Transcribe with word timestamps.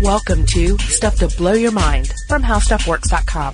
Welcome 0.00 0.46
to 0.46 0.78
Stuff 0.78 1.16
to 1.16 1.28
Blow 1.28 1.52
Your 1.52 1.72
Mind 1.72 2.14
from 2.26 2.42
HowStuffWorks.com. 2.42 3.52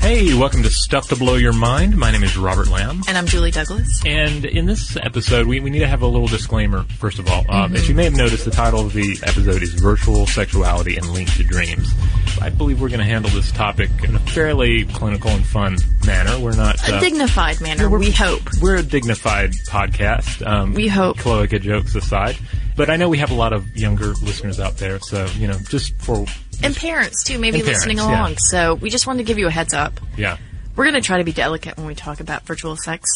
Hey, 0.00 0.34
welcome 0.34 0.62
to 0.62 0.70
Stuff 0.70 1.08
to 1.08 1.16
Blow 1.16 1.34
Your 1.34 1.52
Mind. 1.52 1.96
My 1.96 2.10
name 2.10 2.22
is 2.22 2.36
Robert 2.36 2.68
Lamb. 2.68 3.02
And 3.08 3.16
I'm 3.16 3.26
Julie 3.26 3.50
Douglas. 3.50 4.02
And 4.04 4.44
in 4.44 4.66
this 4.66 4.96
episode, 4.96 5.46
we, 5.46 5.60
we 5.60 5.70
need 5.70 5.80
to 5.80 5.88
have 5.88 6.02
a 6.02 6.06
little 6.06 6.28
disclaimer, 6.28 6.84
first 6.98 7.18
of 7.18 7.28
all. 7.28 7.44
Um, 7.50 7.74
As 7.74 7.88
you 7.88 7.94
may 7.94 8.04
have 8.04 8.14
noticed, 8.14 8.44
the 8.44 8.50
title 8.50 8.80
of 8.80 8.92
the 8.92 9.18
episode 9.22 9.62
is 9.62 9.74
Virtual 9.74 10.26
Sexuality 10.26 10.96
and 10.96 11.10
Linked 11.10 11.36
to 11.36 11.44
Dreams. 11.44 11.92
I 12.40 12.50
believe 12.50 12.80
we're 12.80 12.88
going 12.88 13.00
to 13.00 13.04
handle 13.04 13.30
this 13.30 13.50
topic 13.52 13.90
in 14.04 14.14
a 14.14 14.18
fairly 14.18 14.84
clinical 14.84 15.30
and 15.30 15.44
fun 15.44 15.76
manner. 16.06 16.38
We're 16.38 16.56
not... 16.56 16.76
A 16.88 16.96
uh, 16.96 17.00
dignified 17.00 17.60
manner, 17.60 17.88
we 17.88 18.10
hope. 18.10 18.42
we're 18.60 18.76
a 18.76 18.82
dignified 18.82 19.52
podcast. 19.68 20.46
Um, 20.46 20.74
We 20.74 20.88
hope. 20.88 21.18
Cloaca 21.18 21.58
jokes 21.58 21.94
aside. 21.94 22.36
But 22.76 22.90
I 22.90 22.96
know 22.96 23.08
we 23.08 23.18
have 23.18 23.30
a 23.30 23.34
lot 23.34 23.52
of 23.52 23.76
younger 23.76 24.12
listeners 24.22 24.60
out 24.60 24.76
there, 24.78 25.00
so, 25.00 25.26
you 25.36 25.48
know, 25.48 25.58
just 25.68 25.96
for... 26.00 26.24
And 26.62 26.76
parents, 26.76 27.24
too, 27.24 27.38
maybe 27.38 27.58
parents, 27.58 27.80
listening 27.80 27.98
yeah. 27.98 28.08
along. 28.08 28.36
So 28.38 28.74
we 28.74 28.90
just 28.90 29.06
wanted 29.06 29.18
to 29.18 29.24
give 29.24 29.38
you 29.38 29.46
a 29.46 29.50
heads 29.50 29.74
up. 29.74 30.00
Yeah. 30.16 30.38
We're 30.76 30.84
going 30.84 30.94
to 30.94 31.00
try 31.00 31.18
to 31.18 31.24
be 31.24 31.32
delicate 31.32 31.76
when 31.76 31.86
we 31.86 31.94
talk 31.94 32.20
about 32.20 32.42
virtual 32.42 32.76
sex 32.76 33.08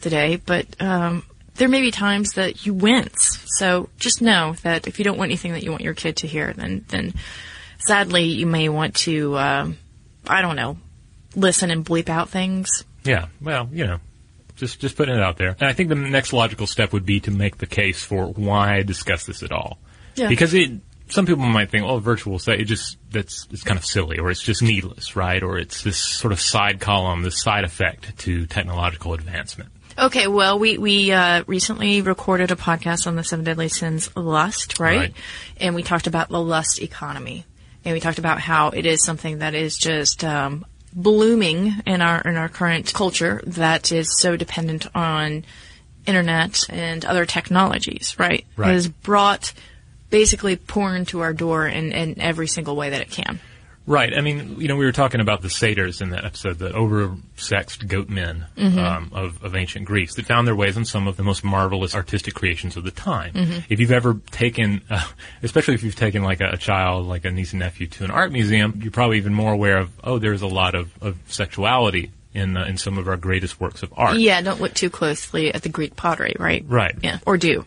today, 0.00 0.36
but 0.36 0.66
um, 0.80 1.24
there 1.56 1.68
may 1.68 1.80
be 1.80 1.90
times 1.90 2.34
that 2.34 2.64
you 2.64 2.72
wince. 2.72 3.44
So 3.58 3.88
just 3.98 4.22
know 4.22 4.54
that 4.62 4.86
if 4.86 4.98
you 4.98 5.04
don't 5.04 5.18
want 5.18 5.28
anything 5.30 5.52
that 5.52 5.62
you 5.62 5.70
want 5.70 5.82
your 5.82 5.94
kid 5.94 6.16
to 6.18 6.26
hear, 6.26 6.52
then, 6.52 6.84
then 6.88 7.14
sadly 7.80 8.24
you 8.24 8.46
may 8.46 8.68
want 8.68 8.94
to, 8.96 9.36
um, 9.38 9.78
I 10.26 10.42
don't 10.42 10.56
know, 10.56 10.78
listen 11.34 11.70
and 11.70 11.84
bleep 11.84 12.08
out 12.08 12.28
things. 12.28 12.84
Yeah, 13.04 13.26
well, 13.40 13.68
you 13.72 13.86
know, 13.86 13.98
just 14.56 14.80
just 14.80 14.96
putting 14.96 15.14
it 15.14 15.22
out 15.22 15.36
there. 15.38 15.56
And 15.58 15.68
I 15.68 15.72
think 15.72 15.88
the 15.88 15.94
next 15.94 16.32
logical 16.32 16.66
step 16.66 16.92
would 16.92 17.06
be 17.06 17.20
to 17.20 17.30
make 17.30 17.58
the 17.58 17.66
case 17.66 18.02
for 18.02 18.26
why 18.26 18.82
discuss 18.82 19.24
this 19.24 19.42
at 19.42 19.52
all. 19.52 19.78
Yeah. 20.16 20.28
Because 20.28 20.52
it, 20.54 20.72
some 21.08 21.26
people 21.26 21.44
might 21.44 21.70
think, 21.70 21.84
oh, 21.84 21.98
virtual 21.98 22.38
sex, 22.38 22.60
it 22.60 22.64
just 22.64 22.98
that's 23.10 23.46
it's 23.50 23.62
kind 23.62 23.78
of 23.78 23.84
silly, 23.84 24.18
or 24.18 24.30
it's 24.30 24.42
just 24.42 24.62
needless, 24.62 25.16
right? 25.16 25.42
Or 25.42 25.58
it's 25.58 25.82
this 25.82 25.98
sort 25.98 26.32
of 26.32 26.40
side 26.40 26.80
column, 26.80 27.22
this 27.22 27.40
side 27.40 27.64
effect 27.64 28.18
to 28.20 28.46
technological 28.46 29.14
advancement. 29.14 29.70
Okay, 29.98 30.28
well, 30.28 30.58
we 30.58 30.78
we 30.78 31.12
uh, 31.12 31.44
recently 31.46 32.00
recorded 32.00 32.50
a 32.50 32.56
podcast 32.56 33.06
on 33.06 33.16
the 33.16 33.24
seven 33.24 33.44
deadly 33.44 33.68
sins, 33.68 34.14
lust, 34.16 34.78
right? 34.78 34.98
Right. 34.98 35.14
And 35.58 35.74
we 35.74 35.82
talked 35.82 36.06
about 36.06 36.28
the 36.28 36.40
lust 36.40 36.80
economy, 36.80 37.44
and 37.84 37.94
we 37.94 38.00
talked 38.00 38.18
about 38.18 38.40
how 38.40 38.68
it 38.68 38.86
is 38.86 39.04
something 39.04 39.38
that 39.38 39.54
is 39.54 39.76
just 39.76 40.24
um, 40.24 40.64
blooming 40.92 41.74
in 41.86 42.02
our 42.02 42.20
in 42.20 42.36
our 42.36 42.48
current 42.48 42.92
culture 42.92 43.40
that 43.46 43.92
is 43.92 44.18
so 44.18 44.36
dependent 44.36 44.86
on 44.94 45.44
internet 46.06 46.64
and 46.68 47.04
other 47.04 47.26
technologies, 47.26 48.16
right? 48.18 48.44
Right. 48.56 48.70
It 48.70 48.74
has 48.74 48.88
brought 48.88 49.52
basically 50.10 50.56
porn 50.56 51.04
to 51.06 51.20
our 51.20 51.32
door 51.32 51.66
in, 51.66 51.92
in 51.92 52.20
every 52.20 52.48
single 52.48 52.74
way 52.76 52.90
that 52.90 53.00
it 53.00 53.10
can. 53.10 53.40
Right. 53.86 54.16
I 54.16 54.20
mean, 54.20 54.60
you 54.60 54.68
know, 54.68 54.76
we 54.76 54.84
were 54.84 54.92
talking 54.92 55.20
about 55.20 55.42
the 55.42 55.50
satyrs 55.50 56.00
in 56.00 56.10
that 56.10 56.24
episode, 56.24 56.58
the 56.58 56.72
over-sexed 56.72 57.88
goat 57.88 58.08
men 58.08 58.46
um, 58.56 59.10
of, 59.12 59.42
of 59.42 59.56
ancient 59.56 59.86
Greece 59.86 60.14
that 60.14 60.26
found 60.26 60.46
their 60.46 60.54
ways 60.54 60.76
in 60.76 60.84
some 60.84 61.08
of 61.08 61.16
the 61.16 61.22
most 61.22 61.42
marvelous 61.42 61.94
artistic 61.94 62.34
creations 62.34 62.76
of 62.76 62.84
the 62.84 62.90
time. 62.90 63.32
If 63.68 63.80
you've 63.80 63.90
ever 63.90 64.20
taken, 64.30 64.82
uh, 64.90 65.04
especially 65.42 65.74
if 65.74 65.82
you've 65.82 65.96
taken 65.96 66.22
like 66.22 66.40
a, 66.40 66.50
a 66.50 66.56
child, 66.56 67.06
like 67.06 67.24
a 67.24 67.30
niece 67.30 67.52
and 67.52 67.60
nephew, 67.60 67.86
to 67.88 68.04
an 68.04 68.10
art 68.10 68.30
museum, 68.30 68.78
you're 68.82 68.92
probably 68.92 69.16
even 69.16 69.34
more 69.34 69.52
aware 69.52 69.78
of, 69.78 69.90
oh, 70.04 70.18
there's 70.18 70.42
a 70.42 70.46
lot 70.46 70.74
of, 70.74 70.90
of 71.02 71.16
sexuality 71.26 72.12
in 72.32 72.56
uh, 72.56 72.64
in 72.64 72.76
some 72.76 72.96
of 72.96 73.08
our 73.08 73.16
greatest 73.16 73.58
works 73.60 73.82
of 73.82 73.92
art. 73.96 74.16
Yeah, 74.16 74.40
don't 74.40 74.60
look 74.60 74.74
too 74.74 74.90
closely 74.90 75.52
at 75.52 75.62
the 75.62 75.68
Greek 75.68 75.96
pottery, 75.96 76.36
right? 76.38 76.64
Right. 76.66 76.94
Yeah, 77.02 77.18
or 77.26 77.36
do. 77.36 77.64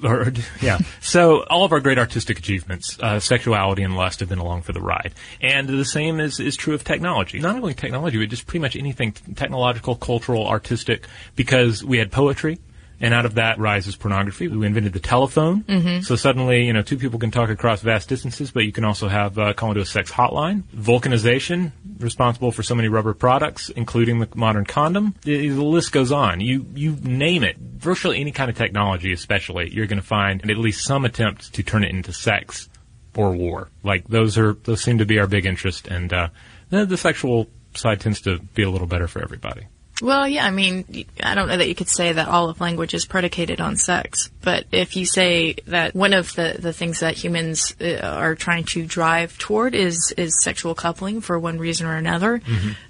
yeah. 0.60 0.78
So 1.00 1.42
all 1.44 1.64
of 1.64 1.72
our 1.72 1.80
great 1.80 1.98
artistic 1.98 2.38
achievements, 2.38 2.98
uh, 3.00 3.18
sexuality 3.18 3.82
and 3.82 3.96
lust 3.96 4.20
have 4.20 4.28
been 4.28 4.38
along 4.38 4.62
for 4.62 4.72
the 4.72 4.80
ride, 4.80 5.12
and 5.40 5.68
the 5.68 5.84
same 5.84 6.20
is 6.20 6.38
is 6.38 6.56
true 6.56 6.74
of 6.74 6.84
technology. 6.84 7.40
Not 7.40 7.56
only 7.56 7.74
technology, 7.74 8.18
but 8.18 8.28
just 8.28 8.46
pretty 8.46 8.60
much 8.60 8.76
anything 8.76 9.12
technological, 9.12 9.96
cultural, 9.96 10.46
artistic. 10.46 11.06
Because 11.34 11.84
we 11.84 11.98
had 11.98 12.12
poetry. 12.12 12.58
And 13.00 13.14
out 13.14 13.26
of 13.26 13.34
that 13.34 13.58
rises 13.58 13.94
pornography. 13.94 14.48
We 14.48 14.66
invented 14.66 14.92
the 14.92 15.00
telephone. 15.00 15.62
Mm-hmm. 15.62 16.00
So 16.00 16.16
suddenly, 16.16 16.64
you 16.64 16.72
know, 16.72 16.82
two 16.82 16.98
people 16.98 17.18
can 17.18 17.30
talk 17.30 17.48
across 17.48 17.80
vast 17.80 18.08
distances, 18.08 18.50
but 18.50 18.64
you 18.64 18.72
can 18.72 18.84
also 18.84 19.06
have 19.08 19.38
uh, 19.38 19.52
call 19.52 19.70
into 19.70 19.82
a 19.82 19.86
sex 19.86 20.10
hotline. 20.10 20.64
Vulcanization, 20.74 21.72
responsible 21.98 22.50
for 22.50 22.62
so 22.62 22.74
many 22.74 22.88
rubber 22.88 23.14
products, 23.14 23.68
including 23.70 24.18
the 24.18 24.28
modern 24.34 24.64
condom. 24.64 25.14
The, 25.22 25.48
the 25.48 25.62
list 25.62 25.92
goes 25.92 26.10
on. 26.10 26.40
You 26.40 26.66
you 26.74 26.96
name 27.02 27.44
it. 27.44 27.56
Virtually 27.56 28.20
any 28.20 28.32
kind 28.32 28.50
of 28.50 28.56
technology, 28.56 29.12
especially, 29.12 29.72
you're 29.72 29.86
going 29.86 30.00
to 30.00 30.06
find 30.06 30.48
at 30.50 30.58
least 30.58 30.84
some 30.84 31.04
attempt 31.04 31.54
to 31.54 31.62
turn 31.62 31.84
it 31.84 31.90
into 31.90 32.12
sex 32.12 32.68
or 33.16 33.32
war. 33.32 33.68
Like 33.82 34.06
those 34.08 34.38
are 34.38 34.54
those 34.54 34.82
seem 34.82 34.98
to 34.98 35.06
be 35.06 35.18
our 35.18 35.26
big 35.26 35.46
interest, 35.46 35.88
and 35.88 36.12
uh, 36.12 36.28
the, 36.70 36.86
the 36.86 36.96
sexual 36.96 37.48
side 37.74 38.00
tends 38.00 38.20
to 38.22 38.38
be 38.38 38.62
a 38.62 38.70
little 38.70 38.86
better 38.86 39.08
for 39.08 39.22
everybody. 39.22 39.66
Well, 40.00 40.28
yeah, 40.28 40.46
I 40.46 40.50
mean, 40.50 41.06
I 41.22 41.34
don't 41.34 41.48
know 41.48 41.56
that 41.56 41.68
you 41.68 41.74
could 41.74 41.88
say 41.88 42.12
that 42.12 42.28
all 42.28 42.48
of 42.48 42.60
language 42.60 42.94
is 42.94 43.04
predicated 43.04 43.60
on 43.60 43.76
sex, 43.76 44.30
but 44.42 44.64
if 44.70 44.96
you 44.96 45.04
say 45.04 45.54
that 45.66 45.94
one 45.94 46.12
of 46.12 46.34
the, 46.34 46.56
the 46.58 46.72
things 46.72 47.00
that 47.00 47.16
humans 47.16 47.74
uh, 47.80 47.98
are 48.02 48.34
trying 48.34 48.64
to 48.64 48.86
drive 48.86 49.36
toward 49.38 49.74
is, 49.74 50.14
is 50.16 50.40
sexual 50.42 50.74
coupling 50.74 51.20
for 51.20 51.38
one 51.38 51.58
reason 51.58 51.86
or 51.86 51.96
another, 51.96 52.40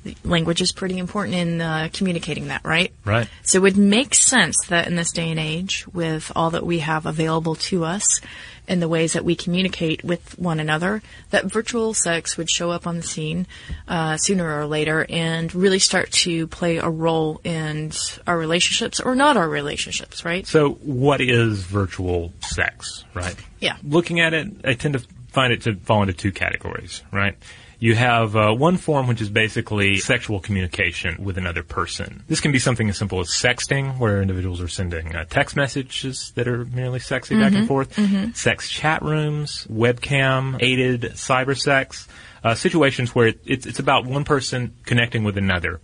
the 0.05 0.17
language 0.25 0.61
is 0.61 0.73
pretty 0.73 0.99
important 0.99 1.37
in 1.37 1.61
uh, 1.61 1.89
communicating 1.93 2.49
that, 2.49 2.65
right? 2.65 2.93
Right. 3.05 3.29
So 3.43 3.59
it 3.59 3.63
would 3.63 3.77
make 3.79 4.15
sense 4.15 4.57
that 4.69 4.87
in 4.87 4.97
this 4.97 5.13
day 5.13 5.31
and 5.31 5.41
age, 5.41 5.87
with 5.93 6.31
all 6.37 6.51
that 6.51 6.67
we 6.67 6.81
have 6.81 7.07
available 7.07 7.55
to 7.55 7.85
us 7.85 8.21
and 8.69 8.81
the 8.81 8.89
ways 8.89 9.15
that 9.15 9.25
we 9.25 9.35
communicate 9.35 10.05
with 10.05 10.39
one 10.39 10.61
another, 10.61 11.03
that 11.31 11.47
virtual 11.47 11.95
sex 11.95 12.37
would 12.37 12.51
show 12.51 12.71
up 12.71 12.87
on 12.87 12.97
the 12.97 13.03
scene 13.03 13.47
uh, 13.89 14.17
sooner 14.17 14.61
or 14.61 14.67
later 14.67 15.07
and 15.09 15.53
really 15.55 15.79
start 15.79 16.13
to 16.13 16.47
play 16.47 16.77
a 16.77 16.89
role 16.89 17.41
in 17.43 17.91
our 18.27 18.39
relationships 18.39 19.01
or 19.01 19.15
not 19.15 19.37
our 19.37 19.49
relationships, 19.49 20.25
right? 20.25 20.47
So, 20.47 20.73
what 20.75 21.21
is 21.21 21.63
virtual 21.63 22.33
sex, 22.41 23.05
right? 23.15 23.37
Yeah. 23.61 23.77
Looking 23.83 24.21
at 24.21 24.35
it, 24.35 24.49
I 24.65 24.75
tend 24.75 24.95
to 24.95 25.03
find 25.29 25.53
it 25.53 25.63
to 25.63 25.75
fall 25.77 26.03
into 26.03 26.15
two 26.15 26.33
categories, 26.33 27.03
right? 27.13 27.37
You 27.81 27.95
have 27.95 28.35
uh, 28.35 28.53
one 28.53 28.77
form 28.77 29.07
which 29.07 29.21
is 29.21 29.31
basically 29.31 29.99
sexual 29.99 30.41
communication 30.41 31.23
with 31.23 31.39
another 31.39 31.63
person. 31.63 32.25
This 32.27 32.41
can 32.41 32.51
be 32.51 32.59
something 32.59 32.89
as 32.89 32.99
simple 32.99 33.21
as 33.21 33.29
sexting, 33.29 33.99
where 33.99 34.21
individuals 34.21 34.61
are 34.61 34.69
sending 34.69 35.15
uh, 35.15 35.25
text 35.27 35.55
messages 35.55 36.33
that 36.35 36.49
are 36.49 36.65
merely 36.65 36.99
sexy 36.99 37.37
back 37.37 37.53
and 37.53 37.69
forth, 37.69 37.97
sex 38.37 38.69
chat 38.69 39.03
rooms, 39.03 39.67
webcam 39.71 40.61
aided 40.61 41.03
cyber 41.13 41.57
sex, 41.57 42.09
uh, 42.43 42.55
situations 42.55 43.15
where 43.15 43.29
it, 43.29 43.41
it's, 43.45 43.67
it's 43.67 43.79
about 43.79 44.07
one 44.07 44.25
person 44.25 44.75
connecting 44.85 45.23
with 45.23 45.39
another 45.39 45.81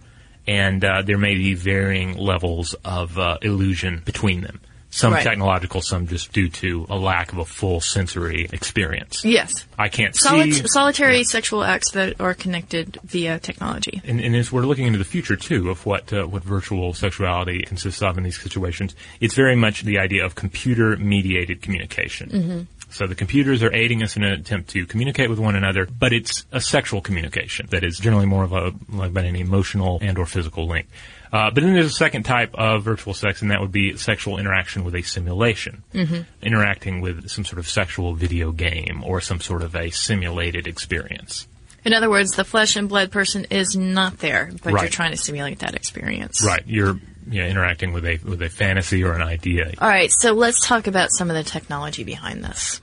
and 0.46 0.84
uh, 0.84 1.02
there 1.02 1.18
may 1.18 1.34
be 1.34 1.54
varying 1.54 2.16
levels 2.16 2.74
of 2.84 3.18
uh, 3.18 3.38
illusion 3.42 4.02
between 4.04 4.42
them. 4.42 4.60
Some 4.94 5.12
Right. 5.12 5.24
technological, 5.24 5.80
some 5.80 6.06
just 6.06 6.32
due 6.32 6.48
to 6.50 6.86
a 6.88 6.96
lack 6.96 7.32
of 7.32 7.38
a 7.38 7.44
full 7.44 7.80
sensory 7.80 8.48
experience. 8.52 9.24
Yes. 9.24 9.66
I 9.76 9.88
can't 9.88 10.14
see. 10.14 10.52
solitary 10.66 11.24
sexual 11.24 11.64
acts 11.64 11.90
that 11.92 12.20
are 12.20 12.32
connected 12.32 13.00
via 13.02 13.40
technology. 13.40 14.00
And, 14.04 14.20
and 14.20 14.36
as 14.36 14.52
we're 14.52 14.66
looking 14.66 14.86
into 14.86 15.00
the 15.00 15.04
future 15.04 15.34
too 15.34 15.68
of 15.68 15.84
what 15.84 16.12
uh, 16.12 16.28
what 16.28 16.44
virtual 16.44 16.94
sexuality 16.94 17.62
consists 17.62 18.02
of 18.02 18.16
in 18.18 18.22
these 18.22 18.40
situations, 18.40 18.94
it's 19.20 19.34
very 19.34 19.56
much 19.56 19.82
the 19.82 19.98
idea 19.98 20.24
of 20.24 20.36
computer 20.36 20.96
mediated 20.96 21.60
communication. 21.60 22.30
Mm-hmm. 22.30 22.60
So 22.90 23.08
the 23.08 23.16
computers 23.16 23.64
are 23.64 23.74
aiding 23.74 24.04
us 24.04 24.16
in 24.16 24.22
an 24.22 24.32
attempt 24.34 24.70
to 24.70 24.86
communicate 24.86 25.28
with 25.28 25.40
one 25.40 25.56
another, 25.56 25.86
but 25.86 26.12
it's 26.12 26.46
a 26.52 26.60
sexual 26.60 27.00
communication 27.00 27.66
that 27.70 27.82
is 27.82 27.98
generally 27.98 28.26
more 28.26 28.44
of 28.44 28.52
a 28.52 28.70
like 28.90 29.10
an 29.16 29.34
emotional 29.34 29.98
and 30.00 30.16
or 30.16 30.26
physical 30.26 30.68
link. 30.68 30.86
Uh, 31.34 31.50
but 31.50 31.64
then 31.64 31.74
there's 31.74 31.86
a 31.86 31.90
second 31.90 32.22
type 32.22 32.54
of 32.54 32.84
virtual 32.84 33.12
sex, 33.12 33.42
and 33.42 33.50
that 33.50 33.60
would 33.60 33.72
be 33.72 33.96
sexual 33.96 34.38
interaction 34.38 34.84
with 34.84 34.94
a 34.94 35.02
simulation, 35.02 35.82
mm-hmm. 35.92 36.20
interacting 36.40 37.00
with 37.00 37.28
some 37.28 37.44
sort 37.44 37.58
of 37.58 37.68
sexual 37.68 38.14
video 38.14 38.52
game 38.52 39.02
or 39.04 39.20
some 39.20 39.40
sort 39.40 39.62
of 39.62 39.74
a 39.74 39.90
simulated 39.90 40.68
experience. 40.68 41.48
In 41.84 41.92
other 41.92 42.08
words, 42.08 42.30
the 42.36 42.44
flesh 42.44 42.76
and 42.76 42.88
blood 42.88 43.10
person 43.10 43.46
is 43.50 43.74
not 43.74 44.18
there, 44.18 44.52
but 44.62 44.74
you're 44.74 44.88
trying 44.88 45.10
to 45.10 45.16
simulate 45.16 45.58
that 45.58 45.74
experience. 45.74 46.46
Right, 46.46 46.62
you're 46.66 47.00
you 47.28 47.42
know, 47.42 47.48
interacting 47.48 47.92
with 47.92 48.04
a 48.06 48.18
with 48.18 48.40
a 48.40 48.48
fantasy 48.48 49.02
or 49.02 49.14
an 49.14 49.22
idea. 49.22 49.72
All 49.78 49.88
right, 49.88 50.12
so 50.12 50.34
let's 50.34 50.64
talk 50.64 50.86
about 50.86 51.08
some 51.10 51.30
of 51.30 51.36
the 51.36 51.42
technology 51.42 52.04
behind 52.04 52.44
this. 52.44 52.80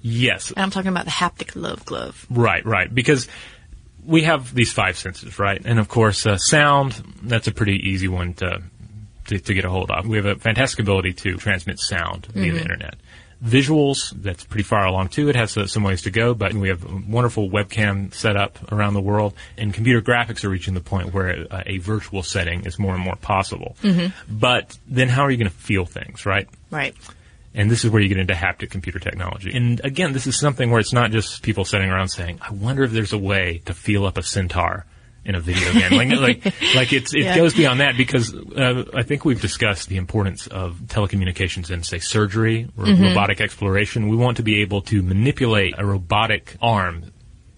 Yes, 0.00 0.52
And 0.52 0.60
I'm 0.60 0.70
talking 0.70 0.88
about 0.88 1.04
the 1.04 1.10
haptic 1.10 1.54
love 1.54 1.84
glove. 1.84 2.26
right, 2.30 2.64
right. 2.64 2.92
Because 2.92 3.28
we 4.10 4.24
have 4.24 4.52
these 4.52 4.72
five 4.72 4.98
senses, 4.98 5.38
right? 5.38 5.62
And 5.64 5.78
of 5.78 5.88
course, 5.88 6.26
uh, 6.26 6.36
sound, 6.36 7.00
that's 7.22 7.46
a 7.46 7.52
pretty 7.52 7.88
easy 7.88 8.08
one 8.08 8.34
to, 8.34 8.60
to, 9.28 9.38
to 9.38 9.54
get 9.54 9.64
a 9.64 9.70
hold 9.70 9.90
of. 9.92 10.06
We 10.06 10.16
have 10.16 10.26
a 10.26 10.34
fantastic 10.34 10.80
ability 10.80 11.12
to 11.12 11.36
transmit 11.36 11.78
sound 11.78 12.26
via 12.26 12.52
the 12.52 12.60
internet. 12.60 12.96
Visuals, 13.42 14.10
that's 14.20 14.44
pretty 14.44 14.64
far 14.64 14.84
along 14.84 15.08
too. 15.08 15.28
It 15.28 15.36
has 15.36 15.56
uh, 15.56 15.66
some 15.66 15.84
ways 15.84 16.02
to 16.02 16.10
go, 16.10 16.34
but 16.34 16.52
we 16.52 16.68
have 16.68 16.84
a 16.84 17.02
wonderful 17.08 17.48
webcam 17.48 18.12
set 18.12 18.36
up 18.36 18.70
around 18.72 18.94
the 18.94 19.00
world, 19.00 19.32
and 19.56 19.72
computer 19.72 20.02
graphics 20.02 20.44
are 20.44 20.50
reaching 20.50 20.74
the 20.74 20.80
point 20.82 21.14
where 21.14 21.46
uh, 21.48 21.62
a 21.64 21.78
virtual 21.78 22.22
setting 22.24 22.66
is 22.66 22.78
more 22.78 22.94
and 22.94 23.02
more 23.02 23.16
possible. 23.16 23.76
But 24.28 24.76
then 24.88 25.08
how 25.08 25.22
are 25.22 25.30
you 25.30 25.38
going 25.38 25.48
to 25.48 25.56
feel 25.56 25.86
things, 25.86 26.26
right? 26.26 26.48
Right. 26.70 26.94
And 27.54 27.68
this 27.70 27.84
is 27.84 27.90
where 27.90 28.00
you 28.00 28.08
get 28.08 28.18
into 28.18 28.34
haptic 28.34 28.70
computer 28.70 28.98
technology. 29.00 29.50
And 29.56 29.80
again, 29.84 30.12
this 30.12 30.26
is 30.28 30.38
something 30.38 30.70
where 30.70 30.78
it's 30.78 30.92
not 30.92 31.10
just 31.10 31.42
people 31.42 31.64
sitting 31.64 31.90
around 31.90 32.08
saying, 32.08 32.38
I 32.40 32.52
wonder 32.52 32.84
if 32.84 32.92
there's 32.92 33.12
a 33.12 33.18
way 33.18 33.60
to 33.64 33.74
feel 33.74 34.06
up 34.06 34.16
a 34.18 34.22
centaur 34.22 34.86
in 35.24 35.34
a 35.34 35.40
video 35.40 35.72
game. 35.72 35.90
like, 35.92 36.08
like, 36.44 36.74
like 36.76 36.92
it's, 36.92 37.12
it 37.12 37.24
Yeah. 37.24 37.36
goes 37.36 37.52
beyond 37.54 37.80
that 37.80 37.96
because 37.96 38.32
uh, 38.34 38.84
I 38.94 39.02
think 39.02 39.24
we've 39.24 39.40
discussed 39.40 39.88
the 39.88 39.96
importance 39.96 40.46
of 40.46 40.76
telecommunications 40.86 41.70
in, 41.70 41.82
say, 41.82 41.98
surgery, 41.98 42.68
or 42.78 42.84
robotic 42.86 43.40
exploration. 43.40 44.08
We 44.08 44.16
want 44.16 44.36
to 44.36 44.42
be 44.44 44.62
able 44.62 44.82
to 44.82 45.02
manipulate 45.02 45.74
a 45.76 45.84
robotic 45.84 46.56
arm 46.62 47.06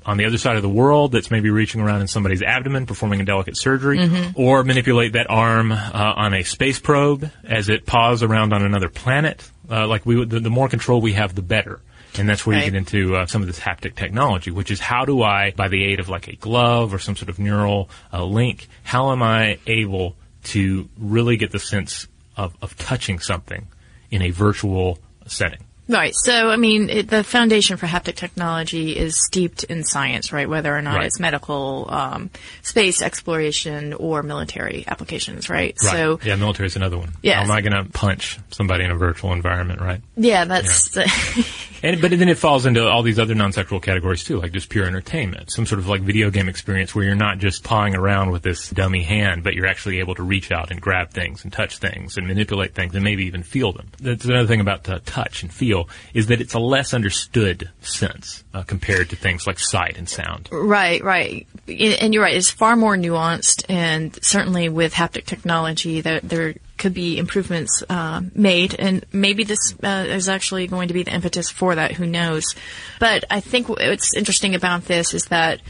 on 0.07 0.17
the 0.17 0.25
other 0.25 0.39
side 0.39 0.57
of 0.57 0.63
the 0.63 0.69
world 0.69 1.13
that's 1.13 1.31
maybe 1.31 1.51
reaching 1.51 1.81
around 1.81 2.01
in 2.01 2.09
somebody's 2.09 2.43
abdomen 2.43 2.87
performing 2.87 3.21
a 3.21 3.25
delicate 3.25 3.57
surgery 3.57 3.99
or 4.35 4.65
manipulate 4.65 5.13
that 5.13 5.27
arm 5.29 5.73
uh, 5.73 5.79
on 5.93 6.35
a 6.35 6.43
space 6.43 6.79
probe 6.79 7.31
as 7.45 7.69
it 7.69 7.87
paws 7.87 8.23
around 8.23 8.53
on 8.53 8.63
another 8.63 8.89
planet. 8.89 9.49
Uh, 9.71 9.87
like 9.87 10.05
we 10.05 10.25
the, 10.25 10.41
the 10.41 10.51
more 10.51 10.69
control 10.69 11.01
we 11.01 11.13
have 11.13 11.35
the 11.35 11.43
better. 11.43 11.81
And 12.19 12.29
that's 12.29 12.45
where 12.45 12.59
you 12.59 12.65
get 12.65 12.75
into 12.75 13.17
uh, 13.17 13.27
some 13.27 13.41
of 13.41 13.47
this 13.47 13.59
haptic 13.59 13.95
technology 13.95 14.51
which 14.51 14.71
is 14.71 14.81
how 14.81 15.07
do 15.07 15.23
i 15.23 15.53
by 15.53 15.69
the 15.69 15.83
aid 15.83 15.99
of 15.99 16.11
like 16.11 16.29
a 16.29 16.37
glove 16.37 16.93
or 16.93 16.99
some 16.99 17.17
sort 17.17 17.31
of 17.31 17.39
neural 17.39 17.89
uh, 18.13 18.23
link 18.23 18.69
how 18.83 19.13
am 19.13 19.23
i 19.23 19.59
able 19.67 20.15
to 20.45 20.89
really 20.99 21.39
get 21.39 21.53
the 21.53 21.59
sense 21.59 22.09
of, 22.37 22.55
of 22.61 22.77
touching 22.77 23.19
something 23.19 23.67
in 24.11 24.21
a 24.21 24.31
virtual 24.31 24.99
setting 25.27 25.65
Right. 25.93 26.15
So, 26.15 26.49
I 26.51 26.57
mean, 26.57 26.89
it, 26.91 27.09
the 27.09 27.23
foundation 27.23 27.77
for 27.77 27.87
haptic 27.87 28.15
technology 28.17 28.97
is 28.97 29.23
steeped 29.25 29.65
in 29.65 29.85
science, 29.85 30.33
right? 30.33 30.49
Whether 30.49 30.75
or 30.77 30.81
not 30.83 30.97
Right. 30.97 31.07
it's 31.07 31.21
medical, 31.21 31.87
um, 31.91 32.31
space 32.63 33.03
exploration, 33.03 33.93
or 33.93 34.23
military 34.23 34.85
applications, 34.89 35.49
right? 35.51 35.79
So, 35.79 36.19
yeah 36.25 36.37
military 36.37 36.67
is 36.67 36.77
another 36.77 36.97
one 36.99 37.13
Yes. 37.23 37.37
how 37.37 37.43
am 37.43 37.51
i 37.51 37.61
going 37.61 37.73
to 37.85 37.91
punch 37.93 38.39
somebody 38.51 38.85
in 38.85 38.91
a 38.91 38.97
virtual 38.97 39.33
environment 39.33 39.81
right 39.81 40.01
yeah, 40.17 40.45
that's 40.45 40.97
And 41.83 42.01
but 42.01 42.11
then 42.11 42.29
it 42.29 42.39
falls 42.39 42.67
into 42.67 42.87
all 42.89 43.03
these 43.03 43.19
other 43.19 43.35
non-sexual 43.35 43.81
categories 43.81 44.25
too, 44.25 44.41
like 44.41 44.53
just 44.53 44.69
pure 44.69 44.87
entertainment, 44.87 45.51
some 45.51 45.67
sort 45.67 45.79
of 45.79 45.89
like 45.89 46.03
video 46.03 46.31
game 46.31 46.49
experience 46.49 46.95
where 46.95 47.05
you're 47.05 47.15
not 47.15 47.39
just 47.39 47.65
pawing 47.65 47.95
around 47.95 48.31
with 48.31 48.43
this 48.43 48.71
dummy 48.71 49.03
hand, 49.03 49.43
but 49.43 49.55
you're 49.55 49.67
actually 49.67 49.99
able 49.99 50.15
to 50.15 50.23
reach 50.23 50.53
out 50.53 50.71
and 50.71 50.81
grab 50.81 51.11
things 51.11 51.45
and 51.45 51.53
touch 51.53 51.79
things 51.79 52.17
and 52.17 52.27
manipulate 52.27 52.75
things 52.75 52.95
and 52.95 53.03
maybe 53.03 53.25
even 53.25 53.43
feel 53.43 53.73
them. 53.73 53.89
That's 54.01 54.25
another 54.25 54.47
thing 54.47 54.61
about 54.61 54.89
uh, 54.89 55.01
touch 55.05 55.43
and 55.43 55.53
feel 55.53 55.89
is 56.15 56.29
that 56.29 56.41
it's 56.41 56.55
a 56.55 56.61
less 56.61 56.95
understood 56.95 57.71
sense 57.81 58.45
uh, 58.55 58.63
compared 58.63 59.11
to 59.11 59.17
things 59.17 59.47
like 59.47 59.59
sight 59.59 59.99
and 59.99 60.09
sound. 60.09 60.49
Right, 60.53 61.03
right. 61.03 61.47
And 61.67 62.15
you're 62.15 62.23
right. 62.23 62.37
It's 62.37 62.51
far 62.51 62.77
more 62.77 62.97
nuanced, 62.97 63.65
and 63.69 64.17
certainly 64.23 64.69
with 64.69 64.95
haptic 64.95 65.25
technology, 65.25 66.01
there, 66.01 66.21
there 66.21 66.55
could 66.83 66.93
be 66.93 67.17
improvements 67.17 67.83
uh, 67.89 68.21
made, 68.35 68.75
and 68.79 69.07
maybe 69.13 69.45
this 69.45 69.75
uh, 69.83 70.05
is 70.09 70.29
actually 70.29 70.67
going 70.67 70.89
to 70.89 70.95
be 70.95 71.05
the 71.05 71.15
impetus 71.15 71.49
for 71.49 71.77
that. 71.77 71.93
Who 71.93 72.07
knows? 72.07 72.55
But 72.99 73.25
I 73.31 73.41
think 73.41 73.69
what's 73.69 74.17
interesting 74.17 74.55
about 74.55 74.87
this 74.87 75.15
is 75.15 75.27
that 75.27 75.61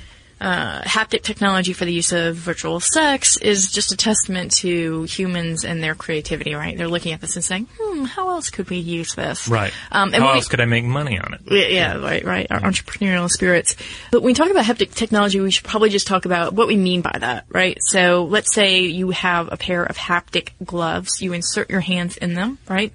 uh, 0.42 0.82
haptic 0.82 1.22
technology 1.22 1.72
for 1.72 1.84
the 1.84 1.92
use 1.92 2.12
of 2.12 2.34
virtual 2.36 2.80
sex 2.80 3.36
is 3.36 3.70
just 3.70 3.92
a 3.92 3.96
testament 3.96 4.50
to 4.56 5.04
humans 5.04 5.64
and 5.64 5.82
their 5.82 5.94
creativity. 5.94 6.54
Right? 6.54 6.76
They're 6.76 6.88
looking 6.88 7.12
at 7.12 7.20
this 7.20 7.36
and 7.36 7.44
saying, 7.44 7.68
"Hmm, 7.80 8.04
how 8.04 8.28
else 8.30 8.50
could 8.50 8.68
we 8.68 8.78
use 8.78 9.14
this?" 9.14 9.46
Right. 9.48 9.72
Um, 9.92 10.12
and 10.12 10.16
How 10.16 10.28
when 10.28 10.34
we- 10.34 10.38
else 10.38 10.48
could 10.48 10.60
I 10.60 10.64
make 10.66 10.84
money 10.84 11.18
on 11.18 11.34
it? 11.34 11.40
yeah, 11.46 11.66
yeah, 11.68 11.96
right, 11.98 12.24
right. 12.24 12.46
Our 12.50 12.60
entrepreneurial 12.60 13.30
spirits. 13.30 13.76
But 14.10 14.22
when 14.22 14.30
we 14.30 14.34
talk 14.34 14.50
about 14.50 14.64
haptic 14.64 14.94
technology, 14.94 15.40
we 15.40 15.50
should 15.50 15.64
probably 15.64 15.90
just 15.90 16.06
talk 16.06 16.24
about 16.24 16.52
what 16.52 16.66
we 16.66 16.76
mean 16.76 17.00
by 17.02 17.16
that, 17.20 17.44
right? 17.48 17.78
So 17.80 18.24
let's 18.24 18.52
say 18.54 18.80
you 18.80 19.10
have 19.10 19.48
a 19.52 19.56
pair 19.56 19.84
of 19.84 19.96
haptic 19.96 20.48
gloves. 20.64 21.22
You 21.22 21.32
insert 21.32 21.70
your 21.70 21.80
hands 21.80 22.16
in 22.16 22.34
them, 22.34 22.58
right? 22.68 22.92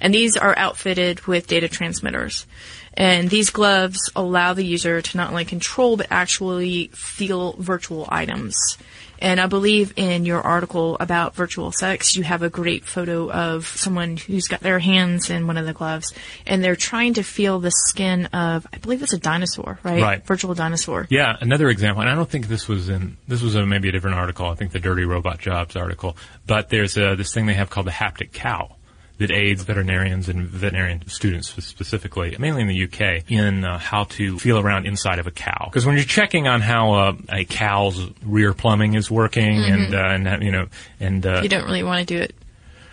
And 0.00 0.12
these 0.14 0.36
are 0.36 0.54
outfitted 0.56 1.26
with 1.26 1.46
data 1.46 1.68
transmitters. 1.68 2.46
And 3.00 3.30
these 3.30 3.48
gloves 3.48 4.12
allow 4.14 4.52
the 4.52 4.62
user 4.62 5.00
to 5.00 5.16
not 5.16 5.30
only 5.30 5.46
control, 5.46 5.96
but 5.96 6.08
actually 6.10 6.90
feel 6.92 7.54
virtual 7.54 8.06
items. 8.10 8.54
And 9.18 9.40
I 9.40 9.46
believe 9.46 9.94
in 9.96 10.26
your 10.26 10.42
article 10.42 10.98
about 11.00 11.34
virtual 11.34 11.72
sex, 11.72 12.14
you 12.14 12.24
have 12.24 12.42
a 12.42 12.50
great 12.50 12.84
photo 12.84 13.30
of 13.30 13.66
someone 13.66 14.18
who's 14.18 14.48
got 14.48 14.60
their 14.60 14.78
hands 14.78 15.30
in 15.30 15.46
one 15.46 15.56
of 15.56 15.64
the 15.64 15.72
gloves, 15.72 16.12
and 16.46 16.62
they're 16.62 16.76
trying 16.76 17.14
to 17.14 17.22
feel 17.22 17.58
the 17.58 17.70
skin 17.70 18.26
of, 18.26 18.66
I 18.70 18.76
believe 18.76 19.02
it's 19.02 19.14
a 19.14 19.18
dinosaur, 19.18 19.78
right? 19.82 20.02
Right. 20.02 20.26
Virtual 20.26 20.52
dinosaur. 20.52 21.06
Yeah, 21.08 21.38
another 21.40 21.70
example, 21.70 22.02
and 22.02 22.10
I 22.10 22.14
don't 22.14 22.28
think 22.28 22.48
this 22.48 22.68
was 22.68 22.90
in 22.90 23.16
this 23.26 23.40
was 23.40 23.54
a, 23.54 23.64
maybe 23.64 23.88
a 23.88 23.92
different 23.92 24.16
article. 24.16 24.46
I 24.46 24.56
think 24.56 24.72
the 24.72 24.78
Dirty 24.78 25.04
Robot 25.04 25.38
Jobs 25.38 25.74
article, 25.74 26.18
but 26.46 26.68
there's 26.68 26.98
uh 26.98 27.14
this 27.14 27.32
thing 27.32 27.46
they 27.46 27.54
have 27.54 27.70
called 27.70 27.86
the 27.86 27.92
haptic 27.92 28.32
cow 28.32 28.76
that 29.20 29.30
aids 29.30 29.62
veterinarians 29.62 30.30
and 30.30 30.48
veterinarian 30.48 31.06
students 31.06 31.48
specifically, 31.62 32.34
mainly 32.38 32.62
in 32.62 32.68
the 32.68 32.84
UK, 32.84 33.30
in 33.30 33.64
uh, 33.66 33.78
how 33.78 34.04
to 34.04 34.38
feel 34.38 34.58
around 34.58 34.86
inside 34.86 35.18
of 35.18 35.26
a 35.26 35.30
cow. 35.30 35.66
Because 35.66 35.84
when 35.84 35.94
you're 35.96 36.04
checking 36.06 36.48
on 36.48 36.62
how 36.62 36.92
uh, 36.94 37.12
a 37.28 37.44
cow's 37.44 38.10
rear 38.24 38.54
plumbing 38.54 38.94
is 38.94 39.10
working, 39.10 39.58
and 39.62 39.94
uh, 39.94 39.98
and 39.98 40.42
you 40.42 40.50
know, 40.50 40.66
and 40.98 41.24
uh, 41.26 41.40
You 41.42 41.50
don't 41.50 41.64
really 41.64 41.82
want 41.82 42.08
to 42.08 42.14
do 42.14 42.20
it. 42.20 42.34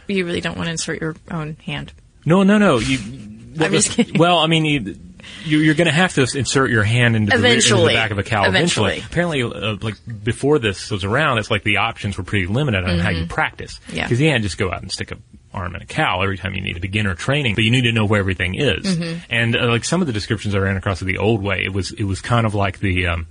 You 0.07 0.25
really 0.25 0.41
don't 0.41 0.57
want 0.57 0.67
to 0.67 0.71
insert 0.71 0.99
your 1.01 1.15
own 1.31 1.55
hand. 1.65 1.93
no, 2.25 2.43
no, 2.43 2.57
no, 2.57 2.79
you. 2.79 2.99
I'm 3.59 3.71
just 3.71 3.91
kidding. 3.91 4.19
Well, 4.19 4.37
I 4.37 4.47
mean, 4.47 4.65
you, 4.65 4.97
you, 5.43 5.59
you're 5.59 5.75
going 5.75 5.87
to 5.87 5.93
have 5.93 6.13
to 6.15 6.21
insert 6.37 6.69
your 6.69 6.83
hand 6.83 7.15
into 7.15 7.37
the, 7.37 7.47
into 7.47 7.75
the 7.75 7.93
back 7.93 8.11
of 8.11 8.19
a 8.19 8.23
cow 8.23 8.45
Eventually. 8.47 8.97
eventually. 8.97 9.05
Apparently, 9.05 9.43
uh, 9.43 9.77
like 9.81 9.95
before 10.23 10.59
this 10.59 10.91
was 10.91 11.03
around, 11.03 11.37
it's 11.37 11.51
like 11.51 11.63
the 11.63 11.77
options 11.77 12.17
were 12.17 12.23
pretty 12.23 12.47
limited 12.47 12.83
on 12.83 12.99
how 12.99 13.09
you 13.09 13.25
practice. 13.25 13.79
Mm-hmm. 13.87 13.95
Yeah. 13.95 14.03
Because 14.03 14.21
you 14.21 14.29
can't 14.29 14.43
just 14.43 14.57
go 14.57 14.71
out 14.71 14.81
and 14.81 14.91
stick 14.91 15.11
a 15.11 15.17
arm 15.53 15.75
in 15.75 15.81
a 15.81 15.85
cow 15.85 16.21
every 16.21 16.37
time 16.37 16.53
you 16.53 16.61
need 16.61 16.77
a 16.77 16.79
beginner 16.79 17.15
training, 17.15 17.55
but 17.55 17.63
you 17.63 17.71
need 17.71 17.83
to 17.83 17.91
know 17.91 18.05
where 18.05 18.19
everything 18.19 18.55
is. 18.55 18.85
Mm-hmm. 18.85 19.19
And 19.29 19.55
uh, 19.55 19.67
like 19.67 19.83
some 19.83 20.01
of 20.01 20.07
the 20.07 20.13
descriptions 20.13 20.55
I 20.55 20.59
ran 20.59 20.77
across 20.77 21.01
of 21.01 21.07
the 21.07 21.17
old 21.17 21.41
way, 21.41 21.63
it 21.63 21.73
was 21.73 21.91
it 21.91 22.03
was 22.03 22.21
kind 22.21 22.45
of 22.45 22.53
like 22.53 22.79
the, 22.79 23.07
um, 23.07 23.27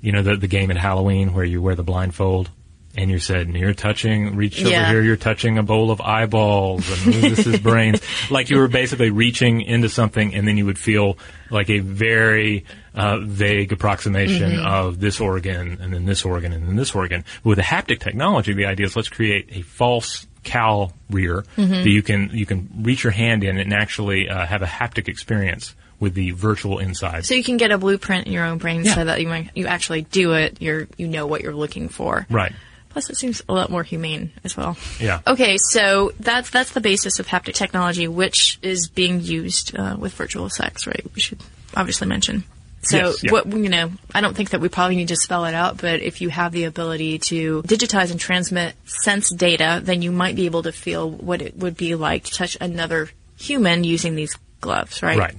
you 0.00 0.12
know, 0.12 0.22
the 0.22 0.36
the 0.36 0.46
game 0.46 0.70
at 0.70 0.76
Halloween 0.76 1.34
where 1.34 1.44
you 1.44 1.60
wear 1.60 1.74
the 1.74 1.82
blindfold. 1.82 2.50
And 2.98 3.10
you 3.12 3.20
said, 3.20 3.46
and 3.46 3.54
you're 3.56 3.74
touching, 3.74 4.34
reach 4.34 4.60
over 4.60 4.70
here, 4.90 5.02
you're 5.02 5.16
touching 5.16 5.56
a 5.56 5.62
bowl 5.62 5.92
of 5.92 6.00
eyeballs, 6.00 6.90
and 7.06 7.14
this 7.14 7.46
is 7.46 7.60
brains. 7.60 8.00
Like 8.30 8.50
you 8.50 8.58
were 8.58 8.66
basically 8.68 9.10
reaching 9.10 9.60
into 9.62 9.88
something, 9.88 10.34
and 10.34 10.46
then 10.48 10.56
you 10.58 10.66
would 10.66 10.78
feel 10.78 11.16
like 11.50 11.70
a 11.70 11.78
very 11.78 12.64
uh, 12.94 13.18
vague 13.20 13.72
approximation 13.72 14.50
Mm-hmm. 14.50 14.66
of 14.66 14.98
this 14.98 15.20
organ, 15.20 15.78
and 15.80 15.94
then 15.94 16.04
this 16.06 16.24
organ, 16.24 16.52
and 16.52 16.66
then 16.68 16.74
this 16.76 16.92
organ. 16.94 17.24
With 17.44 17.56
the 17.58 17.62
haptic 17.64 18.00
technology, 18.00 18.52
the 18.52 18.66
idea 18.66 18.86
is 18.86 18.96
let's 18.96 19.08
create 19.08 19.48
a 19.52 19.62
false 19.62 20.26
cow 20.42 20.90
rear 21.08 21.44
Mm-hmm. 21.56 21.70
that 21.72 21.88
you 21.90 22.02
can 22.02 22.30
you 22.32 22.46
can 22.46 22.68
reach 22.82 23.04
your 23.04 23.12
hand 23.12 23.44
in 23.44 23.58
and 23.58 23.72
actually 23.72 24.28
uh, 24.28 24.44
have 24.44 24.62
a 24.62 24.66
haptic 24.66 25.06
experience 25.08 25.74
with 26.00 26.14
the 26.14 26.30
virtual 26.32 26.78
inside. 26.78 27.24
So 27.24 27.34
you 27.34 27.42
can 27.44 27.56
get 27.56 27.70
a 27.72 27.78
blueprint 27.78 28.26
in 28.26 28.32
your 28.32 28.44
own 28.44 28.58
brain 28.58 28.84
Yeah. 28.84 28.94
so 28.94 29.04
that 29.04 29.20
you 29.20 29.26
might, 29.28 29.50
you 29.56 29.66
actually 29.66 30.02
do 30.02 30.32
it. 30.34 30.58
You're 30.60 30.86
you 30.96 31.08
know 31.08 31.26
what 31.26 31.42
you're 31.42 31.54
looking 31.54 31.88
for. 31.88 32.26
right. 32.30 32.52
Plus, 32.98 33.10
it 33.10 33.16
seems 33.16 33.42
a 33.48 33.54
lot 33.54 33.70
more 33.70 33.84
humane 33.84 34.32
as 34.42 34.56
well. 34.56 34.76
Yeah. 34.98 35.20
Okay, 35.24 35.56
so 35.70 36.10
that's 36.18 36.50
that's 36.50 36.72
the 36.72 36.80
basis 36.80 37.20
of 37.20 37.28
haptic 37.28 37.54
technology, 37.54 38.08
which 38.08 38.58
is 38.60 38.88
being 38.88 39.20
used 39.20 39.76
uh, 39.78 39.94
with 39.96 40.14
virtual 40.14 40.50
sex, 40.50 40.84
right? 40.84 41.06
We 41.14 41.20
should 41.20 41.40
obviously 41.76 42.08
mention. 42.08 42.42
So, 42.82 42.96
Yes, 42.96 43.22
yeah. 43.22 43.30
what 43.30 43.46
you 43.46 43.68
know, 43.68 43.92
I 44.12 44.20
don't 44.20 44.34
think 44.34 44.50
that 44.50 44.60
we 44.60 44.68
probably 44.68 44.96
need 44.96 45.08
to 45.08 45.16
spell 45.16 45.44
it 45.44 45.54
out, 45.54 45.80
but 45.80 46.00
if 46.02 46.20
you 46.20 46.28
have 46.28 46.50
the 46.50 46.64
ability 46.64 47.20
to 47.30 47.62
digitize 47.62 48.10
and 48.10 48.18
transmit 48.18 48.74
sense 48.84 49.30
data, 49.30 49.80
then 49.80 50.02
you 50.02 50.10
might 50.10 50.34
be 50.34 50.46
able 50.46 50.64
to 50.64 50.72
feel 50.72 51.08
what 51.08 51.40
it 51.40 51.56
would 51.56 51.76
be 51.76 51.94
like 51.94 52.24
to 52.24 52.32
touch 52.34 52.56
another 52.60 53.10
human 53.36 53.84
using 53.84 54.16
these 54.16 54.36
gloves, 54.60 55.04
right? 55.04 55.18
Right. 55.18 55.36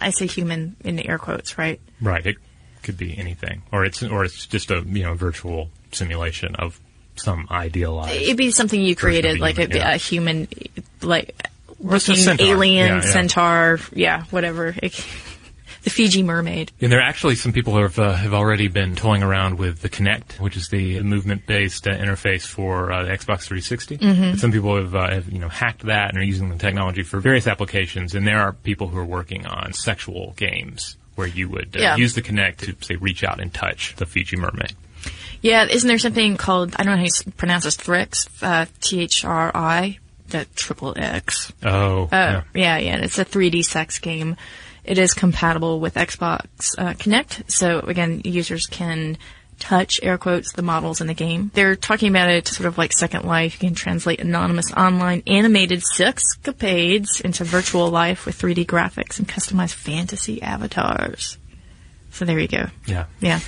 I 0.00 0.12
say 0.12 0.26
human 0.26 0.76
in 0.82 0.96
the 0.96 1.06
air 1.06 1.18
quotes, 1.18 1.58
right? 1.58 1.78
Right. 2.00 2.24
It 2.24 2.36
could 2.82 2.96
be 2.96 3.18
anything, 3.18 3.64
or 3.70 3.84
it's 3.84 4.02
or 4.02 4.24
it's 4.24 4.46
just 4.46 4.70
a 4.70 4.80
you 4.80 5.02
know 5.02 5.12
virtual 5.12 5.68
simulation 5.92 6.54
of 6.56 6.80
some 7.16 7.46
idealized. 7.50 8.20
It'd 8.22 8.36
be 8.36 8.50
something 8.50 8.80
you 8.80 8.96
created, 8.96 9.38
like 9.40 9.56
human, 9.56 9.72
a, 9.72 9.78
yeah. 9.78 9.94
a 9.94 9.96
human, 9.96 10.48
like 11.02 11.46
looking 11.80 12.16
centaur. 12.16 12.46
alien 12.46 12.86
Yeah, 12.88 12.94
yeah. 12.96 13.00
centaur, 13.12 13.80
yeah, 13.92 14.24
whatever. 14.30 14.74
It- 14.82 15.06
the 15.82 15.90
Fiji 15.90 16.22
mermaid. 16.22 16.70
And 16.80 16.92
there 16.92 17.00
are 17.00 17.08
actually 17.08 17.34
some 17.34 17.52
people 17.52 17.72
who 17.74 17.82
have, 17.82 17.98
uh, 17.98 18.12
have 18.12 18.32
already 18.34 18.68
been 18.68 18.94
toying 18.94 19.24
around 19.24 19.58
with 19.58 19.80
the 19.80 19.88
Kinect, 19.88 20.38
which 20.38 20.56
is 20.56 20.68
the 20.68 21.00
movement-based 21.00 21.88
uh, 21.88 21.90
interface 21.96 22.46
for 22.46 22.92
uh, 22.92 23.02
the 23.02 23.10
Xbox 23.10 23.42
360. 23.48 23.98
Mm-hmm. 23.98 24.36
Some 24.36 24.52
people 24.52 24.76
have, 24.76 24.94
uh, 24.94 25.10
have 25.10 25.28
you 25.32 25.40
know 25.40 25.48
hacked 25.48 25.82
that 25.86 26.10
and 26.10 26.18
are 26.18 26.22
using 26.24 26.50
the 26.50 26.56
technology 26.56 27.02
for 27.02 27.18
various 27.18 27.48
applications. 27.48 28.14
And 28.14 28.24
there 28.26 28.38
are 28.40 28.52
people 28.52 28.86
who 28.88 28.98
are 28.98 29.04
working 29.04 29.44
on 29.44 29.72
sexual 29.72 30.34
games 30.36 30.96
where 31.16 31.26
you 31.26 31.48
would 31.48 31.76
uh, 31.76 31.80
Yeah. 31.80 31.96
use 31.96 32.14
the 32.14 32.22
Kinect 32.22 32.58
to 32.58 32.86
say 32.86 32.94
reach 32.94 33.24
out 33.24 33.40
and 33.40 33.52
touch 33.52 33.96
the 33.96 34.06
Fiji 34.06 34.36
mermaid. 34.36 34.74
Yeah, 35.42 35.66
isn't 35.68 35.86
there 35.86 35.98
something 35.98 36.36
called 36.36 36.74
I 36.78 36.84
don't 36.84 36.92
know 36.94 36.98
how 36.98 37.04
you 37.04 37.32
pronounce 37.36 37.64
this 37.64 37.76
Thrix, 37.76 38.28
uh, 38.42 38.66
T 38.80 39.00
H 39.00 39.24
R 39.24 39.50
I, 39.54 39.98
that 40.28 40.54
triple 40.56 40.94
X. 40.96 41.52
Oh, 41.62 42.04
Uh, 42.04 42.08
yeah. 42.12 42.42
yeah, 42.54 42.78
yeah, 42.78 42.96
it's 43.04 43.18
a 43.18 43.24
3D 43.24 43.64
sex 43.64 43.98
game. 43.98 44.36
It 44.84 44.98
is 44.98 45.14
compatible 45.14 45.78
with 45.80 45.94
Xbox 45.94 46.46
uh, 46.78 46.94
Kinect, 46.94 47.50
so 47.50 47.80
again, 47.80 48.22
users 48.24 48.66
can 48.66 49.16
touch, 49.60 50.00
air 50.02 50.18
quotes, 50.18 50.52
the 50.52 50.62
models 50.62 51.00
in 51.00 51.06
the 51.06 51.14
game. 51.14 51.52
They're 51.54 51.76
talking 51.76 52.08
about 52.08 52.30
it 52.30 52.48
sort 52.48 52.66
of 52.66 52.78
like 52.78 52.92
Second 52.92 53.24
Life. 53.24 53.62
You 53.62 53.68
can 53.68 53.76
translate 53.76 54.20
anonymous 54.20 54.72
online 54.72 55.22
animated 55.28 55.82
sexcapades 55.82 57.20
into 57.20 57.44
virtual 57.44 57.88
life 57.90 58.26
with 58.26 58.36
3D 58.40 58.66
graphics 58.66 59.18
and 59.20 59.28
customized 59.28 59.74
fantasy 59.74 60.42
avatars. 60.42 61.38
So 62.10 62.24
there 62.24 62.38
you 62.40 62.48
go. 62.48 62.66
Yeah. 62.86 63.06
Yeah. 63.20 63.38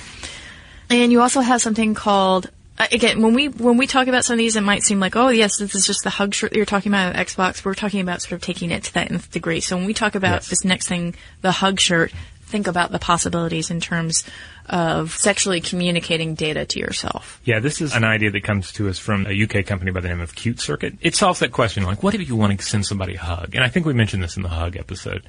And 0.89 1.11
you 1.11 1.21
also 1.21 1.41
have 1.41 1.61
something 1.61 1.93
called 1.93 2.49
uh, 2.77 2.87
again 2.91 3.21
when 3.21 3.33
we 3.33 3.47
when 3.47 3.77
we 3.77 3.87
talk 3.87 4.07
about 4.07 4.25
some 4.25 4.33
of 4.35 4.37
these, 4.37 4.55
it 4.55 4.61
might 4.61 4.83
seem 4.83 4.99
like 4.99 5.15
oh 5.15 5.29
yes, 5.29 5.57
this 5.57 5.75
is 5.75 5.85
just 5.85 6.03
the 6.03 6.09
hug 6.09 6.33
shirt 6.33 6.51
that 6.51 6.57
you're 6.57 6.65
talking 6.65 6.91
about 6.91 7.15
at 7.15 7.27
Xbox. 7.27 7.63
We're 7.63 7.73
talking 7.73 8.01
about 8.01 8.21
sort 8.21 8.33
of 8.33 8.41
taking 8.41 8.71
it 8.71 8.83
to 8.85 8.93
that 8.95 9.11
nth 9.11 9.31
degree. 9.31 9.61
So 9.61 9.77
when 9.77 9.85
we 9.85 9.93
talk 9.93 10.15
about 10.15 10.33
Yes. 10.43 10.49
this 10.49 10.65
next 10.65 10.87
thing, 10.87 11.15
the 11.41 11.51
hug 11.51 11.79
shirt, 11.79 12.11
think 12.43 12.67
about 12.67 12.91
the 12.91 12.99
possibilities 12.99 13.71
in 13.71 13.79
terms 13.81 14.23
of 14.67 15.11
sexually 15.11 15.61
communicating 15.61 16.33
data 16.35 16.65
to 16.65 16.79
yourself. 16.79 17.39
Yeah, 17.45 17.59
this 17.59 17.81
is 17.81 17.95
an 17.95 18.03
idea 18.03 18.31
that 18.31 18.43
comes 18.43 18.71
to 18.73 18.89
us 18.89 18.97
from 18.99 19.25
a 19.27 19.43
UK 19.43 19.65
company 19.65 19.91
by 19.91 19.99
the 19.99 20.07
name 20.09 20.21
of 20.21 20.35
Cute 20.35 20.59
Circuit. 20.59 20.95
It 21.01 21.15
solves 21.15 21.39
that 21.39 21.51
question, 21.51 21.83
like, 21.83 22.01
what 22.03 22.13
if 22.15 22.27
you 22.27 22.35
want 22.35 22.59
to 22.59 22.65
send 22.65 22.85
somebody 22.85 23.15
a 23.15 23.19
hug? 23.19 23.53
And 23.55 23.63
I 23.63 23.67
think 23.69 23.85
we 23.85 23.93
mentioned 23.93 24.23
this 24.23 24.37
in 24.37 24.43
the 24.43 24.49
hug 24.49 24.75
episode. 24.75 25.23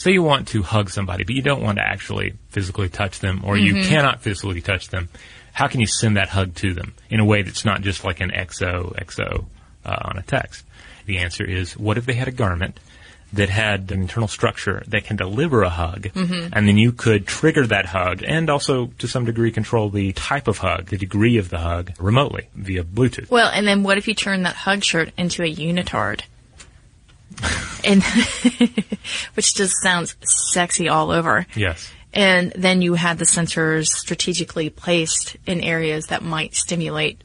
Say 0.00 0.12
you 0.12 0.22
want 0.22 0.48
to 0.48 0.62
hug 0.62 0.88
somebody, 0.88 1.24
but 1.24 1.34
you 1.34 1.42
don't 1.42 1.62
want 1.62 1.76
to 1.76 1.84
actually 1.86 2.32
physically 2.48 2.88
touch 2.88 3.20
them, 3.20 3.42
or 3.44 3.58
you 3.58 3.84
cannot 3.84 4.22
physically 4.22 4.62
touch 4.62 4.88
them. 4.88 5.10
How 5.52 5.68
can 5.68 5.80
you 5.80 5.86
send 5.86 6.16
that 6.16 6.30
hug 6.30 6.54
to 6.54 6.72
them 6.72 6.94
in 7.10 7.20
a 7.20 7.24
way 7.26 7.42
that's 7.42 7.66
not 7.66 7.82
just 7.82 8.02
like 8.02 8.20
an 8.20 8.30
XO, 8.30 8.96
XO 8.96 9.44
uh, 9.84 9.96
on 10.00 10.16
a 10.16 10.22
text? 10.22 10.64
The 11.04 11.18
answer 11.18 11.44
is, 11.44 11.76
what 11.76 11.98
if 11.98 12.06
they 12.06 12.14
had 12.14 12.28
a 12.28 12.32
garment 12.32 12.80
that 13.34 13.50
had 13.50 13.92
an 13.92 14.00
internal 14.00 14.26
structure 14.26 14.82
that 14.88 15.04
can 15.04 15.16
deliver 15.16 15.64
a 15.64 15.68
hug, 15.68 16.08
and 16.14 16.66
then 16.66 16.78
you 16.78 16.92
could 16.92 17.26
trigger 17.26 17.66
that 17.66 17.84
hug 17.84 18.22
and 18.26 18.48
also, 18.48 18.86
to 19.00 19.06
some 19.06 19.26
degree, 19.26 19.52
control 19.52 19.90
the 19.90 20.14
type 20.14 20.48
of 20.48 20.56
hug, 20.56 20.86
the 20.86 20.96
degree 20.96 21.36
of 21.36 21.50
the 21.50 21.58
hug, 21.58 21.92
remotely 21.98 22.48
via 22.54 22.84
Bluetooth. 22.84 23.30
Well, 23.30 23.50
and 23.52 23.66
then 23.66 23.82
what 23.82 23.98
if 23.98 24.08
you 24.08 24.14
turn 24.14 24.44
that 24.44 24.56
hug 24.56 24.82
shirt 24.82 25.12
into 25.18 25.42
a 25.42 25.54
unitard? 25.54 26.22
And 27.84 28.02
which 29.34 29.54
just 29.54 29.82
sounds 29.82 30.16
sexy 30.22 30.88
all 30.88 31.10
over. 31.10 31.46
Yes. 31.54 31.90
And 32.12 32.52
then 32.56 32.82
you 32.82 32.94
had 32.94 33.18
the 33.18 33.24
sensors 33.24 33.86
strategically 33.86 34.68
placed 34.68 35.36
in 35.46 35.60
areas 35.60 36.06
that 36.06 36.22
might 36.22 36.54
stimulate 36.54 37.22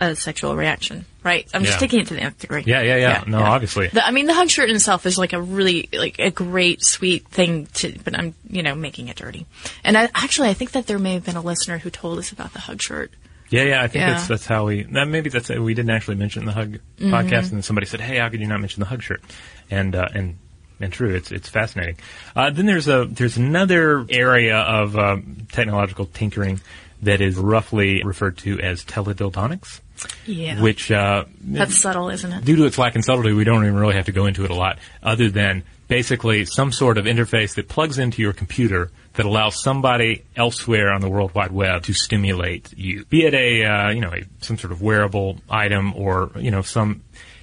a 0.00 0.14
sexual 0.14 0.54
reaction, 0.54 1.06
right? 1.22 1.48
I'm 1.54 1.64
just 1.64 1.78
taking 1.78 2.00
it 2.00 2.08
to 2.08 2.14
the 2.14 2.20
nth 2.20 2.38
degree. 2.38 2.64
Yeah, 2.66 2.82
yeah, 2.82 2.96
yeah. 2.96 3.24
No, 3.26 3.38
obviously. 3.38 3.88
The, 3.88 4.06
I 4.06 4.10
mean, 4.10 4.26
the 4.26 4.34
hug 4.34 4.50
shirt 4.50 4.68
in 4.68 4.76
itself 4.76 5.06
is 5.06 5.16
like 5.16 5.32
a 5.32 5.40
really, 5.40 5.88
like 5.92 6.18
a 6.18 6.30
great, 6.30 6.84
sweet 6.84 7.26
thing 7.28 7.66
to, 7.74 7.98
but 8.04 8.18
I'm, 8.18 8.34
you 8.48 8.62
know, 8.62 8.74
making 8.74 9.08
it 9.08 9.16
dirty. 9.16 9.46
And 9.84 9.96
I, 9.96 10.10
actually, 10.14 10.48
I 10.48 10.54
think 10.54 10.72
that 10.72 10.86
there 10.86 10.98
may 10.98 11.14
have 11.14 11.24
been 11.24 11.36
a 11.36 11.40
listener 11.40 11.78
who 11.78 11.90
told 11.90 12.18
us 12.18 12.32
about 12.32 12.52
the 12.52 12.60
hug 12.60 12.82
shirt. 12.82 13.10
Yeah, 13.50 13.62
yeah. 13.62 13.82
I 13.82 13.88
think 13.88 14.00
Yeah. 14.02 14.10
that's 14.12 14.26
that's 14.28 14.46
how 14.46 14.66
we. 14.66 14.82
That 14.84 15.06
maybe 15.08 15.30
that's 15.30 15.48
we 15.48 15.74
didn't 15.74 15.90
actually 15.90 16.16
mention 16.16 16.44
the 16.44 16.52
hug 16.52 16.78
Mm-hmm. 16.98 17.12
podcast, 17.14 17.44
and 17.44 17.52
then 17.52 17.62
somebody 17.62 17.86
said, 17.86 18.00
"Hey, 18.00 18.18
how 18.18 18.28
could 18.28 18.40
you 18.40 18.46
not 18.46 18.60
mention 18.60 18.80
the 18.80 18.86
hug 18.86 19.02
shirt?" 19.02 19.22
And 19.70 19.94
uh, 19.94 20.08
and 20.14 20.38
and 20.80 20.92
true, 20.92 21.14
it's 21.14 21.30
it's 21.30 21.48
fascinating. 21.48 21.96
Uh, 22.34 22.50
then 22.50 22.66
there's 22.66 22.88
a 22.88 23.04
there's 23.04 23.36
another 23.36 24.04
area 24.08 24.58
of 24.58 24.96
um, 24.98 25.46
technological 25.52 26.06
tinkering 26.06 26.60
that 27.02 27.20
is 27.20 27.36
roughly 27.36 28.02
referred 28.02 28.38
to 28.38 28.58
as 28.60 28.82
teledildonics, 28.84 29.80
Yeah. 30.24 30.60
which 30.62 30.90
uh, 30.90 31.26
That's 31.42 31.76
subtle, 31.78 32.08
isn't 32.08 32.32
it? 32.32 32.44
due 32.44 32.56
to 32.56 32.64
its 32.64 32.78
lack 32.78 32.96
in 32.96 33.02
subtlety, 33.02 33.32
we 33.34 33.44
don't 33.44 33.62
even 33.64 33.76
really 33.76 33.94
have 33.94 34.06
to 34.06 34.12
go 34.12 34.24
into 34.26 34.44
it 34.44 34.50
a 34.50 34.54
lot, 34.54 34.78
other 35.02 35.28
than 35.30 35.62
basically 35.88 36.46
some 36.46 36.72
sort 36.72 36.96
of 36.98 37.04
interface 37.04 37.54
that 37.56 37.68
plugs 37.68 37.98
into 37.98 38.22
your 38.22 38.32
computer 38.32 38.90
that 39.16 39.26
allows 39.26 39.60
somebody 39.62 40.24
elsewhere 40.36 40.92
on 40.92 41.00
the 41.00 41.08
World 41.08 41.34
Wide 41.34 41.50
Web 41.50 41.82
to 41.84 41.92
stimulate 41.92 42.72
you, 42.76 43.04
be 43.06 43.24
it 43.24 43.34
a 43.34 43.64
uh, 43.64 43.90
you 43.90 44.00
know 44.00 44.12
a, 44.12 44.22
some 44.40 44.56
sort 44.56 44.72
of 44.72 44.80
wearable 44.80 45.38
item 45.50 45.94
or 45.94 46.30
you 46.36 46.50
know 46.50 46.62
some. 46.62 47.02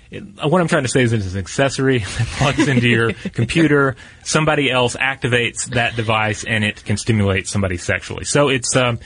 It, 0.09 0.21
what 0.21 0.61
I'm 0.61 0.67
trying 0.67 0.83
to 0.83 0.89
say 0.89 1.01
is 1.01 1.11
it's 1.11 1.33
an 1.33 1.39
accessory 1.39 1.99
that 2.17 2.27
plugs 2.37 2.67
into 2.67 2.87
your 2.87 3.13
computer. 3.33 3.95
Somebody 4.23 4.69
else 4.69 4.95
activates 4.95 5.65
that 5.71 5.95
device 5.95 6.43
and 6.43 6.63
it 6.63 6.85
can 6.85 6.97
stimulate 6.97 7.47
somebody 7.47 7.77
sexually. 7.77 8.25
So 8.25 8.49
it's 8.49 8.75
um, 8.75 8.99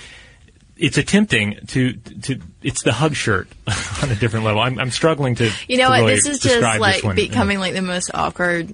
it's 0.75 0.97
attempting 0.97 1.59
to 1.67 1.93
to 1.93 2.39
it's 2.61 2.83
the 2.83 2.91
hug 2.91 3.15
shirt 3.15 3.47
on 4.03 4.11
a 4.11 4.15
different 4.15 4.45
level. 4.45 4.59
I'm, 4.61 4.77
I'm 4.77 4.91
struggling 4.91 5.35
to 5.35 5.49
You 5.67 5.77
know 5.77 5.85
to 5.95 6.03
what? 6.03 6.07
This 6.07 6.25
is 6.25 6.39
just 6.39 6.61
like 6.61 7.03
one. 7.03 7.15
becoming 7.15 7.59
like 7.59 7.73
the 7.73 7.81
most 7.81 8.11
awkward 8.13 8.73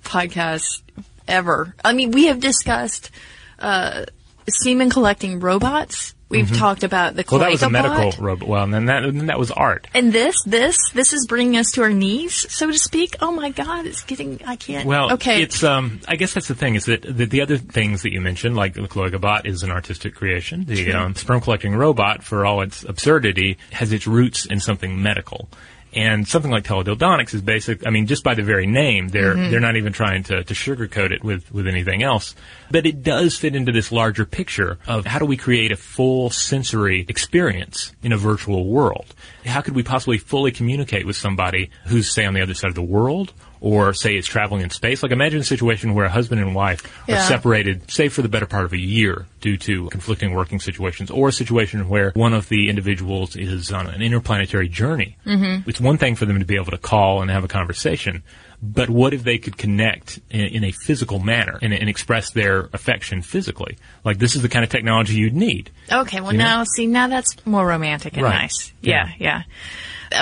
podcast 0.00 0.80
ever. 1.28 1.74
I 1.84 1.92
mean, 1.92 2.10
we 2.10 2.26
have 2.26 2.40
discussed 2.40 3.10
uh, 3.58 4.04
semen 4.48 4.90
collecting 4.90 5.40
robots. 5.40 6.14
We've 6.28 6.50
talked 6.56 6.82
about 6.82 7.14
the 7.14 7.22
Mm-hmm. 7.22 7.34
well, 7.36 7.44
that 7.44 7.52
was 7.52 7.62
a 7.62 7.70
medical 7.70 8.10
robot. 8.20 8.48
Well, 8.48 8.64
and 8.64 8.74
then 8.74 8.86
that 8.86 9.04
and 9.04 9.20
then 9.20 9.26
that 9.26 9.38
was 9.38 9.52
art. 9.52 9.86
And 9.94 10.12
this, 10.12 10.34
this, 10.44 10.76
this 10.92 11.12
is 11.12 11.26
bringing 11.28 11.56
us 11.56 11.70
to 11.72 11.82
our 11.82 11.90
knees, 11.90 12.52
so 12.52 12.66
to 12.66 12.78
speak. 12.78 13.16
Oh 13.20 13.30
my 13.30 13.50
God, 13.50 13.86
it's 13.86 14.02
getting. 14.02 14.40
I 14.44 14.56
can't. 14.56 14.84
Well, 14.86 15.12
okay. 15.12 15.42
it's 15.42 15.62
um. 15.62 16.00
I 16.08 16.16
guess 16.16 16.34
that's 16.34 16.48
the 16.48 16.56
thing 16.56 16.74
is 16.74 16.86
that 16.86 17.02
the, 17.02 17.26
the 17.26 17.40
other 17.40 17.56
things 17.56 18.02
that 18.02 18.12
you 18.12 18.20
mentioned, 18.20 18.56
like 18.56 18.74
the 18.74 18.80
Cloacabot, 18.82 19.46
is 19.46 19.62
an 19.62 19.70
artistic 19.70 20.16
creation. 20.16 20.64
The 20.64 20.92
um, 20.92 21.14
sperm 21.14 21.40
collecting 21.40 21.76
robot, 21.76 22.24
for 22.24 22.44
all 22.44 22.62
its 22.62 22.82
absurdity, 22.82 23.58
has 23.70 23.92
its 23.92 24.06
roots 24.06 24.44
in 24.44 24.58
something 24.58 25.00
medical. 25.00 25.48
And 25.94 26.26
something 26.26 26.50
like 26.50 26.64
teledildonics 26.64 27.34
is 27.34 27.40
basic. 27.40 27.86
I 27.86 27.90
mean, 27.90 28.06
just 28.06 28.24
by 28.24 28.34
the 28.34 28.42
very 28.42 28.66
name, 28.66 29.08
they're 29.08 29.34
Mm-hmm. 29.34 29.50
they're 29.50 29.60
not 29.60 29.76
even 29.76 29.92
trying 29.92 30.22
to, 30.24 30.44
to 30.44 30.54
sugarcoat 30.54 31.10
it 31.10 31.22
with 31.24 31.52
with 31.52 31.66
anything 31.66 32.02
else. 32.02 32.34
But 32.70 32.86
it 32.86 33.02
does 33.02 33.36
fit 33.36 33.54
into 33.54 33.72
this 33.72 33.90
larger 33.92 34.24
picture 34.24 34.78
of 34.86 35.06
how 35.06 35.18
do 35.18 35.24
we 35.24 35.36
create 35.36 35.72
a 35.72 35.76
full 35.76 36.30
sensory 36.30 37.04
experience 37.08 37.92
in 38.02 38.12
a 38.12 38.16
virtual 38.16 38.66
world? 38.66 39.14
How 39.44 39.60
could 39.60 39.74
we 39.74 39.82
possibly 39.82 40.18
fully 40.18 40.50
communicate 40.52 41.06
with 41.06 41.16
somebody 41.16 41.70
who's 41.86 42.10
say 42.10 42.24
on 42.24 42.34
the 42.34 42.42
other 42.42 42.54
side 42.54 42.68
of 42.68 42.74
the 42.74 42.82
world? 42.82 43.32
Or 43.66 43.94
say 43.94 44.14
it's 44.16 44.28
traveling 44.28 44.60
in 44.60 44.68
space. 44.68 45.02
Like 45.02 45.10
imagine 45.10 45.40
a 45.40 45.44
situation 45.44 45.94
where 45.94 46.04
a 46.04 46.10
husband 46.10 46.38
and 46.42 46.54
wife 46.54 46.82
are 47.08 47.18
separated, 47.18 47.90
say 47.90 48.10
for 48.10 48.20
the 48.20 48.28
better 48.28 48.44
part 48.44 48.66
of 48.66 48.74
a 48.74 48.78
year 48.78 49.24
due 49.40 49.56
to 49.56 49.88
conflicting 49.88 50.34
working 50.34 50.60
situations, 50.60 51.10
or 51.10 51.28
a 51.28 51.32
situation 51.32 51.88
where 51.88 52.10
one 52.10 52.34
of 52.34 52.50
the 52.50 52.68
individuals 52.68 53.36
is 53.36 53.72
on 53.72 53.86
an 53.86 54.02
interplanetary 54.02 54.68
journey. 54.68 55.16
Mm-hmm. 55.24 55.66
It's 55.66 55.80
one 55.80 55.96
thing 55.96 56.14
for 56.14 56.26
them 56.26 56.38
to 56.40 56.44
be 56.44 56.56
able 56.56 56.72
to 56.72 56.78
call 56.78 57.22
and 57.22 57.30
have 57.30 57.42
a 57.42 57.48
conversation, 57.48 58.22
but 58.62 58.88
what 58.90 59.12
if 59.14 59.24
they 59.24 59.38
could 59.38 59.56
connect 59.58 60.20
in, 60.30 60.40
in 60.40 60.64
a 60.64 60.70
physical 60.72 61.18
manner 61.18 61.58
and, 61.62 61.72
and 61.72 61.88
express 61.88 62.30
their 62.30 62.68
affection 62.72 63.22
physically? 63.22 63.76
Like 64.04 64.18
this 64.18 64.34
is 64.36 64.42
the 64.42 64.48
kind 64.48 64.64
of 64.64 64.70
technology 64.70 65.14
you'd 65.14 65.34
need. 65.34 65.70
Okay, 65.90 66.20
well 66.20 66.32
You 66.32 66.38
know? 66.38 66.44
now, 66.44 66.64
see, 66.64 66.86
now 66.86 67.08
that's 67.08 67.34
more 67.46 67.66
romantic 67.66 68.14
and 68.14 68.22
Right. 68.22 68.42
nice. 68.42 68.72
Yeah, 68.80 69.08
yeah. 69.18 69.42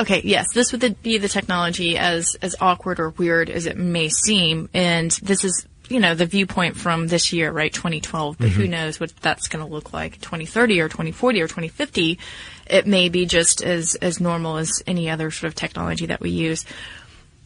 Okay, 0.00 0.22
yes, 0.24 0.46
this 0.54 0.72
would 0.72 1.02
be 1.02 1.18
the 1.18 1.28
technology 1.28 1.98
as 1.98 2.34
as 2.40 2.56
awkward 2.60 2.98
or 2.98 3.10
weird 3.10 3.50
as 3.50 3.66
it 3.66 3.76
may 3.76 4.08
seem, 4.08 4.68
and 4.72 5.10
this 5.22 5.44
is 5.44 5.66
you 5.90 6.00
know 6.00 6.14
the 6.14 6.24
viewpoint 6.24 6.76
from 6.76 7.08
this 7.08 7.32
year, 7.34 7.50
right, 7.52 7.70
2012. 7.72 8.38
But 8.38 8.46
Mm-hmm. 8.46 8.56
who 8.60 8.68
knows 8.68 8.98
what 8.98 9.12
that's 9.20 9.48
going 9.48 9.62
to 9.62 9.70
look 9.70 9.92
like 9.92 10.20
2030 10.22 10.80
or 10.80 10.88
2040 10.88 11.42
or 11.42 11.46
2050? 11.48 12.18
It 12.68 12.86
may 12.86 13.10
be 13.10 13.26
just 13.26 13.60
as 13.62 13.94
as 13.96 14.18
normal 14.20 14.56
as 14.56 14.82
any 14.86 15.10
other 15.10 15.30
sort 15.30 15.48
of 15.48 15.54
technology 15.56 16.06
that 16.06 16.20
we 16.20 16.30
use. 16.30 16.64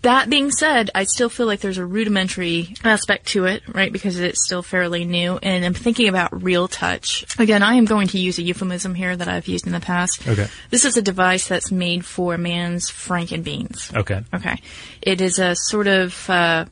That 0.06 0.30
being 0.30 0.52
said, 0.52 0.90
I 0.94 1.02
still 1.02 1.28
feel 1.28 1.46
like 1.46 1.58
there's 1.58 1.78
a 1.78 1.84
rudimentary 1.84 2.76
aspect 2.84 3.26
to 3.30 3.46
it, 3.46 3.64
right? 3.66 3.92
Because 3.92 4.20
it's 4.20 4.44
still 4.46 4.62
fairly 4.62 5.04
new. 5.04 5.36
And 5.42 5.64
I'm 5.64 5.74
thinking 5.74 6.06
about 6.06 6.44
real 6.44 6.68
touch. 6.68 7.26
Again, 7.40 7.64
I 7.64 7.74
am 7.74 7.86
going 7.86 8.06
to 8.08 8.18
use 8.20 8.38
a 8.38 8.42
euphemism 8.42 8.94
here 8.94 9.16
that 9.16 9.26
I've 9.26 9.48
used 9.48 9.66
in 9.66 9.72
the 9.72 9.80
past. 9.80 10.26
Okay. 10.28 10.46
This 10.70 10.84
is 10.84 10.96
a 10.96 11.02
device 11.02 11.48
that's 11.48 11.72
made 11.72 12.04
for 12.04 12.38
man's 12.38 12.88
frankenbeans. 12.88 13.96
Okay. 13.96 14.22
Okay. 14.32 14.62
It 15.02 15.20
is 15.20 15.40
a 15.40 15.56
sort 15.56 15.88
of 15.88 16.30
uh, 16.30 16.66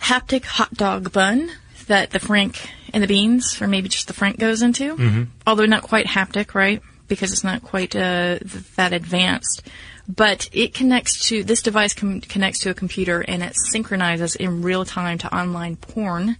haptic 0.00 0.44
hot 0.44 0.72
dog 0.72 1.12
bun 1.12 1.50
that 1.88 2.10
the 2.10 2.20
frank 2.20 2.70
and 2.92 3.02
the 3.02 3.08
beans, 3.08 3.60
or 3.60 3.66
maybe 3.66 3.88
just 3.88 4.06
the 4.06 4.14
frank, 4.14 4.38
goes 4.38 4.62
into. 4.62 4.94
Mm-hmm. 4.94 5.22
Although 5.48 5.66
not 5.66 5.82
quite 5.82 6.06
haptic, 6.06 6.54
right? 6.54 6.80
Because 7.08 7.32
it's 7.32 7.42
not 7.42 7.64
quite 7.64 7.96
uh, 7.96 8.38
th- 8.38 8.76
that 8.76 8.92
advanced. 8.92 9.66
But 10.16 10.48
it 10.52 10.74
connects 10.74 11.28
to 11.28 11.44
this 11.44 11.62
device 11.62 11.94
com- 11.94 12.20
connects 12.20 12.60
to 12.60 12.70
a 12.70 12.74
computer 12.74 13.20
and 13.20 13.42
it 13.42 13.54
synchronizes 13.54 14.34
in 14.34 14.62
real 14.62 14.84
time 14.84 15.18
to 15.18 15.34
online 15.34 15.76
porn, 15.76 16.36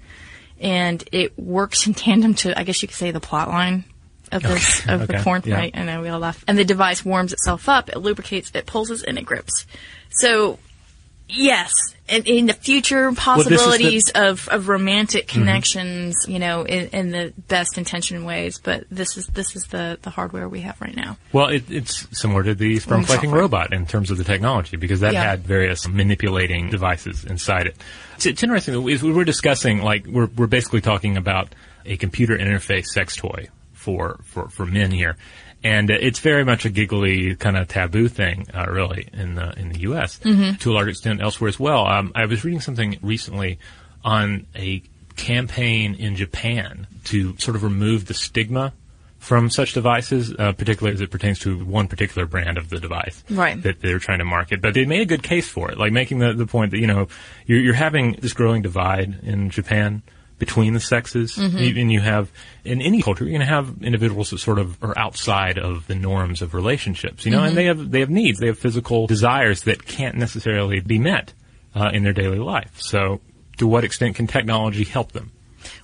and 0.60 1.04
it 1.12 1.38
works 1.38 1.86
in 1.86 1.94
tandem 1.94 2.34
to 2.34 2.58
I 2.58 2.64
guess 2.64 2.82
you 2.82 2.88
could 2.88 2.96
say 2.96 3.10
the 3.10 3.20
plot 3.20 3.48
line 3.48 3.84
of 4.32 4.42
this 4.42 4.86
of 4.88 5.06
the 5.06 5.20
porn, 5.22 5.42
yeah. 5.44 5.56
right? 5.56 5.76
I 5.76 5.84
know 5.84 6.02
we 6.02 6.08
all 6.08 6.20
laugh. 6.20 6.44
And 6.48 6.58
the 6.58 6.64
device 6.64 7.04
warms 7.04 7.32
itself 7.32 7.68
up, 7.68 7.88
it 7.88 7.98
lubricates, 7.98 8.50
it 8.54 8.66
pulses, 8.66 9.02
and 9.02 9.18
it 9.18 9.24
grips. 9.24 9.66
So, 10.10 10.58
yes, 11.32 11.72
in, 12.08 12.24
in 12.24 12.46
the 12.46 12.52
future 12.52 13.10
this 13.10 13.12
is 13.12 13.16
the- 13.16 13.20
possibilities 13.22 14.10
of, 14.10 14.48
of 14.48 14.68
romantic 14.68 15.28
connections, 15.28 16.16
you 16.28 16.38
know, 16.38 16.62
in, 16.64 16.88
in 16.88 17.10
the 17.10 17.32
best 17.48 17.78
intention 17.78 18.24
ways. 18.24 18.58
But 18.58 18.84
this 18.90 19.16
is 19.16 19.26
this 19.28 19.54
is 19.56 19.64
the 19.64 19.98
the 20.02 20.10
hardware 20.10 20.48
we 20.48 20.60
have 20.62 20.80
right 20.80 20.94
now. 20.94 21.16
Well, 21.32 21.48
it, 21.48 21.70
it's 21.70 22.06
similar 22.18 22.42
to 22.42 22.54
the 22.54 22.78
sperm 22.78 23.04
collecting 23.04 23.30
robot 23.30 23.72
in 23.72 23.86
terms 23.86 24.10
of 24.10 24.18
the 24.18 24.24
technology 24.24 24.76
because 24.76 25.00
that 25.00 25.12
Yeah. 25.12 25.22
had 25.22 25.44
various 25.44 25.86
manipulating 25.88 26.70
devices 26.70 27.24
inside 27.24 27.66
it. 27.68 27.76
It's, 28.16 28.26
it's 28.26 28.42
interesting. 28.42 28.82
we- 28.82 28.96
We're 29.00 29.24
discussing 29.24 29.82
like 29.82 30.06
we're 30.06 30.26
we're 30.36 30.46
basically 30.46 30.80
talking 30.80 31.16
about 31.16 31.54
a 31.86 31.96
computer 31.96 32.36
interface 32.36 32.86
sex 32.86 33.16
toy 33.16 33.48
for, 33.72 34.20
for, 34.24 34.48
for 34.50 34.66
men 34.66 34.90
here. 34.90 35.16
And 35.62 35.90
uh, 35.90 35.94
it's 36.00 36.20
very 36.20 36.44
much 36.44 36.64
a 36.64 36.70
giggly 36.70 37.36
kind 37.36 37.56
of 37.56 37.68
taboo 37.68 38.08
thing, 38.08 38.46
uh, 38.54 38.66
really, 38.70 39.08
in 39.12 39.34
the 39.34 39.52
in 39.58 39.68
the 39.70 39.80
U.S. 39.80 40.18
To 40.60 40.70
a 40.70 40.72
large 40.72 40.88
extent, 40.88 41.20
elsewhere 41.20 41.48
as 41.48 41.60
well. 41.60 41.86
Um, 41.86 42.12
I 42.14 42.24
was 42.26 42.44
reading 42.44 42.60
something 42.60 42.98
recently 43.02 43.58
on 44.02 44.46
a 44.56 44.82
campaign 45.16 45.94
in 45.94 46.16
Japan 46.16 46.86
to 47.04 47.36
sort 47.38 47.56
of 47.56 47.62
remove 47.62 48.06
the 48.06 48.14
stigma 48.14 48.72
from 49.18 49.50
such 49.50 49.74
devices, 49.74 50.32
uh, 50.38 50.52
particularly 50.52 50.94
as 50.94 51.02
it 51.02 51.10
pertains 51.10 51.38
to 51.40 51.62
one 51.62 51.88
particular 51.88 52.26
brand 52.26 52.56
of 52.56 52.70
the 52.70 52.80
device 52.80 53.22
Right. 53.28 53.62
that 53.62 53.80
they're 53.82 53.98
trying 53.98 54.20
to 54.20 54.24
market. 54.24 54.62
But 54.62 54.72
they 54.72 54.86
made 54.86 55.02
a 55.02 55.04
good 55.04 55.22
case 55.22 55.46
for 55.46 55.70
it, 55.70 55.76
like 55.76 55.92
making 55.92 56.20
the, 56.20 56.32
the 56.32 56.46
point 56.46 56.70
that, 56.70 56.78
you 56.78 56.86
know, 56.86 57.06
you're, 57.44 57.60
you're 57.60 57.74
having 57.74 58.12
this 58.12 58.32
growing 58.32 58.62
divide 58.62 59.18
in 59.22 59.50
Japan 59.50 60.00
between 60.40 60.74
the 60.74 60.80
sexes. 60.80 61.36
Mm-hmm. 61.36 61.58
You- 61.58 61.80
And 61.80 61.92
you 61.92 62.00
have, 62.00 62.32
in 62.64 62.82
any 62.82 63.00
culture, 63.02 63.22
you're 63.24 63.30
going 63.38 63.46
to 63.48 63.54
have 63.54 63.82
individuals 63.82 64.30
that 64.30 64.38
sort 64.38 64.58
of 64.58 64.82
are 64.82 64.98
outside 64.98 65.56
of 65.58 65.86
the 65.86 65.94
norms 65.94 66.42
of 66.42 66.52
relationships, 66.54 67.24
you 67.24 67.30
know, 67.30 67.38
Mm-hmm. 67.38 67.46
and 67.46 67.56
they 67.56 67.64
have, 67.66 67.90
they 67.92 68.00
have 68.00 68.10
needs, 68.10 68.40
they 68.40 68.48
have 68.48 68.58
physical 68.58 69.06
desires 69.06 69.62
that 69.62 69.86
can't 69.86 70.16
necessarily 70.16 70.80
be 70.80 70.98
met 70.98 71.32
uh, 71.76 71.90
in 71.92 72.02
their 72.02 72.12
daily 72.12 72.38
life. 72.40 72.80
So, 72.80 73.20
to 73.58 73.66
what 73.68 73.84
extent 73.84 74.16
can 74.16 74.26
technology 74.26 74.82
help 74.82 75.12
them? 75.12 75.30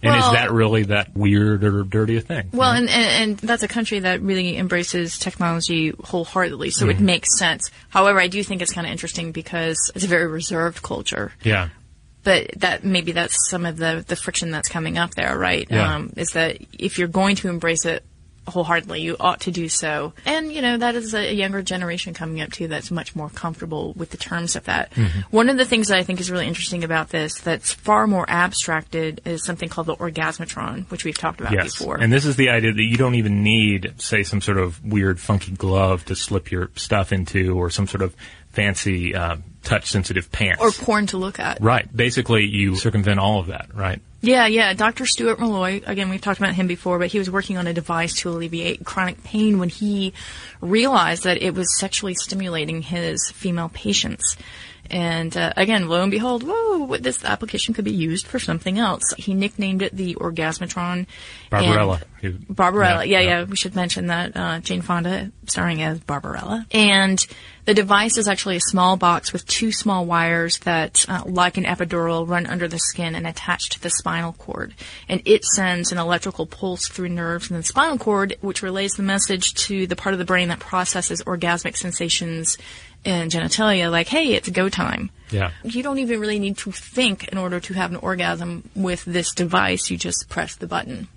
And 0.03 0.11
Well- 0.13 0.27
is 0.27 0.33
that 0.33 0.51
really 0.53 0.85
that 0.85 1.15
weird 1.15 1.63
or 1.63 1.83
dirty 1.85 2.17
a 2.17 2.23
thing? 2.23 2.49
Well, 2.53 2.73
and, 2.73 2.89
and, 2.89 3.31
and 3.31 3.37
that's 3.39 3.63
a 3.63 3.69
country 3.69 3.99
that 4.01 4.23
really 4.23 4.57
embraces 4.57 5.19
technology 5.19 5.91
wholeheartedly, 6.03 6.71
so 6.71 6.87
Mm-hmm. 6.87 6.91
it 6.99 7.01
makes 7.05 7.39
sense. 7.39 7.71
However, 7.91 8.19
I 8.19 8.29
do 8.29 8.43
think 8.43 8.63
it's 8.63 8.73
kind 8.73 8.87
of 8.87 8.91
interesting 8.91 9.33
because 9.33 9.77
it's 9.95 10.05
a 10.05 10.09
very 10.09 10.27
reserved 10.27 10.83
culture. 10.83 11.33
yeah. 11.45 11.69
But 12.27 12.51
that 12.57 12.83
maybe 12.83 13.13
that's 13.13 13.49
some 13.49 13.65
of 13.65 13.77
the, 13.77 14.05
the 14.05 14.17
friction 14.17 14.51
that's 14.51 14.69
coming 14.69 14.99
up 14.99 15.15
there, 15.15 15.39
right? 15.39 15.65
Yeah. 15.71 15.95
Um, 15.95 16.13
is 16.17 16.31
that 16.31 16.59
if 16.77 16.99
you're 16.99 17.07
going 17.07 17.37
to 17.37 17.49
embrace 17.49 17.85
it 17.85 18.03
wholeheartedly, 18.49 19.01
you 19.01 19.17
ought 19.21 19.43
to 19.43 19.53
do 19.53 19.69
so. 19.69 20.13
And, 20.25 20.53
you 20.53 20.61
know, 20.61 20.77
that 20.77 20.97
is 20.97 21.15
a 21.15 21.33
younger 21.33 21.63
generation 21.63 22.15
coming 22.15 22.41
up 22.41 22.51
too 22.51 22.67
that's 22.67 22.91
much 22.91 23.15
more 23.15 23.29
comfortable 23.29 23.93
with 23.95 24.11
the 24.11 24.17
terms 24.17 24.57
of 24.57 24.65
that. 24.65 24.91
Mm-hmm. 24.95 25.21
One 25.31 25.49
of 25.49 25.57
the 25.57 25.65
things 25.65 25.87
that 25.87 25.99
I 25.99 26.03
think 26.03 26.19
is 26.19 26.29
really 26.29 26.49
interesting 26.49 26.83
about 26.83 27.11
this 27.11 27.41
that's 27.41 27.73
far 27.73 28.09
more 28.09 28.25
abstracted 28.29 29.21
is 29.25 29.45
something 29.45 29.69
called 29.69 29.87
the 29.87 29.95
orgasmatron, 29.97 30.91
which 30.91 31.05
we've 31.05 31.17
talked 31.17 31.41
about 31.41 31.53
Yes. 31.53 31.79
before. 31.79 31.97
And 32.01 32.13
this 32.13 32.25
is 32.25 32.35
the 32.35 32.51
idea 32.51 32.73
that 32.73 32.83
you 32.83 32.97
don't 32.97 33.15
even 33.15 33.45
need, 33.45 33.95
say, 33.99 34.25
some 34.25 34.41
sort 34.41 34.59
of 34.59 34.85
weird, 34.85 35.21
funky 35.21 35.53
glove 35.53 36.05
to 36.07 36.17
slip 36.17 36.51
your 36.51 36.71
stuff 36.75 37.13
into 37.13 37.57
or 37.57 37.71
some 37.71 37.87
sort 37.87 38.03
of 38.03 38.17
fancy, 38.57 39.15
uh, 39.15 39.37
touch 39.63 39.91
sensitive 39.91 40.33
pants. 40.33 40.63
or 40.63 40.73
porn 40.73 41.07
to 41.09 41.19
look 41.19 41.39
at. 41.39 41.61
right. 41.61 41.87
Basically, 41.95 42.47
you 42.47 42.75
circumvent 42.75 43.21
all 43.21 43.39
of 43.39 43.49
that, 43.49 43.69
right? 43.75 44.01
Yeah, 44.23 44.47
yeah. 44.47 44.73
Dr. 44.73 45.05
Stuart 45.07 45.39
Meloy, 45.39 45.87
again, 45.87 46.09
we've 46.09 46.21
talked 46.21 46.41
about 46.41 46.55
him 46.55 46.67
before, 46.67 46.99
but 46.99 47.09
he 47.09 47.19
was 47.19 47.31
working 47.31 47.59
on 47.59 47.67
a 47.67 47.75
device 47.75 48.15
to 48.23 48.31
alleviate 48.31 48.85
chronic 48.85 49.23
pain 49.23 49.59
when 49.59 49.69
he 49.69 50.15
realized 50.61 51.25
that 51.25 51.43
it 51.43 51.55
was 51.55 51.79
sexually 51.79 52.15
stimulating 52.15 52.83
his 52.83 53.31
female 53.31 53.69
patients. 53.69 54.37
And 54.91 55.37
uh, 55.37 55.53
again, 55.57 55.89
lo 55.89 56.03
and 56.03 56.11
behold, 56.11 56.43
whoa, 56.47 56.97
this 56.99 57.25
application 57.25 57.75
could 57.75 57.85
be 57.85 57.93
used 57.93 58.27
for 58.27 58.39
something 58.39 58.79
else. 58.79 59.03
He 59.17 59.35
nicknamed 59.35 59.83
it 59.83 59.97
the 59.97 60.15
Orgasmatron. 60.17 61.07
Barbarella. 61.51 62.01
Barbarella, 62.23 63.05
yeah, 63.05 63.21
yeah, 63.21 63.29
yeah. 63.29 63.45
We 63.45 63.57
should 63.57 63.75
mention 63.75 64.09
that 64.09 64.37
uh, 64.37 64.61
Jane 64.61 64.83
Fonda 64.83 65.31
starring 65.47 65.83
as 65.83 66.01
Barbarella. 66.01 66.67
And 66.73 67.25
the 67.67 67.75
device 67.75 68.17
is 68.17 68.29
actually 68.29 68.57
a 68.57 68.61
small 68.61 68.97
box 68.97 69.33
with 69.33 69.47
two 69.47 69.73
small 69.73 70.07
wires 70.07 70.61
that, 70.61 71.05
uh, 71.09 71.23
like 71.27 71.57
an 71.57 71.65
epidural, 71.65 72.29
run 72.29 72.47
under 72.47 72.69
the 72.69 72.79
skin 72.79 73.15
and 73.15 73.27
attach 73.27 73.71
to 73.71 73.81
the 73.81 73.91
spinal 73.91 74.33
cord. 74.33 74.75
And 75.09 75.21
it 75.25 75.45
sends 75.45 75.93
an 75.93 75.99
electrical 75.99 76.47
pulse 76.47 76.89
through 76.89 77.09
nerves 77.09 77.51
in 77.51 77.57
the 77.57 77.63
spinal 77.63 77.99
cord, 77.99 78.37
which 78.41 78.63
relays 78.63 78.93
the 78.93 79.03
message 79.03 79.55
to 79.67 79.87
the 79.87 79.97
part 79.97 80.13
of 80.13 80.19
the 80.19 80.25
brain 80.25 80.49
that 80.49 80.61
processes 80.61 81.23
orgasmic 81.25 81.77
sensations 81.77 82.57
and 83.07 83.31
genitalia, 83.31 83.91
like, 83.91 84.09
hey, 84.09 84.35
it's 84.35 84.49
go 84.49 84.69
time. 84.69 85.11
Yeah. 85.31 85.51
You 85.65 85.83
don't 85.83 85.99
even 85.99 86.21
really 86.21 86.39
need 86.39 86.59
to 86.59 86.73
think 86.73 87.29
in 87.29 87.39
order 87.39 87.61
to 87.61 87.75
have 87.75 87.91
an 87.91 87.97
orgasm 87.97 88.69
with 88.75 89.05
this 89.05 89.33
device. 89.33 89.91
You 89.91 89.97
just 89.97 90.29
press 90.29 90.57
the 90.57 90.67
button. 90.67 91.09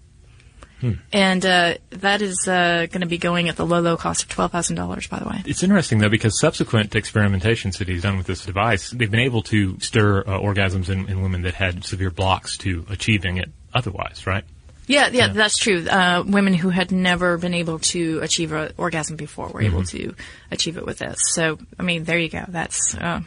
And 1.12 1.45
uh, 1.45 1.73
that 1.89 2.21
is 2.21 2.47
uh, 2.47 2.88
going 2.89 3.02
to 3.02 3.06
be 3.08 3.17
going 3.17 3.49
at 3.49 3.58
the 3.58 3.65
low, 3.65 3.82
low 3.82 3.97
cost 3.97 4.23
of 4.23 4.30
twelve 4.30 4.54
thousand 4.54 4.78
dollars. 4.78 5.08
By 5.08 5.19
the 5.19 5.28
way, 5.28 5.41
It's 5.45 5.62
interesting 5.62 5.99
though 5.99 6.08
because 6.08 6.39
subsequent 6.39 6.91
experimentations 6.91 7.80
that 7.80 7.89
he's 7.89 8.04
done 8.04 8.15
with 8.15 8.28
this 8.28 8.45
device, 8.45 8.91
they've 8.91 9.12
been 9.12 9.19
able 9.19 9.41
to 9.43 9.78
stir 9.82 10.21
uh, 10.21 10.39
orgasms 10.39 10.89
in, 10.89 11.10
in 11.10 11.21
women 11.21 11.41
that 11.41 11.54
had 11.54 11.84
severe 11.84 12.10
blocks 12.10 12.58
to 12.60 12.86
achieving 12.89 13.36
it 13.36 13.49
otherwise, 13.73 14.25
right? 14.25 14.45
Yeah, 14.89 15.10
yeah, 15.12 15.28
that's 15.28 15.58
true. 15.58 15.88
Uh, 15.88 16.23
women 16.25 16.54
who 16.54 16.69
had 16.69 16.91
never 16.91 17.38
been 17.38 17.54
able 17.54 17.78
to 17.80 18.19
achieve 18.21 18.52
an 18.52 18.73
orgasm 18.75 19.15
before 19.15 19.47
were 19.47 19.62
able 19.62 19.84
to 19.84 20.15
achieve 20.49 20.78
it 20.78 20.86
with 20.86 20.97
this. 20.97 21.19
So, 21.32 21.60
I 21.78 21.84
mean, 21.84 22.04
there 22.04 22.17
you 22.17 22.28
go. 22.30 22.43
That's 22.47 22.95
uh, 22.95 23.21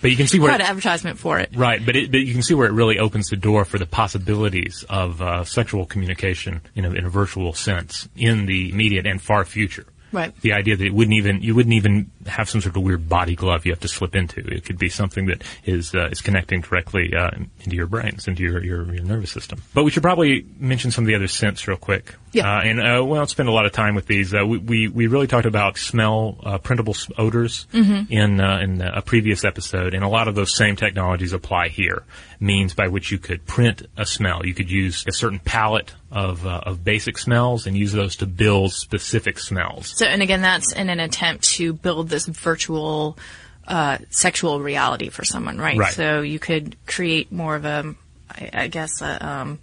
But 0.00 0.10
you 0.10 0.16
can 0.16 0.26
see 0.26 0.38
where 0.38 0.50
quite 0.50 0.60
an 0.60 0.66
advertisement 0.66 1.18
for 1.18 1.38
it. 1.38 1.50
Right, 1.54 1.84
but, 1.84 1.96
it, 1.96 2.10
but 2.10 2.18
you 2.18 2.32
can 2.32 2.42
see 2.42 2.54
where 2.54 2.66
it 2.66 2.72
really 2.72 2.98
opens 2.98 3.28
the 3.28 3.36
door 3.36 3.64
for 3.64 3.78
the 3.78 3.86
possibilities 3.86 4.84
of 4.88 5.22
uh, 5.22 5.44
sexual 5.44 5.86
communication, 5.86 6.60
you 6.74 6.82
know, 6.82 6.92
in 6.92 7.04
a 7.04 7.08
virtual 7.08 7.52
sense, 7.52 8.08
in 8.16 8.46
the 8.46 8.70
immediate 8.70 9.06
and 9.06 9.22
far 9.22 9.44
future. 9.44 9.86
Right. 10.12 10.34
The 10.40 10.54
idea 10.54 10.76
that 10.76 10.86
it 10.86 10.94
wouldn't 10.94 11.16
even 11.16 11.42
you 11.42 11.54
wouldn't 11.54 11.74
even 11.74 12.10
have 12.26 12.48
some 12.48 12.60
sort 12.60 12.76
of 12.76 12.82
weird 12.82 13.08
body 13.08 13.34
glove 13.34 13.66
you 13.66 13.72
have 13.72 13.80
to 13.80 13.88
slip 13.88 14.16
into. 14.16 14.40
It 14.40 14.64
could 14.64 14.78
be 14.78 14.88
something 14.88 15.26
that 15.26 15.42
is 15.64 15.94
uh, 15.94 16.08
is 16.10 16.20
connecting 16.20 16.62
directly 16.62 17.12
uh, 17.14 17.30
into 17.60 17.76
your 17.76 17.86
brains, 17.86 18.26
into 18.26 18.42
your, 18.42 18.64
your 18.64 18.94
your 18.94 19.04
nervous 19.04 19.30
system. 19.30 19.60
But 19.74 19.84
we 19.84 19.90
should 19.90 20.02
probably 20.02 20.46
mention 20.58 20.90
some 20.90 21.04
of 21.04 21.08
the 21.08 21.14
other 21.14 21.28
scents 21.28 21.68
real 21.68 21.76
quick. 21.76 22.14
Yeah. 22.32 22.58
Uh, 22.58 22.60
and 22.60 22.80
uh, 22.80 23.04
we 23.04 23.12
won't 23.12 23.30
spend 23.30 23.48
a 23.48 23.52
lot 23.52 23.66
of 23.66 23.72
time 23.72 23.94
with 23.94 24.06
these. 24.06 24.34
Uh, 24.34 24.44
we, 24.46 24.58
we 24.58 24.88
we 24.88 25.06
really 25.06 25.26
talked 25.26 25.46
about 25.46 25.78
smell 25.78 26.36
uh, 26.42 26.58
printable 26.58 26.96
odors 27.16 27.66
in 28.10 28.40
uh, 28.40 28.58
in 28.58 28.82
a 28.82 29.02
previous 29.02 29.44
episode, 29.44 29.94
and 29.94 30.04
a 30.04 30.08
lot 30.08 30.28
of 30.28 30.34
those 30.34 30.54
same 30.54 30.76
technologies 30.76 31.32
apply 31.32 31.68
here. 31.68 32.04
Means 32.40 32.74
by 32.74 32.88
which 32.88 33.10
you 33.10 33.18
could 33.18 33.46
print 33.46 33.86
a 33.96 34.06
smell. 34.06 34.46
You 34.46 34.54
could 34.54 34.70
use 34.70 35.04
a 35.08 35.12
certain 35.12 35.40
palette 35.40 35.92
of 36.12 36.46
uh, 36.46 36.60
of 36.66 36.84
basic 36.84 37.18
smells 37.18 37.66
and 37.66 37.76
use 37.76 37.92
those 37.92 38.16
to 38.16 38.26
build 38.26 38.72
specific 38.72 39.38
smells. 39.38 39.88
So, 39.96 40.06
and 40.06 40.22
again, 40.22 40.42
that's 40.42 40.72
in 40.72 40.88
an 40.88 41.00
attempt 41.00 41.44
to 41.54 41.72
build 41.72 42.08
this 42.08 42.26
virtual 42.26 43.18
uh, 43.66 43.98
sexual 44.10 44.60
reality 44.60 45.08
for 45.08 45.24
someone, 45.24 45.58
right? 45.58 45.78
Right. 45.78 45.92
So 45.92 46.22
you 46.22 46.38
could 46.38 46.76
create 46.86 47.30
more 47.30 47.54
of 47.54 47.64
a, 47.64 47.94
I, 48.30 48.50
I 48.52 48.68
guess, 48.68 49.02
a, 49.02 49.28
um, 49.28 49.58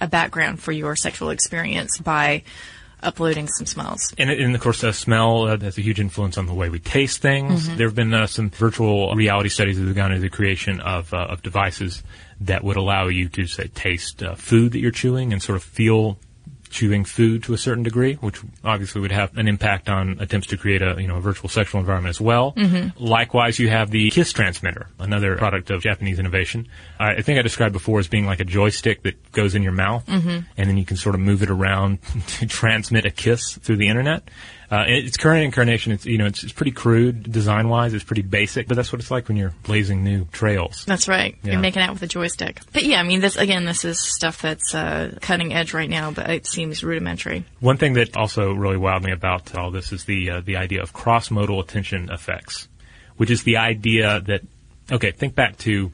a 0.00 0.06
background 0.06 0.60
for 0.60 0.72
your 0.72 0.96
sexual 0.96 1.30
experience 1.30 1.98
by 1.98 2.42
uploading 3.02 3.48
some 3.48 3.66
smells. 3.66 4.14
And, 4.16 4.30
and 4.30 4.54
of 4.54 4.60
course, 4.60 4.82
uh, 4.82 4.92
smell 4.92 5.42
uh, 5.42 5.58
has 5.58 5.76
a 5.78 5.82
huge 5.82 6.00
influence 6.00 6.38
on 6.38 6.46
the 6.46 6.54
way 6.54 6.70
we 6.70 6.78
taste 6.78 7.20
things. 7.20 7.68
There 7.76 7.86
have 7.86 7.94
been 7.94 8.14
uh, 8.14 8.26
some 8.26 8.50
virtual 8.50 9.14
reality 9.14 9.50
studies 9.50 9.78
that 9.78 9.86
have 9.86 9.94
gone 9.94 10.10
into 10.10 10.22
the 10.22 10.30
creation 10.30 10.80
of, 10.80 11.12
uh, 11.12 11.18
of 11.18 11.42
devices 11.42 12.02
that 12.40 12.64
would 12.64 12.76
allow 12.76 13.08
you 13.08 13.28
to, 13.28 13.46
say, 13.46 13.68
taste 13.68 14.22
uh, 14.22 14.34
food 14.34 14.72
that 14.72 14.78
you're 14.78 14.90
chewing 14.90 15.32
and 15.32 15.42
sort 15.42 15.56
of 15.56 15.62
feel 15.62 16.18
chewing 16.74 17.04
food 17.04 17.44
to 17.44 17.54
a 17.54 17.58
certain 17.58 17.84
degree, 17.84 18.14
which 18.14 18.40
obviously 18.64 19.00
would 19.00 19.12
have 19.12 19.34
an 19.38 19.46
impact 19.46 19.88
on 19.88 20.18
attempts 20.18 20.48
to 20.48 20.56
create 20.56 20.82
a 20.82 20.96
you 21.00 21.06
know 21.06 21.16
a 21.16 21.20
virtual 21.20 21.48
sexual 21.48 21.80
environment 21.80 22.10
as 22.10 22.20
well. 22.20 22.52
Mm-hmm. 22.52 23.02
Likewise, 23.02 23.60
you 23.60 23.68
have 23.68 23.90
the 23.90 24.10
Kiss 24.10 24.32
transmitter, 24.32 24.88
another 24.98 25.36
product 25.36 25.70
of 25.70 25.82
Japanese 25.82 26.18
innovation. 26.18 26.66
I 26.98 27.14
I 27.14 27.22
think 27.22 27.38
I 27.38 27.42
described 27.42 27.72
before 27.72 28.00
as 28.00 28.08
being 28.08 28.26
like 28.26 28.40
a 28.40 28.44
joystick 28.44 29.04
that 29.04 29.32
goes 29.32 29.54
in 29.54 29.62
your 29.62 29.72
mouth, 29.72 30.04
mm-hmm. 30.06 30.40
and 30.56 30.68
then 30.68 30.76
you 30.76 30.84
can 30.84 30.96
sort 30.96 31.14
of 31.14 31.20
move 31.20 31.42
it 31.42 31.50
around 31.50 32.00
to 32.38 32.46
transmit 32.46 33.06
a 33.06 33.10
kiss 33.10 33.54
through 33.54 33.76
the 33.76 33.88
internet. 33.88 34.28
Uh, 34.74 34.84
its 34.88 35.16
current 35.16 35.44
incarnation, 35.44 35.92
it's 35.92 36.04
you 36.04 36.18
know 36.18 36.26
it's, 36.26 36.42
it's 36.42 36.52
pretty 36.52 36.72
crude 36.72 37.30
design 37.30 37.68
wise. 37.68 37.94
It's 37.94 38.02
pretty 38.02 38.22
basic, 38.22 38.66
but 38.66 38.74
that's 38.74 38.92
what 38.92 39.00
it's 39.00 39.10
like 39.10 39.28
when 39.28 39.36
you're 39.36 39.54
blazing 39.62 40.02
new 40.02 40.24
trails. 40.32 40.84
That's 40.84 41.06
right. 41.06 41.36
Yeah. 41.44 41.52
You're 41.52 41.60
making 41.60 41.82
out 41.82 41.92
with 41.92 42.02
a 42.02 42.08
joystick. 42.08 42.58
But 42.72 42.82
yeah, 42.82 42.98
I 42.98 43.04
mean, 43.04 43.20
this 43.20 43.36
again, 43.36 43.66
this 43.66 43.84
is 43.84 44.00
stuff 44.00 44.42
that's 44.42 44.74
uh, 44.74 45.16
cutting 45.20 45.54
edge 45.54 45.74
right 45.74 45.88
now, 45.88 46.10
but 46.10 46.28
it 46.28 46.48
seems 46.48 46.82
rudimentary. 46.82 47.44
One 47.60 47.76
thing 47.76 47.92
that 47.92 48.16
also 48.16 48.52
really 48.52 48.76
wowed 48.76 49.04
me 49.04 49.12
about 49.12 49.54
all 49.54 49.70
this 49.70 49.92
is 49.92 50.06
the 50.06 50.30
uh, 50.30 50.40
the 50.40 50.56
idea 50.56 50.82
of 50.82 50.92
cross 50.92 51.30
modal 51.30 51.60
attention 51.60 52.10
effects, 52.10 52.66
which 53.16 53.30
is 53.30 53.44
the 53.44 53.58
idea 53.58 54.22
that 54.22 54.40
okay, 54.90 55.12
think 55.12 55.36
back 55.36 55.56
to 55.58 55.92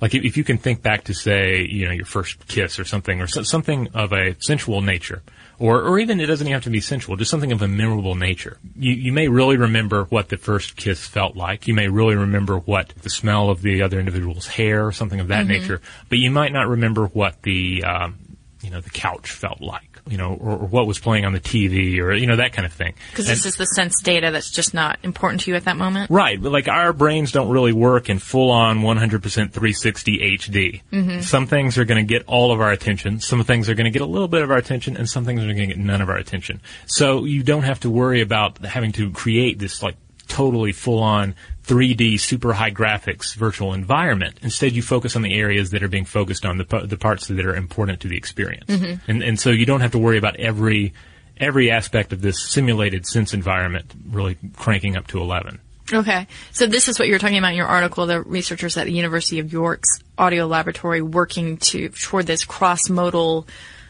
like 0.00 0.16
if, 0.16 0.24
if 0.24 0.36
you 0.36 0.42
can 0.42 0.58
think 0.58 0.82
back 0.82 1.04
to 1.04 1.14
say 1.14 1.62
you 1.62 1.86
know 1.86 1.92
your 1.92 2.06
first 2.06 2.48
kiss 2.48 2.80
or 2.80 2.84
something 2.84 3.20
or 3.20 3.28
so, 3.28 3.44
something 3.44 3.86
of 3.94 4.12
a 4.12 4.34
sensual 4.40 4.82
nature. 4.82 5.22
Or, 5.58 5.80
or 5.82 5.98
even 5.98 6.20
it 6.20 6.26
doesn't 6.26 6.46
even 6.46 6.52
have 6.52 6.64
to 6.64 6.70
be 6.70 6.80
sensual, 6.80 7.16
just 7.16 7.30
something 7.30 7.50
of 7.50 7.62
a 7.62 7.68
memorable 7.68 8.14
nature. 8.14 8.58
You, 8.76 8.92
you 8.92 9.12
may 9.12 9.28
really 9.28 9.56
remember 9.56 10.04
what 10.04 10.28
the 10.28 10.36
first 10.36 10.76
kiss 10.76 11.06
felt 11.06 11.34
like. 11.34 11.66
You 11.66 11.72
may 11.72 11.88
really 11.88 12.14
remember 12.14 12.58
what 12.58 12.90
the 13.02 13.08
smell 13.08 13.48
of 13.48 13.62
the 13.62 13.82
other 13.82 13.98
individual's 13.98 14.46
hair 14.46 14.86
or 14.86 14.92
something 14.92 15.18
of 15.18 15.28
that 15.28 15.46
nature. 15.46 15.80
But 16.10 16.18
you 16.18 16.30
might 16.30 16.52
not 16.52 16.68
remember 16.68 17.06
what 17.06 17.40
the, 17.42 17.84
um, 17.84 18.18
you 18.62 18.70
know 18.70 18.80
the 18.80 18.90
couch 18.90 19.30
felt 19.30 19.60
like, 19.60 19.85
you 20.08 20.16
know, 20.16 20.34
or, 20.34 20.52
or 20.52 20.66
what 20.66 20.86
was 20.86 20.98
playing 20.98 21.24
on 21.24 21.32
the 21.32 21.40
TV, 21.40 21.98
or 21.98 22.14
you 22.14 22.26
know 22.26 22.36
that 22.36 22.52
kind 22.52 22.66
of 22.66 22.72
thing. 22.72 22.94
Because 23.10 23.26
this 23.26 23.46
is 23.46 23.56
the 23.56 23.64
sense 23.64 24.00
data 24.02 24.30
that's 24.30 24.50
just 24.50 24.74
not 24.74 24.98
important 25.02 25.42
to 25.42 25.50
you 25.50 25.56
at 25.56 25.64
that 25.64 25.76
moment. 25.76 26.10
Right, 26.10 26.40
but 26.40 26.52
like 26.52 26.68
our 26.68 26.92
brains 26.92 27.32
don't 27.32 27.48
really 27.48 27.72
work 27.72 28.08
in 28.08 28.18
full 28.18 28.50
on 28.50 28.80
100% 28.80 29.20
360 29.20 30.18
HD. 30.38 30.82
Mm-hmm. 30.92 31.20
Some 31.20 31.46
things 31.46 31.78
are 31.78 31.84
going 31.84 32.04
to 32.04 32.08
get 32.08 32.26
all 32.26 32.52
of 32.52 32.60
our 32.60 32.70
attention, 32.70 33.20
some 33.20 33.42
things 33.44 33.68
are 33.68 33.74
going 33.74 33.86
to 33.86 33.90
get 33.90 34.02
a 34.02 34.06
little 34.06 34.28
bit 34.28 34.42
of 34.42 34.50
our 34.50 34.56
attention, 34.56 34.96
and 34.96 35.08
some 35.08 35.24
things 35.24 35.40
are 35.40 35.46
going 35.46 35.56
to 35.56 35.66
get 35.66 35.78
none 35.78 36.00
of 36.00 36.08
our 36.08 36.16
attention. 36.16 36.60
So 36.86 37.24
you 37.24 37.42
don't 37.42 37.62
have 37.62 37.80
to 37.80 37.90
worry 37.90 38.20
about 38.20 38.64
having 38.64 38.92
to 38.92 39.10
create 39.10 39.58
this 39.58 39.82
like 39.82 39.96
totally 40.36 40.72
full 40.72 41.02
on 41.02 41.34
3D 41.64 42.20
super 42.20 42.52
high 42.52 42.70
graphics 42.70 43.34
virtual 43.34 43.72
environment. 43.72 44.36
Instead, 44.42 44.72
you 44.72 44.82
focus 44.82 45.16
on 45.16 45.22
the 45.22 45.34
areas 45.34 45.70
that 45.70 45.82
are 45.82 45.88
being 45.88 46.04
focused 46.04 46.44
on, 46.44 46.58
the, 46.58 46.64
the 46.84 46.98
parts 46.98 47.28
that 47.28 47.46
are 47.46 47.56
important 47.56 48.00
to 48.00 48.08
the 48.08 48.18
experience. 48.18 48.66
Mm-hmm. 48.68 49.10
And, 49.10 49.22
and 49.22 49.40
so 49.40 49.48
you 49.48 49.64
don't 49.64 49.80
have 49.80 49.92
to 49.92 49.98
worry 49.98 50.18
about 50.18 50.36
every, 50.36 50.92
every 51.38 51.70
aspect 51.70 52.12
of 52.12 52.20
this 52.20 52.38
simulated 52.38 53.06
sense 53.06 53.32
environment 53.32 53.90
really 54.10 54.36
cranking 54.56 54.94
up 54.94 55.06
to 55.06 55.20
11. 55.20 55.58
Okay. 55.90 56.26
So 56.52 56.66
this 56.66 56.88
is 56.88 56.98
what 56.98 57.08
you're 57.08 57.18
talking 57.18 57.38
about 57.38 57.52
in 57.52 57.56
your 57.56 57.66
article, 57.66 58.04
the 58.04 58.20
researchers 58.20 58.76
at 58.76 58.84
the 58.84 58.92
University 58.92 59.38
of 59.38 59.50
York's 59.50 59.88
audio 60.18 60.46
laboratory 60.46 61.00
working 61.00 61.56
to 61.58 61.88
toward 61.88 62.26
this 62.26 62.44
cross-modal 62.44 63.46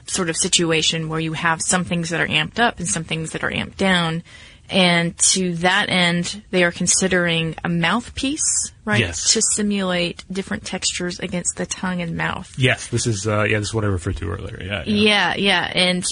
sort 0.07 0.31
of 0.31 0.37
situation 0.37 1.09
where 1.09 1.19
you 1.19 1.33
have 1.33 1.61
some 1.61 1.85
things 1.85 2.11
that 2.11 2.21
are 2.21 2.29
amped 2.29 2.61
up 2.61 2.79
and 2.79 2.87
some 2.89 3.03
things 3.03 3.33
that 3.33 3.43
are 3.43 3.51
amped 3.51 3.77
down. 3.77 4.23
And 4.69 5.17
to 5.33 5.55
that 5.57 5.89
end, 5.89 6.43
they 6.51 6.65
are 6.65 6.73
considering 6.73 7.55
a 7.65 7.69
mouthpiece, 7.69 8.73
right? 8.85 9.01
Yes. 9.01 9.33
To 9.35 9.43
simulate 9.43 10.25
different 10.31 10.65
textures 10.65 11.21
against 11.21 11.57
the 11.57 11.67
tongue 11.67 12.03
and 12.03 12.17
mouth. 12.17 12.53
Yes, 12.59 12.89
this 12.89 13.07
is 13.07 13.27
uh, 13.27 13.45
yeah, 13.45 13.59
this 13.59 13.69
is 13.69 13.75
what 13.75 13.85
I 13.85 13.89
referred 13.89 14.17
to 14.19 14.31
earlier. 14.31 14.61
Yeah, 14.63 14.83
Yeah, 14.85 15.35
yeah, 15.37 15.73
and 15.75 16.05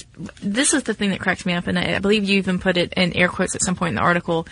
this 0.43 0.73
is 0.75 0.85
the 0.85 0.95
thing 0.95 1.11
that 1.11 1.21
cracks 1.21 1.45
me 1.45 1.53
up, 1.53 1.67
and 1.67 1.79
I, 1.79 1.97
I 1.97 1.99
believe 1.99 2.25
you 2.29 2.39
even 2.39 2.59
put 2.59 2.77
it 2.77 2.93
in 2.97 3.13
air 3.15 3.29
quotes 3.29 3.55
at 3.55 3.63
some 3.63 3.75
point 3.77 3.91
in 3.91 3.95
the 3.97 4.03
article. 4.03 4.47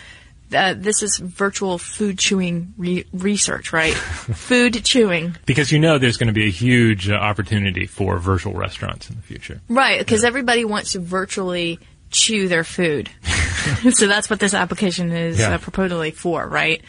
Uh, 0.53 0.75
this 0.77 1.01
is 1.01 1.17
virtual 1.17 1.79
food 1.79 2.19
chewing 2.19 2.75
re- 2.77 3.05
research, 3.11 3.73
right? 3.73 3.93
food 3.95 4.83
chewing, 4.85 5.35
Because 5.47 5.71
you 5.71 5.79
know 5.79 5.97
there's 5.97 6.17
going 6.17 6.27
to 6.27 6.33
be 6.33 6.45
a 6.45 6.51
huge 6.51 7.09
uh, 7.09 7.13
opportunity 7.15 7.87
for 7.87 8.19
virtual 8.19 8.53
restaurants 8.53 9.09
in 9.09 9.15
the 9.15 9.21
future. 9.23 9.61
right? 9.67 9.97
Because 9.97 10.23
everybody 10.23 10.63
wants 10.63 10.91
to 10.91 10.99
virtually 10.99 11.79
chew 12.13 12.47
their 12.47 12.63
food, 12.63 13.09
so 13.91 14.07
that's 14.07 14.29
what 14.29 14.39
this 14.39 14.53
application 14.53 15.11
is 15.11 15.39
Yeah. 15.39 15.55
uh, 15.55 15.57
purportedly 15.57 16.13
for, 16.13 16.47
right? 16.47 16.81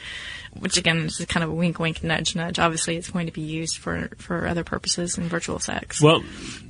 Which 0.60 0.76
again 0.76 0.98
is 1.06 1.24
kind 1.28 1.42
of 1.42 1.50
a 1.50 1.52
wink, 1.52 1.80
wink, 1.80 2.04
nudge, 2.04 2.37
nudge. 2.37 2.60
Obviously, 2.60 2.96
it's 2.96 3.10
going 3.10 3.26
to 3.26 3.32
be 3.32 3.40
used 3.40 3.78
for 3.78 4.08
for 4.18 4.46
other 4.46 4.62
purposes 4.62 5.18
in 5.18 5.24
virtual 5.28 5.58
sex. 5.58 6.00
Well, 6.00 6.22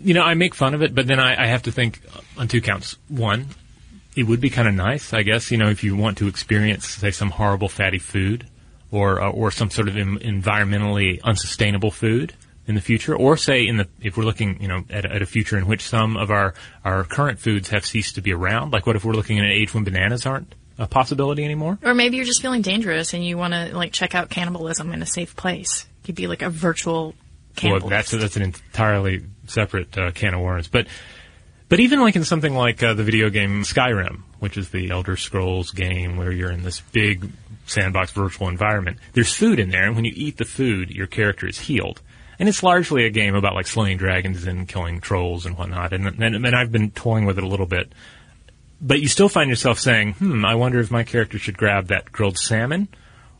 you 0.02 0.14
know, 0.14 0.22
I 0.22 0.32
make 0.32 0.54
fun 0.54 0.72
of 0.72 0.82
it, 0.82 0.94
but 0.94 1.06
then 1.06 1.20
I, 1.20 1.42
I 1.42 1.46
have 1.48 1.64
to 1.64 1.72
think 1.72 2.00
on 2.38 2.48
two 2.48 2.62
counts. 2.62 2.96
One, 3.08 3.48
it 4.16 4.22
would 4.22 4.40
be 4.40 4.48
kind 4.48 4.68
of 4.68 4.74
nice, 4.74 5.12
I 5.12 5.22
guess, 5.22 5.50
you 5.50 5.58
know, 5.58 5.68
if 5.68 5.84
you 5.84 5.96
want 5.96 6.16
to 6.18 6.28
experience, 6.28 6.86
say, 6.88 7.10
some 7.10 7.28
horrible 7.30 7.68
fatty 7.68 7.98
food, 7.98 8.46
or 8.90 9.20
uh, 9.20 9.28
or 9.30 9.50
some 9.50 9.68
sort 9.68 9.88
of 9.88 9.96
environmentally 9.96 11.20
unsustainable 11.22 11.90
food 11.90 12.32
in 12.66 12.74
the 12.74 12.80
future, 12.80 13.14
or 13.14 13.36
say 13.36 13.66
in 13.66 13.76
the 13.76 13.88
if 14.00 14.16
we're 14.16 14.24
looking, 14.24 14.60
you 14.62 14.68
know, 14.68 14.84
at, 14.90 15.04
a- 15.04 15.12
at 15.14 15.22
a 15.22 15.26
future 15.26 15.56
in 15.58 15.66
which 15.66 15.82
some 15.82 16.16
of 16.16 16.30
our 16.30 16.54
our 16.84 17.04
current 17.04 17.38
foods 17.38 17.68
have 17.70 17.84
ceased 17.84 18.14
to 18.14 18.20
be 18.22 18.32
around. 18.32 18.72
Like, 18.72 18.86
what 18.86 18.96
if 18.96 19.04
we're 19.04 19.12
looking 19.14 19.38
at 19.38 19.44
an 19.44 19.50
age 19.50 19.74
when 19.74 19.84
bananas 19.84 20.24
aren't 20.26 20.54
a 20.78 20.86
possibility 20.86 21.44
anymore? 21.44 21.78
Or 21.82 21.94
maybe 21.94 22.16
you're 22.16 22.24
just 22.26 22.42
feeling 22.42 22.62
dangerous 22.62 23.14
and 23.14 23.24
you 23.24 23.36
want 23.38 23.54
to 23.54 23.76
like 23.76 23.92
check 23.92 24.14
out 24.14 24.30
cannibalism 24.30 24.92
in 24.92 25.02
a 25.02 25.06
safe 25.06 25.36
place. 25.36 25.86
You'd 26.06 26.16
be 26.16 26.26
like 26.26 26.42
a 26.42 26.50
virtual 26.50 27.04
Well, 27.04 27.14
cannibal. 27.56 27.88
that's 27.90 28.10
that's 28.10 28.36
an 28.36 28.42
entirely 28.42 29.24
separate 29.46 29.96
uh, 29.96 30.10
can 30.12 30.34
of 30.34 30.40
worms. 30.40 30.68
But 30.68 30.86
but 31.68 31.80
even 31.80 32.00
like 32.00 32.16
in 32.16 32.24
something 32.24 32.54
like 32.54 32.82
uh, 32.82 32.94
the 32.94 33.04
video 33.04 33.30
game 33.30 33.62
Skyrim, 33.62 34.20
which 34.38 34.56
is 34.56 34.70
the 34.70 34.90
Elder 34.90 35.16
Scrolls 35.16 35.70
game 35.70 36.16
where 36.16 36.32
you're 36.32 36.50
in 36.50 36.62
this 36.62 36.80
big 36.80 37.30
sandbox 37.66 38.12
virtual 38.12 38.48
environment, 38.48 38.98
there's 39.14 39.32
food 39.32 39.58
in 39.58 39.70
there, 39.70 39.84
and 39.86 39.96
when 39.96 40.04
you 40.04 40.12
eat 40.14 40.36
the 40.36 40.44
food, 40.44 40.90
your 40.90 41.06
character 41.06 41.46
is 41.46 41.58
healed. 41.58 42.02
And 42.38 42.48
it's 42.48 42.62
largely 42.62 43.06
a 43.06 43.10
game 43.10 43.34
about 43.34 43.54
like 43.54 43.66
slaying 43.66 43.98
dragons 43.98 44.46
and 44.46 44.68
killing 44.68 45.00
trolls 45.00 45.46
and 45.46 45.56
whatnot. 45.56 45.92
And 45.92 46.06
and, 46.06 46.34
and 46.34 46.54
I've 46.54 46.72
been 46.72 46.90
toying 46.90 47.24
with 47.26 47.38
it 47.38 47.44
a 47.44 47.48
little 47.48 47.66
bit. 47.66 47.92
But 48.80 49.00
you 49.00 49.08
still 49.08 49.28
find 49.28 49.48
yourself 49.48 49.78
saying, 49.78 50.14
"Hmm, 50.14 50.44
I 50.44 50.54
wonder 50.56 50.80
if 50.80 50.90
my 50.90 51.04
character 51.04 51.38
should 51.38 51.56
grab 51.56 51.88
that 51.88 52.10
grilled 52.12 52.38
salmon, 52.38 52.88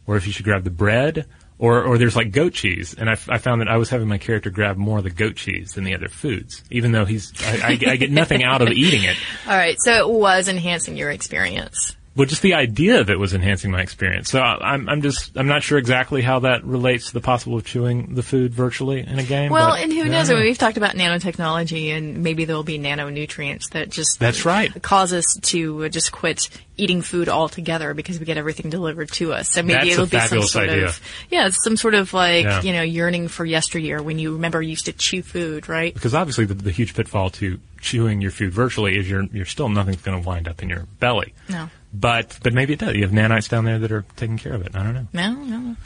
or 0.07 0.17
if 0.17 0.25
he 0.25 0.31
should 0.31 0.45
grab 0.45 0.65
the 0.65 0.71
bread, 0.71 1.27
or 1.59 1.83
or 1.85 1.99
there's 1.99 2.17
like 2.17 2.31
goat 2.31 2.55
cheese." 2.55 2.95
And 2.95 3.11
I, 3.11 3.15
found 3.15 3.61
that 3.61 3.69
I 3.69 3.77
was 3.77 3.91
having 3.91 4.09
my 4.09 4.19
character 4.19 4.51
grab 4.51 4.77
more 4.77 4.99
of 4.99 5.05
the 5.05 5.11
goat 5.11 5.37
cheese 5.37 5.73
than 5.73 5.85
the 5.85 5.95
other 5.95 6.09
foods, 6.09 6.63
even 6.71 6.93
though 6.93 7.05
he's 7.05 7.33
I, 7.43 7.73
I, 7.73 7.93
I 7.93 7.97
get 7.97 8.11
nothing 8.11 8.43
out 8.45 8.63
of 8.63 8.69
eating 8.69 9.03
it. 9.03 9.17
All 9.47 9.57
right, 9.57 9.77
so 9.81 9.93
it 9.93 10.09
was 10.09 10.49
enhancing 10.49 10.97
your 10.97 11.11
experience. 11.11 11.97
But 12.17 12.29
just 12.29 12.43
the 12.43 12.55
idea 12.55 13.01
of 13.01 13.11
it 13.11 13.19
was 13.19 13.35
enhancing 13.35 13.73
my 13.73 13.81
experience. 13.81 14.31
So 14.31 14.39
I- 14.41 14.73
I'm 14.75 14.89
I'm 14.89 15.03
just 15.03 15.37
I'm 15.37 15.49
not 15.49 15.63
sure 15.65 15.79
exactly 15.79 16.23
how 16.23 16.39
that 16.41 16.65
relates 16.65 17.07
to 17.09 17.13
the 17.15 17.21
possible 17.21 17.57
of 17.57 17.65
chewing 17.65 18.15
the 18.15 18.23
food 18.23 18.55
virtually 18.55 19.01
in 19.01 19.19
a 19.19 19.25
game. 19.25 19.51
Well, 19.51 19.71
but- 19.71 19.81
and 19.83 19.93
who 19.93 19.99
Yeah. 19.99 20.05
knows? 20.09 20.31
I 20.31 20.35
mean, 20.35 20.45
we've 20.45 20.57
talked 20.59 20.77
about 20.77 20.95
nanotechnology, 20.95 21.89
and 21.97 22.23
maybe 22.23 22.45
there 22.45 22.55
will 22.57 22.63
be 22.63 22.79
nanonutrients 22.79 23.71
that 23.71 23.91
just 23.91 24.21
That's 24.21 24.45
right. 24.45 24.71
cause 24.83 25.13
us 25.13 25.25
to 25.43 25.89
just 25.89 26.13
quit 26.13 26.49
eating 26.77 27.03
food 27.03 27.29
all 27.29 27.49
together 27.49 27.95
because 27.95 28.19
we 28.19 28.27
get 28.27 28.37
everything 28.37 28.69
delivered 28.69 29.09
to 29.13 29.33
us. 29.33 29.51
So 29.51 29.63
maybe 29.63 29.75
That's 29.75 29.87
a 29.87 29.93
it'll 29.93 30.07
be 30.07 30.19
some 30.21 30.43
sort 30.43 30.69
idea. 30.71 30.87
of 30.87 31.01
yeah, 31.31 31.47
it's 31.47 31.63
some 31.63 31.77
sort 31.77 31.95
of 31.95 32.13
like 32.13 32.45
Yeah. 32.45 32.63
you 32.63 32.73
know 32.73 32.83
yearning 32.83 33.29
for 33.29 33.45
yesteryear 33.45 34.03
when 34.03 34.19
you 34.19 34.33
remember 34.35 34.61
you 34.61 34.71
used 34.71 34.87
to 34.87 34.93
chew 34.93 35.23
food, 35.23 35.69
right? 35.69 35.95
because 35.95 36.15
obviously 36.15 36.47
the, 36.47 36.55
the 36.55 36.71
huge 36.73 36.95
pitfall 36.95 37.31
to 37.31 37.61
chewing 37.81 38.21
your 38.21 38.31
food 38.31 38.53
virtually 38.53 38.97
is 38.99 39.09
you're 39.09 39.25
you're 39.33 39.45
still 39.45 39.69
nothing's 39.69 40.03
going 40.03 40.21
to 40.21 40.27
wind 40.27 40.49
up 40.49 40.63
in 40.63 40.69
your 40.69 40.87
belly. 40.99 41.33
No. 41.49 41.71
But 41.93 42.39
but 42.43 42.53
maybe 42.53 42.73
it 42.73 42.81
does. 42.81 42.97
You 42.97 43.03
have 43.03 43.13
nanites 43.13 43.49
down 43.49 43.65
there 43.65 43.79
that 43.79 43.93
are 43.93 44.05
taking 44.17 44.37
care 44.39 44.55
of 44.55 44.63
it. 44.67 44.75
I 44.75 44.83
don't 44.83 44.95
know. 44.95 45.07
No, 45.13 45.33
no. 45.35 45.77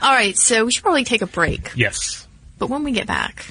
All 0.00 0.12
right, 0.12 0.36
so 0.36 0.64
we 0.64 0.72
should 0.72 0.82
probably 0.82 1.04
take 1.04 1.20
a 1.22 1.26
break. 1.26 1.72
Yes. 1.76 2.26
But 2.58 2.70
when 2.70 2.84
we 2.84 2.92
get 2.92 3.06
back, 3.06 3.44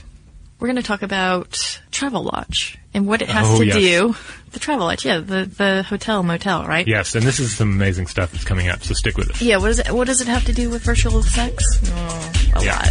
we're 0.62 0.68
going 0.68 0.76
to 0.78 0.84
talk 0.84 1.02
about 1.02 1.50
Travelodge 1.92 2.78
and 2.94 3.08
what 3.08 3.22
it 3.24 3.30
has 3.30 3.48
Oh, 3.50 3.58
to 3.60 3.66
yes. 3.66 3.76
do. 3.76 4.16
The 4.52 4.60
Travelodge, 4.60 5.04
yeah, 5.06 5.18
the 5.20 5.46
the 5.46 5.82
hotel 5.84 6.22
motel, 6.24 6.66
right? 6.68 6.88
Yes, 6.88 7.16
and 7.16 7.24
this 7.26 7.40
is 7.40 7.56
some 7.56 7.72
amazing 7.72 8.06
stuff 8.08 8.32
that's 8.32 8.44
coming 8.44 8.70
up. 8.70 8.84
So 8.84 8.94
stick 8.94 9.18
with 9.18 9.32
us. 9.32 9.42
Yeah. 9.42 9.58
What 9.58 9.68
does 9.68 9.80
it 9.80 9.92
What 9.92 10.06
does 10.08 10.22
it 10.22 10.28
have 10.28 10.46
to 10.46 10.54
do 10.54 10.70
with 10.70 10.84
virtual 10.84 11.24
sex? 11.24 11.64
Oh, 11.86 12.32
a 12.58 12.64
Yeah. 12.64 12.76
lot. 12.76 12.90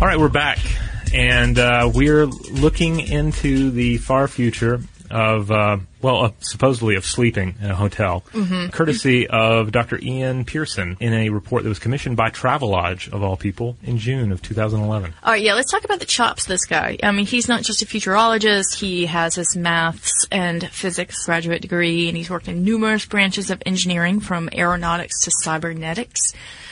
All 0.00 0.06
right, 0.06 0.18
we're 0.18 0.28
back, 0.28 0.58
and 1.14 1.58
uh, 1.58 1.90
we're 1.92 2.26
looking 2.26 3.00
into 3.00 3.70
the 3.70 3.96
far 3.96 4.28
future 4.28 4.80
of 5.10 5.50
uh, 5.50 5.78
well, 6.02 6.24
uh, 6.24 6.30
supposedly 6.40 6.94
of 6.96 7.04
sleeping 7.04 7.56
in 7.60 7.70
a 7.70 7.74
hotel, 7.74 8.22
courtesy 8.70 9.26
of 9.26 9.72
Dr. 9.72 9.98
Ian 10.00 10.44
Pearson 10.44 10.96
in 11.00 11.12
a 11.12 11.30
report 11.30 11.62
that 11.64 11.68
was 11.68 11.78
commissioned 11.78 12.16
by 12.16 12.30
Travelodge 12.30 13.12
of 13.12 13.22
all 13.22 13.36
people 13.36 13.76
in 13.82 13.98
June 13.98 14.30
of 14.30 14.42
2011. 14.42 15.14
All 15.22 15.32
right, 15.32 15.42
yeah, 15.42 15.54
let's 15.54 15.70
talk 15.70 15.84
about 15.84 15.98
the 15.98 16.06
chops, 16.06 16.44
this 16.44 16.64
guy. 16.64 16.98
I 17.02 17.10
mean, 17.10 17.26
he's 17.26 17.48
not 17.48 17.62
just 17.62 17.82
a 17.82 17.86
futurologist, 17.86 18.74
he 18.78 19.06
has 19.06 19.34
his 19.34 19.56
maths 19.56 20.26
and 20.30 20.68
physics 20.68 21.24
graduate 21.24 21.62
degree, 21.62 22.08
and 22.08 22.16
he's 22.16 22.30
worked 22.30 22.48
in 22.48 22.62
numerous 22.62 23.04
branches 23.06 23.50
of 23.50 23.62
engineering 23.66 24.20
from 24.20 24.48
aeronautics 24.52 25.24
to 25.24 25.30
cybernetics, 25.42 26.20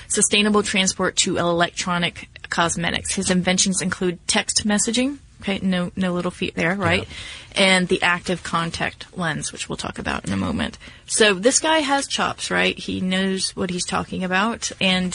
sustainable 0.08 0.62
transport 0.62 1.16
to 1.16 1.38
electronic 1.38 2.28
cosmetics. 2.50 3.14
His 3.14 3.30
inventions 3.30 3.82
include 3.82 4.26
text 4.28 4.66
messaging. 4.66 5.18
Okay, 5.44 5.58
no, 5.60 5.92
no 5.94 6.14
little 6.14 6.30
feat 6.30 6.54
there, 6.54 6.74
right? 6.74 7.06
And 7.54 7.86
the 7.86 8.00
active 8.00 8.42
contact 8.42 9.14
lens, 9.14 9.52
which 9.52 9.68
we'll 9.68 9.76
talk 9.76 9.98
about 9.98 10.24
in 10.24 10.32
a 10.32 10.38
moment. 10.38 10.78
So 11.06 11.34
this 11.34 11.60
guy 11.60 11.80
has 11.80 12.06
chops, 12.06 12.50
right? 12.50 12.78
He 12.78 13.02
knows 13.02 13.54
what 13.54 13.68
he's 13.68 13.84
talking 13.84 14.24
about. 14.24 14.72
And 14.80 15.12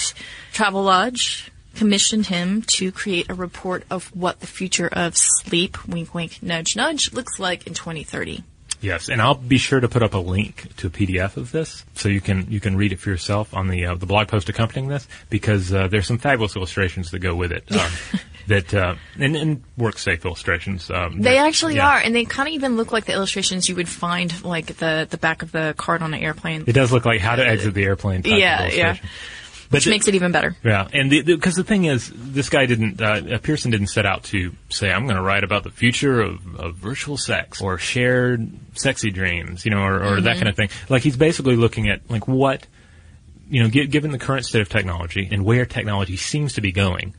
Travelodge 0.53 1.49
commissioned 1.73 2.27
him 2.27 2.61
to 2.61 2.91
create 2.91 3.27
a 3.27 3.33
report 3.33 3.85
of 3.89 4.15
what 4.15 4.39
the 4.39 4.45
future 4.45 4.87
of 4.87 5.17
sleep, 5.17 5.87
wink, 5.87 6.13
wink, 6.13 6.43
nudge, 6.43 6.75
nudge, 6.75 7.11
looks 7.11 7.39
like 7.39 7.65
in 7.65 7.73
2030. 7.73 8.43
Yes, 8.81 9.09
and 9.09 9.21
I'll 9.21 9.35
be 9.35 9.57
sure 9.57 9.79
to 9.79 9.89
put 9.89 10.03
up 10.03 10.13
a 10.13 10.19
link 10.19 10.75
to 10.77 10.87
a 10.87 10.89
PDF 10.89 11.37
of 11.37 11.51
this 11.51 11.83
so 11.95 12.07
you 12.07 12.21
can 12.21 12.49
you 12.49 12.61
can 12.61 12.77
read 12.77 12.93
it 12.93 12.99
for 12.99 13.09
yourself 13.09 13.53
on 13.53 13.67
the 13.67 13.87
uh, 13.87 13.95
the 13.95 14.05
blog 14.05 14.29
post 14.29 14.47
accompanying 14.47 14.87
this 14.87 15.05
because 15.29 15.73
uh, 15.73 15.89
there's 15.89 16.07
some 16.07 16.17
fabulous 16.17 16.55
illustrations 16.55 17.11
that 17.11 17.19
go 17.19 17.35
with 17.35 17.51
it. 17.51 17.63
Um, 17.79 18.19
that 18.49 18.73
uh, 18.73 18.95
and, 19.17 19.35
and 19.35 19.63
work 19.77 19.97
safe 19.97 20.25
illustrations. 20.25 20.91
Um, 20.91 21.21
They 21.21 21.35
that- 21.35 21.47
actually 21.47 21.75
yeah. 21.77 21.87
are, 21.89 21.97
and 21.99 22.13
they 22.13 22.25
kind 22.25 22.47
of 22.49 22.53
even 22.53 22.75
look 22.77 22.91
like 22.91 23.05
the 23.05 23.13
illustrations 23.13 23.67
you 23.69 23.75
would 23.75 23.89
find 23.89 24.43
like 24.43 24.77
the 24.77 25.07
the 25.09 25.17
back 25.17 25.41
of 25.41 25.51
the 25.51 25.73
card 25.77 26.01
on 26.03 26.13
an 26.13 26.19
airplane, 26.21 26.65
It 26.67 26.73
does 26.73 26.91
look 26.91 27.05
like 27.05 27.21
how 27.21 27.35
to 27.35 27.47
exit 27.47 27.73
the 27.73 27.83
airplane. 27.85 28.21
Yeah, 28.25 28.67
yeah. 28.67 28.97
But 29.71 29.75
which 29.77 29.83
the- 29.85 29.91
makes 29.91 30.07
it 30.07 30.15
even 30.15 30.31
better. 30.31 30.55
Yeah, 30.63 30.87
and 30.91 31.11
the, 31.11 31.21
because 31.21 31.55
the, 31.55 31.63
thing 31.63 31.85
is, 31.85 32.11
this 32.15 32.49
guy 32.49 32.65
didn't, 32.65 32.99
uh, 32.99 33.37
Pearson 33.37 33.69
didn't 33.69 33.87
set 33.87 34.03
out 34.03 34.23
to 34.25 34.51
say, 34.69 34.91
I'm 34.91 35.03
going 35.05 35.15
to 35.15 35.21
write 35.21 35.43
about 35.43 35.63
the 35.63 35.69
future 35.69 36.21
of, 36.21 36.55
of 36.55 36.75
virtual 36.75 37.17
sex 37.17 37.61
or 37.61 37.77
shared 37.77 38.49
sexy 38.73 39.11
dreams, 39.11 39.65
you 39.65 39.71
know, 39.71 39.83
or, 39.83 40.03
or 40.03 40.21
that 40.21 40.37
kind 40.37 40.47
of 40.47 40.55
thing. 40.55 40.69
Like 40.89 41.03
he's 41.03 41.17
basically 41.17 41.55
looking 41.55 41.87
at 41.87 42.01
like 42.09 42.27
what, 42.27 42.65
you 43.47 43.61
know, 43.61 43.69
gi- 43.69 43.85
given 43.85 44.09
the 44.11 44.17
current 44.17 44.45
state 44.47 44.61
of 44.63 44.69
technology 44.69 45.29
and 45.31 45.45
where 45.45 45.67
technology 45.67 46.17
seems 46.17 46.53
to 46.53 46.61
be 46.61 46.71
going, 46.71 47.13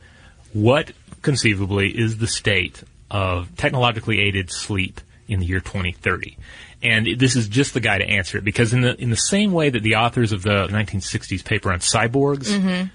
what 0.51 0.91
conceivably 1.21 1.89
is 1.89 2.17
the 2.17 2.27
state 2.27 2.83
of 3.09 3.55
technologically 3.55 4.19
aided 4.19 4.51
sleep 4.51 5.01
in 5.27 5.39
the 5.39 5.45
year 5.45 5.59
2030? 5.59 6.37
And 6.83 7.07
this 7.19 7.35
is 7.35 7.47
just 7.47 7.75
the 7.75 7.79
guy 7.79 7.99
to 7.99 8.03
answer 8.03 8.39
it 8.39 8.43
because 8.43 8.73
in 8.73 8.81
the 8.81 8.99
in 8.99 9.11
the 9.11 9.15
same 9.15 9.51
way 9.51 9.69
that 9.69 9.83
the 9.83 9.95
authors 9.95 10.31
of 10.31 10.41
the 10.41 10.67
1960s 10.67 11.43
paper 11.45 11.71
on 11.71 11.79
cyborgs 11.79 12.49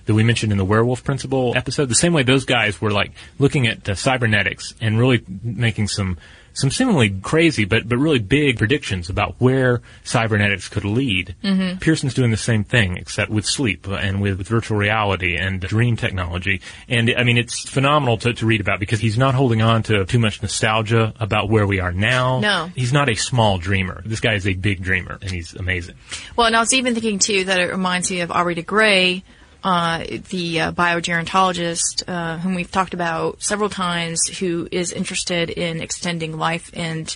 that 0.06 0.14
we 0.14 0.24
mentioned 0.24 0.50
in 0.50 0.58
the 0.58 0.64
werewolf 0.64 1.04
principle 1.04 1.52
episode, 1.56 1.88
the 1.88 1.94
same 1.94 2.12
way 2.12 2.24
those 2.24 2.44
guys 2.44 2.80
were 2.80 2.90
like 2.90 3.12
looking 3.38 3.68
at 3.68 3.88
uh, 3.88 3.94
cybernetics 3.94 4.74
and 4.80 4.98
really 4.98 5.22
making 5.42 5.86
some 5.86 6.18
some 6.56 6.70
seemingly 6.70 7.10
crazy 7.10 7.64
but 7.64 7.88
but 7.88 7.98
really 7.98 8.18
big 8.18 8.58
predictions 8.58 9.08
about 9.10 9.34
where 9.38 9.82
cybernetics 10.04 10.68
could 10.68 10.84
lead. 10.84 11.36
Mm-hmm. 11.44 11.78
Pearson's 11.78 12.14
doing 12.14 12.30
the 12.30 12.36
same 12.36 12.64
thing 12.64 12.96
except 12.96 13.30
with 13.30 13.46
sleep 13.46 13.86
and 13.86 14.20
with, 14.20 14.38
with 14.38 14.48
virtual 14.48 14.78
reality 14.78 15.36
and 15.36 15.60
dream 15.60 15.96
technology. 15.96 16.60
And 16.88 17.14
I 17.16 17.24
mean 17.24 17.38
it's 17.38 17.68
phenomenal 17.68 18.16
to, 18.18 18.32
to 18.32 18.46
read 18.46 18.60
about 18.60 18.80
because 18.80 19.00
he's 19.00 19.18
not 19.18 19.34
holding 19.34 19.62
on 19.62 19.82
to 19.84 20.04
too 20.06 20.18
much 20.18 20.42
nostalgia 20.42 21.14
about 21.20 21.48
where 21.48 21.66
we 21.66 21.80
are 21.80 21.92
now. 21.92 22.40
No. 22.40 22.70
He's 22.74 22.92
not 22.92 23.08
a 23.08 23.14
small 23.14 23.58
dreamer. 23.58 24.02
This 24.04 24.20
guy 24.20 24.34
is 24.34 24.46
a 24.46 24.54
big 24.54 24.82
dreamer 24.82 25.18
and 25.20 25.30
he's 25.30 25.54
amazing. 25.54 25.96
Well, 26.34 26.46
and 26.46 26.56
I 26.56 26.60
was 26.60 26.72
even 26.72 26.94
thinking 26.94 27.18
too 27.18 27.44
that 27.44 27.60
it 27.60 27.70
reminds 27.70 28.10
me 28.10 28.20
of 28.22 28.30
Aubrey 28.30 28.54
de 28.54 28.62
Grey, 28.62 29.22
uh, 29.62 30.04
the 30.30 30.60
uh, 30.60 30.72
biogerontologist 30.72 32.04
uh, 32.08 32.38
whom 32.38 32.54
we've 32.54 32.70
talked 32.70 32.94
about 32.94 33.42
several 33.42 33.68
times, 33.68 34.20
who 34.38 34.68
is 34.70 34.92
interested 34.92 35.50
in 35.50 35.80
extending 35.80 36.36
life 36.36 36.70
and 36.74 37.14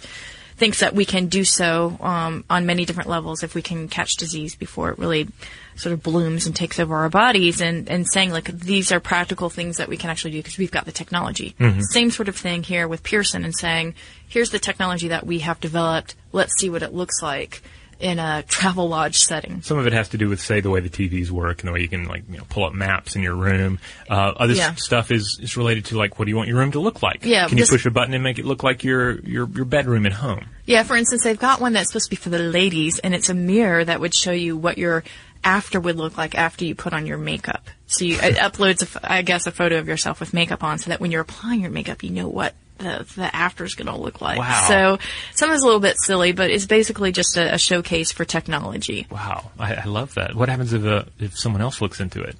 thinks 0.56 0.80
that 0.80 0.94
we 0.94 1.06
can 1.06 1.26
do 1.28 1.42
so 1.42 1.96
um, 2.00 2.44
on 2.50 2.66
many 2.66 2.84
different 2.84 3.08
levels 3.08 3.42
if 3.42 3.54
we 3.54 3.62
can 3.62 3.88
catch 3.88 4.16
disease 4.16 4.54
before 4.54 4.90
it 4.90 4.98
really 4.98 5.26
sort 5.74 5.94
of 5.94 6.02
blooms 6.02 6.44
and 6.46 6.54
takes 6.54 6.78
over 6.78 6.96
our 6.96 7.08
bodies 7.08 7.62
and, 7.62 7.88
and 7.88 8.06
saying 8.12 8.30
like 8.30 8.44
these 8.44 8.92
are 8.92 9.00
practical 9.00 9.48
things 9.48 9.78
that 9.78 9.88
we 9.88 9.96
can 9.96 10.10
actually 10.10 10.32
do 10.32 10.38
because 10.38 10.58
we've 10.58 10.70
got 10.70 10.84
the 10.84 10.92
technology. 10.92 11.54
Same 11.80 12.10
sort 12.10 12.28
of 12.28 12.36
thing 12.36 12.62
here 12.62 12.86
with 12.86 13.02
Pearson 13.02 13.42
and 13.42 13.56
saying 13.56 13.94
here's 14.28 14.50
the 14.50 14.58
technology 14.58 15.08
that 15.08 15.26
we 15.26 15.38
have 15.38 15.58
developed. 15.60 16.14
Let's 16.30 16.52
see 16.60 16.68
what 16.68 16.82
it 16.82 16.92
looks 16.92 17.22
like 17.22 17.62
in 18.00 18.18
a 18.18 18.42
Travelodge 18.48 19.14
setting. 19.16 19.62
Some 19.62 19.78
of 19.78 19.86
it 19.86 19.92
has 19.92 20.08
to 20.10 20.18
do 20.18 20.28
with, 20.28 20.40
say, 20.40 20.60
the 20.60 20.70
way 20.70 20.80
the 20.80 20.88
TVs 20.88 21.30
work 21.30 21.60
and 21.60 21.68
the 21.68 21.72
way 21.72 21.80
you 21.80 21.88
can, 21.88 22.06
like, 22.06 22.22
you 22.30 22.38
know, 22.38 22.44
pull 22.48 22.64
up 22.64 22.72
maps 22.72 23.14
in 23.16 23.22
your 23.22 23.34
room. 23.36 23.78
Uh, 24.08 24.32
other 24.36 24.54
Yeah. 24.54 24.74
stuff 24.74 25.10
is, 25.10 25.38
is 25.42 25.56
related 25.56 25.84
to, 25.86 25.96
like, 25.98 26.18
what 26.18 26.24
do 26.24 26.30
you 26.30 26.36
want 26.36 26.48
your 26.48 26.58
room 26.58 26.72
to 26.72 26.80
look 26.80 27.02
like? 27.02 27.24
Yeah, 27.24 27.46
Can 27.46 27.58
you 27.58 27.66
push 27.66 27.84
a 27.86 27.90
button 27.90 28.14
and 28.14 28.22
make 28.24 28.38
it 28.38 28.44
look 28.46 28.62
like 28.62 28.82
your, 28.84 29.20
your, 29.20 29.48
your 29.50 29.64
bedroom 29.64 30.06
at 30.06 30.12
home? 30.12 30.46
Yeah, 30.64 30.82
for 30.82 30.96
instance, 30.96 31.24
they've 31.24 31.38
got 31.38 31.60
one 31.60 31.72
that's 31.74 31.88
supposed 31.90 32.06
to 32.06 32.10
be 32.10 32.16
for 32.16 32.30
the 32.30 32.38
ladies, 32.38 32.98
and 33.00 33.14
it's 33.14 33.28
a 33.28 33.34
mirror 33.34 33.84
that 33.84 34.00
would 34.00 34.14
show 34.14 34.32
you 34.32 34.56
what 34.56 34.78
your 34.78 35.04
after 35.42 35.80
would 35.80 35.96
look 35.96 36.18
like 36.18 36.34
after 36.36 36.64
you 36.64 36.74
put 36.74 36.92
on 36.92 37.06
your 37.06 37.16
makeup. 37.18 37.68
So 37.86 38.04
you, 38.04 38.16
it 38.16 38.36
uploads, 38.36 38.82
a 38.96 39.12
I 39.12 39.22
guess, 39.22 39.46
a 39.46 39.50
photo 39.50 39.78
of 39.78 39.88
yourself 39.88 40.20
with 40.20 40.32
makeup 40.34 40.62
on, 40.62 40.78
so 40.78 40.90
that 40.90 41.00
when 41.00 41.10
you're 41.10 41.22
applying 41.22 41.60
your 41.62 41.70
makeup, 41.70 42.02
you 42.02 42.10
know 42.10 42.28
what 42.28 42.54
the 42.80 43.06
the 43.16 43.34
after 43.34 43.64
is 43.64 43.74
going 43.74 43.86
to 43.86 43.96
look 43.96 44.20
like. 44.20 44.38
Wow. 44.38 44.64
So 44.68 44.98
some 45.34 45.50
is 45.50 45.62
a 45.62 45.64
little 45.64 45.80
bit 45.80 45.96
silly, 45.98 46.32
but 46.32 46.50
it's 46.50 46.66
basically 46.66 47.12
just 47.12 47.36
a, 47.36 47.54
a 47.54 47.58
showcase 47.58 48.12
for 48.12 48.24
technology. 48.24 49.06
Wow. 49.10 49.50
I, 49.58 49.74
I 49.74 49.84
love 49.84 50.14
that. 50.14 50.34
What 50.34 50.48
happens 50.48 50.72
if, 50.72 50.84
uh, 50.84 51.04
if 51.18 51.38
someone 51.38 51.62
else 51.62 51.80
looks 51.80 52.00
into 52.00 52.22
it? 52.22 52.36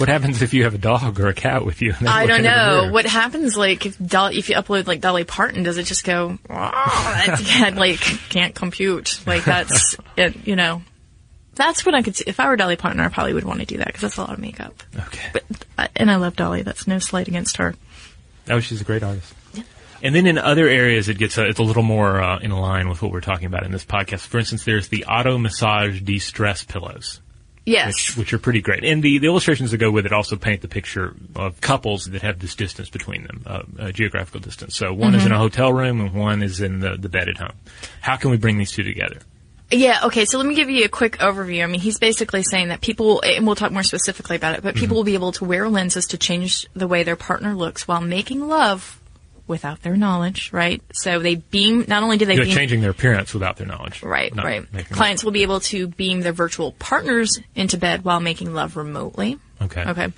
What 0.00 0.08
happens 0.08 0.40
if 0.40 0.54
you 0.54 0.64
have 0.64 0.74
a 0.74 0.78
dog 0.78 1.20
or 1.20 1.28
a 1.28 1.34
cat 1.34 1.62
with 1.62 1.82
you? 1.82 1.92
I 2.06 2.24
don't 2.24 2.42
know 2.42 2.88
what 2.90 3.04
happens. 3.04 3.54
Like 3.54 3.84
if 3.84 3.98
Dolly, 3.98 4.38
if 4.38 4.48
you 4.48 4.56
upload 4.56 4.86
like 4.86 5.02
Dolly 5.02 5.24
Parton, 5.24 5.62
does 5.62 5.76
it 5.76 5.82
just 5.82 6.04
go? 6.04 6.38
Oh, 6.48 7.22
that's 7.26 7.76
like 7.76 8.00
can't 8.30 8.54
compute. 8.54 9.20
Like 9.26 9.44
that's 9.44 9.96
it. 10.16 10.46
You 10.46 10.56
know, 10.56 10.80
that's 11.54 11.84
what 11.84 11.94
I 11.94 12.00
could 12.00 12.16
see. 12.16 12.24
If 12.26 12.40
I 12.40 12.48
were 12.48 12.56
Dolly 12.56 12.76
Parton, 12.76 12.98
I 12.98 13.08
probably 13.08 13.34
would 13.34 13.44
want 13.44 13.60
to 13.60 13.66
do 13.66 13.76
that 13.76 13.88
because 13.88 14.00
that's 14.00 14.16
a 14.16 14.22
lot 14.22 14.32
of 14.32 14.38
makeup. 14.38 14.72
Okay. 14.96 15.28
But 15.34 15.44
uh, 15.76 15.88
and 15.94 16.10
I 16.10 16.16
love 16.16 16.34
Dolly. 16.34 16.62
That's 16.62 16.86
no 16.86 16.98
slight 16.98 17.28
against 17.28 17.58
her. 17.58 17.74
Oh, 18.48 18.60
she's 18.60 18.80
a 18.80 18.84
great 18.84 19.02
artist. 19.02 19.34
And 20.02 20.14
then 20.14 20.26
in 20.26 20.38
other 20.38 20.68
areas, 20.68 21.08
it 21.08 21.18
gets 21.18 21.36
uh, 21.38 21.44
it's 21.44 21.58
a 21.58 21.62
little 21.62 21.82
more 21.82 22.22
uh, 22.22 22.38
in 22.38 22.50
line 22.50 22.88
with 22.88 23.02
what 23.02 23.12
we're 23.12 23.20
talking 23.20 23.46
about 23.46 23.64
in 23.64 23.72
this 23.72 23.84
podcast. 23.84 24.20
For 24.20 24.38
instance, 24.38 24.64
there's 24.64 24.88
the 24.88 25.04
auto 25.04 25.38
massage 25.38 26.00
de-stress 26.00 26.64
pillows. 26.64 27.20
Yes. 27.66 27.86
which, 27.86 28.16
which 28.16 28.32
are 28.32 28.38
pretty 28.38 28.62
great. 28.62 28.84
And 28.84 29.02
the, 29.02 29.18
the 29.18 29.26
illustrations 29.26 29.70
that 29.70 29.76
go 29.76 29.90
with 29.90 30.06
it 30.06 30.12
also 30.12 30.36
paint 30.36 30.62
the 30.62 30.66
picture 30.66 31.14
of 31.36 31.60
couples 31.60 32.06
that 32.06 32.22
have 32.22 32.38
this 32.38 32.54
distance 32.54 32.88
between 32.88 33.24
them, 33.24 33.42
uh, 33.46 33.62
uh, 33.78 33.92
geographical 33.92 34.40
distance. 34.40 34.74
So 34.76 34.92
one 34.92 35.14
is 35.14 35.26
in 35.26 35.30
a 35.30 35.38
hotel 35.38 35.72
room 35.72 36.00
and 36.00 36.12
one 36.14 36.42
is 36.42 36.60
in 36.60 36.80
the, 36.80 36.96
the 36.96 37.08
bed 37.08 37.28
at 37.28 37.36
home. 37.36 37.52
How 38.00 38.16
can 38.16 38.30
we 38.30 38.38
bring 38.38 38.58
these 38.58 38.72
two 38.72 38.82
together? 38.82 39.20
Yeah, 39.70 40.00
okay, 40.06 40.24
so 40.24 40.38
let 40.38 40.48
me 40.48 40.56
give 40.56 40.68
you 40.68 40.84
a 40.84 40.88
quick 40.88 41.18
overview. 41.18 41.62
I 41.62 41.66
mean, 41.66 41.80
he's 41.80 41.98
basically 41.98 42.42
saying 42.42 42.68
that 42.68 42.80
people, 42.80 43.20
and 43.20 43.46
we'll 43.46 43.54
talk 43.54 43.70
more 43.70 43.84
specifically 43.84 44.34
about 44.34 44.56
it, 44.56 44.62
but 44.62 44.74
people 44.74 44.96
will 44.96 45.04
be 45.04 45.14
able 45.14 45.30
to 45.32 45.44
wear 45.44 45.68
lenses 45.68 46.08
to 46.08 46.18
change 46.18 46.66
the 46.74 46.88
way 46.88 47.04
their 47.04 47.14
partner 47.14 47.54
looks 47.54 47.86
while 47.86 48.00
making 48.00 48.48
love 48.48 48.99
without 49.50 49.82
their 49.82 49.96
knowledge, 49.96 50.50
right? 50.52 50.80
So 50.94 51.18
they 51.18 51.34
beam, 51.34 51.84
not 51.86 52.02
only 52.02 52.16
do 52.16 52.24
they 52.24 52.32
You 52.34 52.40
know, 52.40 52.44
beam. 52.46 52.54
changing 52.54 52.80
their 52.80 52.92
appearance 52.92 53.34
without 53.34 53.58
their 53.58 53.66
knowledge. 53.66 54.02
Right, 54.02 54.34
right. 54.34 54.66
Clients 54.88 55.22
will 55.22 55.32
be 55.32 55.42
able 55.42 55.60
to 55.60 55.88
beam 55.88 56.20
their 56.22 56.32
virtual 56.32 56.72
partners 56.72 57.38
into 57.54 57.76
bed 57.76 58.04
while 58.04 58.20
making 58.20 58.54
love 58.54 58.76
remotely. 58.78 59.38
Okay. 59.60 59.84
Okay. 59.84 60.08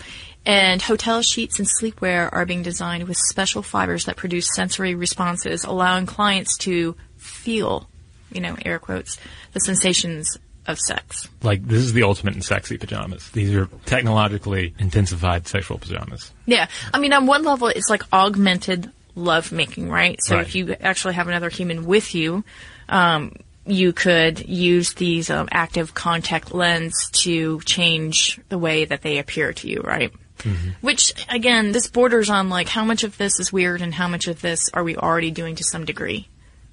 And 0.45 0.81
hotel 0.83 1.23
sheets 1.23 1.59
and 1.59 1.69
sleepwear 1.69 2.29
are 2.33 2.47
being 2.47 2.63
designed 2.63 3.09
with 3.09 3.17
special 3.17 3.63
fibers 3.63 4.05
that 4.05 4.17
produce 4.17 4.49
sensory 4.55 4.95
responses, 4.95 5.65
allowing 5.65 6.07
clients 6.07 6.57
to 6.59 6.97
feel, 7.17 7.89
you 8.33 8.41
know, 8.41 8.57
air 8.65 8.79
quotes, 8.79 9.19
the 9.53 9.61
sensations 9.61 10.39
of 10.67 10.79
sex. 10.79 11.29
Like, 11.43 11.67
this 11.67 11.83
is 11.83 11.93
the 11.93 12.05
ultimate 12.05 12.35
in 12.35 12.43
sexy 12.43 12.79
pajamas. 12.79 13.31
These 13.31 13.55
are 13.55 13.69
technologically 13.85 14.75
intensified 14.79 15.49
sexual 15.49 15.79
pajamas. 15.79 16.33
Yeah. 16.47 16.69
I 16.95 17.01
mean, 17.01 17.13
on 17.13 17.27
one 17.27 17.43
level, 17.43 17.69
it's 17.69 17.91
like 17.91 18.05
augmented 18.13 18.91
love 19.15 19.53
making, 19.53 19.91
right? 19.91 20.19
So 20.23 20.37
Right. 20.37 20.47
if 20.47 20.55
you 20.55 20.75
actually 20.81 21.15
have 21.15 21.29
another 21.29 21.49
human 21.51 21.85
with 21.85 22.15
you, 22.15 22.45
um, 22.89 23.33
you 23.67 23.93
could 23.93 24.49
use 24.49 24.95
these 24.95 25.31
um, 25.31 25.49
active 25.53 25.95
contact 25.95 26.53
lens 26.53 27.11
to 27.13 27.61
change 27.61 28.41
the 28.49 28.59
way 28.59 28.85
that 28.85 29.03
they 29.03 29.19
appear 29.19 29.53
to 29.53 29.69
you, 29.69 29.81
right? 29.85 30.13
Which, 30.81 31.13
again, 31.29 31.71
this 31.71 31.87
borders 31.87 32.29
on 32.29 32.49
like 32.49 32.69
how 32.69 32.85
much 32.85 33.05
of 33.05 33.17
this 33.17 33.39
is 33.39 33.53
weird 33.53 33.81
and 33.81 33.95
how 33.95 34.09
much 34.09 34.27
of 34.27 34.41
this 34.41 34.69
are 34.75 34.83
we 34.83 34.97
already 34.97 35.31
doing 35.31 35.55
to 35.55 35.63
some 35.63 35.85
degree, 35.85 36.27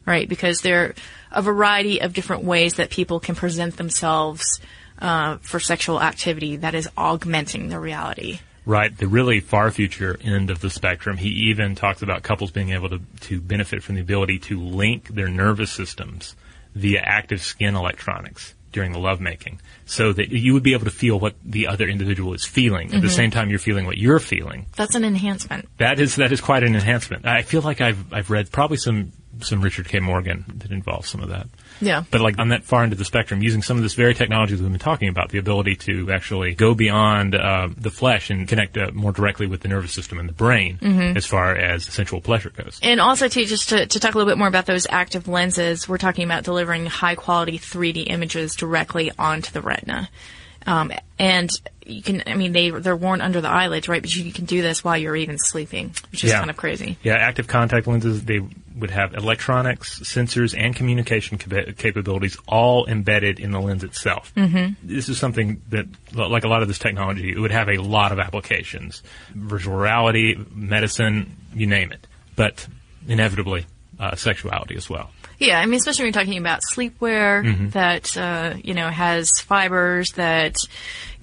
right? 0.07 0.27
Because 0.27 0.61
there 0.61 0.83
are 0.85 0.95
a 1.31 1.41
variety 1.43 2.01
of 2.01 2.13
different 2.13 2.43
ways 2.43 2.75
that 2.75 2.89
people 2.89 3.19
can 3.19 3.35
present 3.35 3.77
themselves 3.77 4.59
uh, 4.99 5.37
for 5.41 5.59
sexual 5.59 6.01
activity 6.01 6.55
that 6.55 6.73
is 6.73 6.89
augmenting 6.97 7.69
the 7.69 7.79
reality. 7.79 8.39
Right, 8.69 8.95
the 8.95 9.07
really 9.07 9.39
far 9.39 9.71
future 9.71 10.15
end 10.23 10.51
of 10.51 10.59
the 10.59 10.69
spectrum. 10.69 11.17
He 11.17 11.29
even 11.49 11.73
talks 11.73 12.03
about 12.03 12.21
couples 12.21 12.51
being 12.51 12.69
able 12.69 12.87
to, 12.89 13.01
to 13.21 13.41
benefit 13.41 13.81
from 13.81 13.95
the 13.95 14.01
ability 14.01 14.37
to 14.41 14.61
link 14.61 15.07
their 15.07 15.27
nervous 15.27 15.71
systems 15.71 16.35
via 16.75 16.99
active 16.99 17.41
skin 17.41 17.75
electronics 17.75 18.53
during 18.71 18.91
the 18.91 18.99
lovemaking 18.99 19.59
so 19.87 20.13
that 20.13 20.29
you 20.29 20.53
would 20.53 20.61
be 20.61 20.73
able 20.73 20.85
to 20.85 20.91
feel 20.91 21.19
what 21.19 21.33
the 21.43 21.65
other 21.65 21.87
individual 21.87 22.35
is 22.35 22.45
feeling 22.45 22.89
at 22.89 23.01
the 23.01 23.07
mm-hmm. 23.07 23.15
same 23.15 23.31
time 23.31 23.49
you're 23.49 23.57
feeling 23.57 23.87
what 23.87 23.97
you're 23.97 24.19
feeling. 24.19 24.67
That's 24.75 24.93
an 24.93 25.03
enhancement. 25.03 25.67
That 25.79 25.99
is 25.99 26.17
that 26.17 26.31
is 26.31 26.39
quite 26.39 26.61
an 26.61 26.75
enhancement. 26.75 27.25
I 27.25 27.41
feel 27.41 27.63
like 27.63 27.81
I've 27.81 28.13
I've 28.13 28.29
read 28.29 28.51
probably 28.51 28.77
some 28.77 29.13
some 29.41 29.61
Richard 29.61 29.87
K. 29.87 29.99
Morgan 29.99 30.45
that 30.57 30.69
involves 30.69 31.09
some 31.09 31.21
of 31.21 31.29
that. 31.29 31.47
Yeah. 31.81 32.03
But 32.11 32.21
like 32.21 32.39
on 32.39 32.49
that 32.49 32.63
far 32.63 32.83
end 32.83 32.91
of 32.91 32.97
the 32.97 33.05
spectrum, 33.05 33.41
using 33.41 33.61
some 33.61 33.77
of 33.77 33.83
this 33.83 33.93
very 33.93 34.13
technology 34.13 34.55
that 34.55 34.61
we've 34.61 34.71
been 34.71 34.79
talking 34.79 35.09
about, 35.09 35.29
the 35.29 35.37
ability 35.37 35.75
to 35.77 36.11
actually 36.11 36.53
go 36.53 36.73
beyond 36.73 37.35
uh, 37.35 37.69
the 37.77 37.89
flesh 37.91 38.29
and 38.29 38.47
connect 38.47 38.77
uh, 38.77 38.91
more 38.93 39.11
directly 39.11 39.47
with 39.47 39.61
the 39.61 39.67
nervous 39.67 39.91
system 39.93 40.19
and 40.19 40.27
the 40.27 40.33
brain 40.33 40.77
as 41.15 41.25
far 41.25 41.55
as 41.55 41.85
sensual 41.85 42.21
pleasure 42.21 42.49
goes. 42.49 42.79
And 42.83 42.99
also, 42.99 43.27
too, 43.27 43.45
just 43.45 43.69
to, 43.69 43.85
to 43.85 43.99
talk 43.99 44.13
a 44.15 44.17
little 44.17 44.29
bit 44.31 44.37
more 44.37 44.47
about 44.47 44.65
those 44.65 44.87
active 44.89 45.27
lenses, 45.27 45.87
we're 45.87 45.97
talking 45.97 46.25
about 46.25 46.43
delivering 46.43 46.85
high 46.85 47.15
quality 47.15 47.57
3D 47.59 48.09
images 48.09 48.55
directly 48.55 49.11
onto 49.17 49.51
the 49.51 49.61
retina. 49.61 50.09
Um, 50.67 50.91
and 51.17 51.49
you 51.85 52.01
can, 52.03 52.21
I 52.27 52.35
mean, 52.35 52.51
they, 52.51 52.69
they're 52.69 52.95
worn 52.95 53.21
under 53.21 53.41
the 53.41 53.47
eyelids, 53.47 53.87
right? 53.87 54.01
But 54.01 54.13
you 54.15 54.31
can 54.31 54.45
do 54.45 54.61
this 54.61 54.83
while 54.83 54.97
you're 54.97 55.15
even 55.15 55.37
sleeping, 55.37 55.93
which 56.11 56.23
is 56.23 56.31
Yeah. 56.31 56.39
kind 56.39 56.49
of 56.49 56.57
crazy. 56.57 56.97
Yeah, 57.01 57.15
active 57.15 57.47
contact 57.47 57.87
lenses, 57.87 58.23
they 58.25 58.41
would 58.79 58.91
have 58.91 59.13
electronics, 59.13 59.99
sensors, 60.01 60.55
and 60.57 60.75
communication 60.75 61.37
capa- 61.37 61.73
capabilities 61.73 62.37
all 62.47 62.85
embedded 62.87 63.39
in 63.39 63.51
the 63.51 63.59
lens 63.59 63.83
itself. 63.83 64.33
Mm-hmm. 64.35 64.73
This 64.87 65.09
is 65.09 65.17
something 65.17 65.61
that, 65.69 65.87
like 66.13 66.43
a 66.43 66.47
lot 66.47 66.61
of 66.61 66.67
this 66.67 66.79
technology, 66.79 67.31
it 67.31 67.39
would 67.39 67.51
have 67.51 67.69
a 67.69 67.77
lot 67.77 68.11
of 68.11 68.19
applications. 68.19 69.03
Virtual 69.33 69.75
reality, 69.75 70.35
medicine, 70.53 71.35
you 71.53 71.67
name 71.67 71.91
it. 71.91 72.07
But 72.35 72.67
inevitably, 73.07 73.65
uh, 73.99 74.15
sexuality 74.15 74.75
as 74.75 74.89
well. 74.89 75.11
Yeah, 75.39 75.59
I 75.59 75.65
mean, 75.65 75.75
especially 75.75 76.03
when 76.03 76.13
you're 76.13 76.21
talking 76.21 76.37
about 76.37 76.61
sleepwear 76.73 77.43
Mm-hmm. 77.45 77.69
that 77.69 78.17
uh, 78.17 78.55
you 78.63 78.73
know 78.73 78.89
has 78.89 79.39
fibers 79.39 80.11
that 80.13 80.55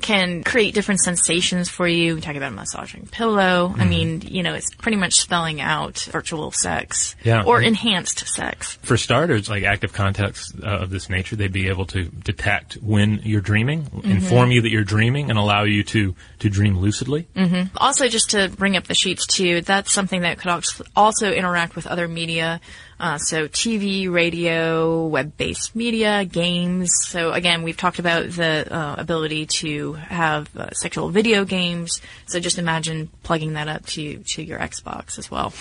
can 0.00 0.44
create 0.44 0.74
different 0.74 1.00
sensations 1.00 1.68
for 1.68 1.88
you. 1.88 2.14
We 2.14 2.20
talk 2.20 2.37
about 2.37 2.52
a 2.52 2.54
massaging 2.54 3.06
pillow. 3.06 3.72
I 3.74 3.80
mm-hmm. 3.80 3.88
mean, 3.88 4.22
you 4.22 4.42
know, 4.42 4.54
it's 4.54 4.74
pretty 4.74 4.96
much 4.96 5.14
spelling 5.14 5.61
out 5.61 5.98
virtual 6.12 6.52
sex 6.52 7.16
Yeah. 7.24 7.42
or 7.44 7.61
enhanced 7.62 8.26
sex. 8.28 8.78
For 8.82 8.96
starters, 8.96 9.48
like 9.48 9.64
active 9.64 9.92
contacts 9.92 10.52
uh, 10.62 10.66
of 10.66 10.90
this 10.90 11.09
nature, 11.09 11.37
they'd 11.37 11.52
be 11.52 11.68
able 11.68 11.87
to 11.87 12.04
detect 12.04 12.74
when 12.74 13.20
you're 13.24 13.40
dreaming, 13.40 13.85
mm-hmm. 13.85 14.11
inform 14.11 14.50
you 14.50 14.62
that 14.62 14.70
you're 14.70 14.85
dreaming, 14.85 15.30
and 15.30 15.38
allow 15.38 15.64
you 15.64 15.82
to 15.85 16.14
to 16.40 16.50
dream 16.50 16.76
lucidly. 16.76 17.26
Mm-hmm. 17.35 17.76
Also, 17.78 18.09
just 18.09 18.30
to 18.30 18.48
bring 18.48 18.76
up 18.76 18.85
the 18.85 18.94
sheets 18.94 19.26
too, 19.26 19.62
that's 19.62 19.92
something 19.92 20.20
that 20.20 20.38
could 20.38 20.50
als- 20.50 20.82
also 20.94 21.32
interact 21.32 21.74
with 21.74 21.87
other 21.87 22.06
media. 22.06 22.61
Uh, 22.98 23.18
so 23.18 23.46
TV, 23.46 24.11
radio, 24.11 25.06
web-based 25.06 25.76
media, 25.76 26.24
games. 26.24 26.90
So 27.06 27.32
again, 27.32 27.62
we've 27.62 27.76
talked 27.76 27.98
about 27.98 28.30
the 28.30 28.66
uh, 28.70 28.94
ability 28.96 29.46
to 29.46 29.92
have 29.94 30.54
uh, 30.56 30.70
sexual 30.70 31.11
video 31.11 31.44
games. 31.44 32.00
So 32.26 32.40
just 32.40 32.59
imagine 32.59 33.11
plugging 33.22 33.52
that 33.54 33.68
up 33.68 33.85
to 33.87 34.18
to 34.18 34.42
your 34.42 34.59
Xbox 34.59 35.18
as 35.18 35.30
well, 35.30 35.52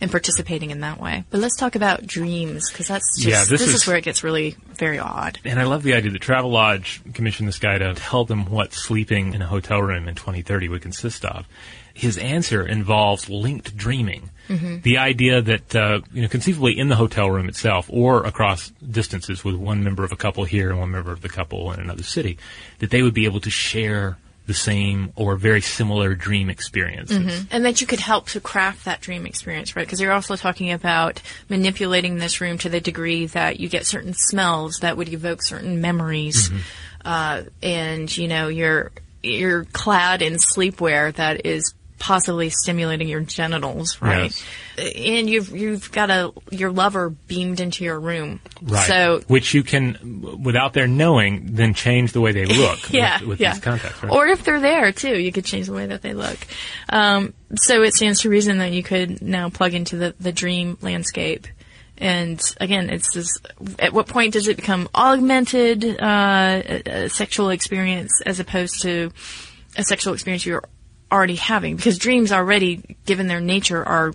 and 0.00 0.10
participating 0.10 0.70
in 0.70 0.80
that 0.80 1.00
way. 1.00 1.24
But 1.30 1.40
let's 1.40 1.56
talk 1.56 1.74
about 1.74 2.06
dreams 2.06 2.70
because 2.70 2.88
that's 2.88 3.16
just 3.16 3.28
Yeah, 3.28 3.40
this 3.40 3.60
this, 3.60 3.68
is- 3.68 3.74
is 3.82 3.86
where 3.86 3.96
it 3.96 4.04
gets 4.04 4.22
really 4.24 4.56
very 4.74 4.98
odd. 4.98 5.38
And 5.44 5.60
I 5.60 5.64
love 5.64 5.82
the 5.82 5.94
idea 5.94 6.10
that 6.12 6.22
Travelodge 6.22 7.14
commissioned 7.14 7.48
this 7.48 7.58
guy 7.58 7.78
to 7.78 7.94
tell 7.94 8.24
them 8.24 8.46
what 8.46 8.72
sleeping 8.72 9.34
in 9.34 9.42
a 9.42 9.46
hotel 9.46 9.80
room 9.82 10.08
in 10.08 10.14
2030 10.14 10.68
would 10.68 10.82
consist 10.82 11.24
of. 11.24 11.46
His 11.92 12.18
answer 12.18 12.66
involves 12.66 13.28
linked 13.30 13.76
dreaming. 13.76 14.30
The 14.48 14.98
idea 14.98 15.40
that, 15.40 15.74
uh, 15.74 16.00
you 16.12 16.20
know, 16.22 16.28
conceivably 16.28 16.76
in 16.78 16.88
the 16.88 16.96
hotel 16.96 17.30
room 17.30 17.48
itself 17.48 17.86
or 17.88 18.26
across 18.26 18.70
distances 18.90 19.42
with 19.44 19.54
one 19.54 19.82
member 19.82 20.04
of 20.04 20.12
a 20.12 20.16
couple 20.16 20.44
here 20.44 20.68
and 20.70 20.78
one 20.80 20.90
member 20.90 21.12
of 21.12 21.22
the 21.22 21.28
couple 21.30 21.72
in 21.72 21.80
another 21.80 22.02
city, 22.02 22.36
that 22.80 22.90
they 22.90 23.00
would 23.00 23.14
be 23.14 23.24
able 23.24 23.40
to 23.40 23.48
share 23.50 24.18
the 24.46 24.54
same 24.54 25.12
or 25.16 25.36
very 25.36 25.60
similar 25.60 26.14
dream 26.14 26.50
experiences. 26.50 27.16
And 27.50 27.64
that 27.64 27.80
you 27.80 27.86
could 27.86 28.00
help 28.00 28.28
to 28.30 28.40
craft 28.40 28.84
that 28.84 29.00
dream 29.00 29.26
experience, 29.26 29.74
right? 29.74 29.86
Because 29.86 30.00
you're 30.00 30.12
also 30.12 30.36
talking 30.36 30.70
about 30.70 31.22
manipulating 31.48 32.18
this 32.18 32.40
room 32.40 32.58
to 32.58 32.68
the 32.68 32.80
degree 32.80 33.26
that 33.26 33.58
you 33.58 33.68
get 33.68 33.86
certain 33.86 34.12
smells 34.12 34.80
that 34.80 34.96
would 34.96 35.08
evoke 35.08 35.42
certain 35.42 35.80
memories, 35.80 36.50
uh, 37.04 37.42
and 37.62 38.14
you 38.14 38.28
know 38.28 38.48
you're 38.48 38.92
you're 39.22 39.64
clad 39.66 40.20
in 40.20 40.34
sleepwear 40.34 41.14
that 41.14 41.46
is 41.46 41.74
possibly 41.98 42.50
stimulating 42.50 43.08
your 43.08 43.20
genitals, 43.20 44.00
right? 44.00 44.32
And 44.76 45.30
you've 45.30 45.50
you've 45.50 45.92
got 45.92 46.10
a 46.10 46.32
your 46.50 46.72
lover 46.72 47.10
beamed 47.10 47.60
into 47.60 47.84
your 47.84 47.98
room, 47.98 48.40
Right. 48.64 48.86
So 48.86 49.20
Which 49.26 49.52
you 49.52 49.62
can, 49.62 50.40
without 50.42 50.72
their 50.72 50.86
knowing, 50.86 51.54
then 51.54 51.74
change 51.74 52.12
the 52.12 52.20
way 52.20 52.32
they 52.32 52.46
look 52.46 52.92
yeah, 52.92 53.20
with, 53.20 53.28
with 53.28 53.40
yeah. 53.40 53.52
these 53.52 53.62
contacts. 53.62 54.02
Right? 54.02 54.10
Or 54.10 54.26
if 54.26 54.42
they're 54.42 54.60
there 54.60 54.90
too, 54.90 55.18
you 55.18 55.32
could 55.32 55.44
change 55.44 55.66
the 55.66 55.74
way 55.74 55.86
that 55.86 56.02
they 56.02 56.14
look. 56.14 56.38
Um, 56.88 57.34
so 57.54 57.82
it 57.82 57.94
stands 57.94 58.20
to 58.20 58.30
reason 58.30 58.58
that 58.58 58.72
you 58.72 58.82
could 58.82 59.20
now 59.20 59.50
plug 59.50 59.74
into 59.74 59.96
the, 59.96 60.14
the 60.18 60.32
dream 60.32 60.78
landscape. 60.80 61.46
And 61.98 62.40
again, 62.60 62.90
it's 62.90 63.14
this, 63.14 63.38
at 63.78 63.92
what 63.92 64.08
point 64.08 64.32
does 64.32 64.48
it 64.48 64.56
become 64.56 64.88
augmented, 64.94 65.84
uh, 65.84 66.62
a, 66.64 66.82
a 66.86 67.08
sexual 67.08 67.50
experience 67.50 68.12
as 68.24 68.40
opposed 68.40 68.82
to 68.82 69.12
a 69.76 69.84
sexual 69.84 70.14
experience 70.14 70.46
you're 70.46 70.64
already 71.14 71.36
having? 71.36 71.76
Because 71.76 71.98
dreams 71.98 72.32
already, 72.32 72.96
given 73.06 73.28
their 73.28 73.40
nature, 73.40 73.82
are 73.82 74.12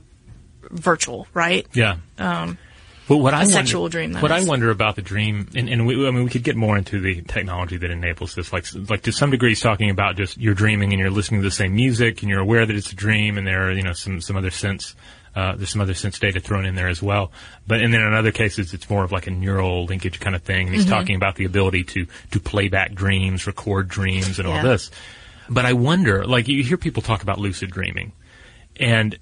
virtual, 0.69 1.27
right? 1.33 1.65
Yeah. 1.73 1.97
Um, 2.17 2.57
but 3.07 3.17
what 3.17 3.33
I 3.33 3.37
a 3.37 3.39
wonder, 3.41 3.53
sexual 3.53 3.89
dream, 3.89 4.13
what 4.13 4.31
I 4.31 4.43
wonder 4.43 4.69
about 4.69 4.95
the 4.95 5.01
dream, 5.01 5.47
and, 5.55 5.67
and 5.67 5.87
we, 5.87 5.95
I 6.07 6.11
mean, 6.11 6.23
we 6.25 6.29
could 6.29 6.43
get 6.43 6.55
more 6.55 6.77
into 6.77 6.99
the 6.99 7.21
technology 7.23 7.75
that 7.77 7.89
enables 7.89 8.35
this. 8.35 8.53
Like, 8.53 8.65
like 8.87 9.01
to 9.03 9.11
some 9.11 9.31
degree, 9.31 9.53
it's 9.53 9.61
talking 9.61 9.89
about 9.89 10.15
just 10.15 10.37
you're 10.37 10.53
dreaming 10.53 10.93
and 10.93 10.99
you're 10.99 11.09
listening 11.09 11.41
to 11.41 11.47
the 11.47 11.49
same 11.51 11.75
music 11.75 12.21
and 12.21 12.29
you're 12.29 12.39
aware 12.39 12.67
that 12.67 12.75
it's 12.75 12.91
a 12.91 12.95
dream, 12.95 13.39
and 13.39 13.47
there 13.47 13.69
are 13.69 13.71
you 13.71 13.81
know 13.81 13.93
some 13.93 14.21
some 14.21 14.35
other 14.37 14.51
sense. 14.51 14.93
Uh, 15.35 15.55
there's 15.55 15.69
some 15.71 15.81
other 15.81 15.93
sense 15.95 16.19
data 16.19 16.39
thrown 16.39 16.65
in 16.65 16.75
there 16.75 16.87
as 16.87 17.01
well, 17.01 17.31
but 17.65 17.81
and 17.81 17.91
then 17.93 18.01
in 18.01 18.13
other 18.13 18.31
cases 18.31 18.75
it's 18.75 18.87
more 18.91 19.03
of 19.03 19.11
like 19.11 19.25
a 19.25 19.31
neural 19.31 19.85
linkage 19.85 20.19
kind 20.19 20.35
of 20.35 20.43
thing. 20.43 20.67
And 20.67 20.75
he's 20.75 20.85
Mm-hmm. 20.85 20.93
talking 20.93 21.15
about 21.15 21.35
the 21.35 21.45
ability 21.45 21.85
to 21.85 22.05
to 22.31 22.39
play 22.39 22.67
back 22.67 22.93
dreams, 22.93 23.47
record 23.47 23.87
dreams, 23.87 24.37
and 24.37 24.47
all 24.47 24.61
this. 24.61 24.91
But 25.49 25.65
I 25.65 25.73
wonder, 25.73 26.25
like 26.25 26.47
you 26.47 26.63
hear 26.63 26.77
people 26.77 27.01
talk 27.01 27.23
about 27.23 27.39
lucid 27.39 27.71
dreaming, 27.71 28.13
and 28.79 29.17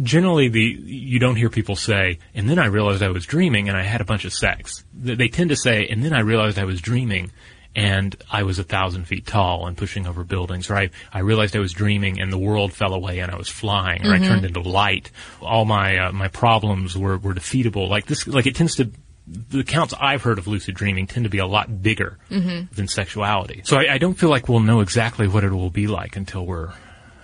generally 0.00 0.48
the 0.48 0.60
you 0.60 1.18
don't 1.18 1.36
hear 1.36 1.50
people 1.50 1.76
say, 1.76 2.18
and 2.34 2.48
then 2.48 2.58
I 2.58 2.66
realized 2.66 3.02
I 3.02 3.08
was 3.08 3.26
dreaming 3.26 3.68
and 3.68 3.76
I 3.76 3.82
had 3.82 4.00
a 4.00 4.04
bunch 4.04 4.24
of 4.24 4.32
sex. 4.32 4.84
They 4.94 5.28
tend 5.28 5.50
to 5.50 5.56
say, 5.56 5.88
and 5.88 6.04
then 6.04 6.12
I 6.12 6.20
realized 6.20 6.58
I 6.58 6.64
was 6.64 6.80
dreaming 6.80 7.32
and 7.74 8.14
I 8.30 8.42
was 8.42 8.58
a 8.58 8.64
thousand 8.64 9.04
feet 9.04 9.26
tall 9.26 9.66
and 9.66 9.76
pushing 9.76 10.06
over 10.06 10.24
buildings, 10.24 10.68
or 10.68 10.76
I, 10.76 10.90
I 11.12 11.20
realized 11.20 11.56
I 11.56 11.60
was 11.60 11.72
dreaming 11.72 12.20
and 12.20 12.32
the 12.32 12.38
world 12.38 12.72
fell 12.72 12.92
away 12.92 13.20
and 13.20 13.30
I 13.30 13.36
was 13.36 13.48
flying, 13.48 14.06
or 14.06 14.12
I 14.12 14.18
turned 14.18 14.44
into 14.44 14.60
light. 14.60 15.10
All 15.40 15.64
my 15.64 15.96
uh, 15.96 16.12
my 16.12 16.28
problems 16.28 16.96
were, 16.96 17.16
were 17.16 17.34
defeatable. 17.34 17.88
Like 17.88 18.06
this, 18.06 18.26
like 18.26 18.46
it 18.46 18.54
tends 18.54 18.76
to. 18.76 18.90
The 19.26 19.60
accounts 19.60 19.94
I've 20.00 20.22
heard 20.22 20.38
of 20.38 20.46
lucid 20.46 20.74
dreaming 20.74 21.06
tend 21.06 21.24
to 21.24 21.30
be 21.30 21.38
a 21.38 21.46
lot 21.46 21.82
bigger 21.82 22.18
mm-hmm. 22.30 22.74
than 22.74 22.88
sexuality. 22.88 23.62
So 23.64 23.76
I, 23.76 23.94
I 23.94 23.98
don't 23.98 24.14
feel 24.14 24.30
like 24.30 24.48
we'll 24.48 24.60
know 24.60 24.80
exactly 24.80 25.28
what 25.28 25.44
it 25.44 25.52
will 25.52 25.70
be 25.70 25.86
like 25.86 26.16
until 26.16 26.44
we're 26.44 26.72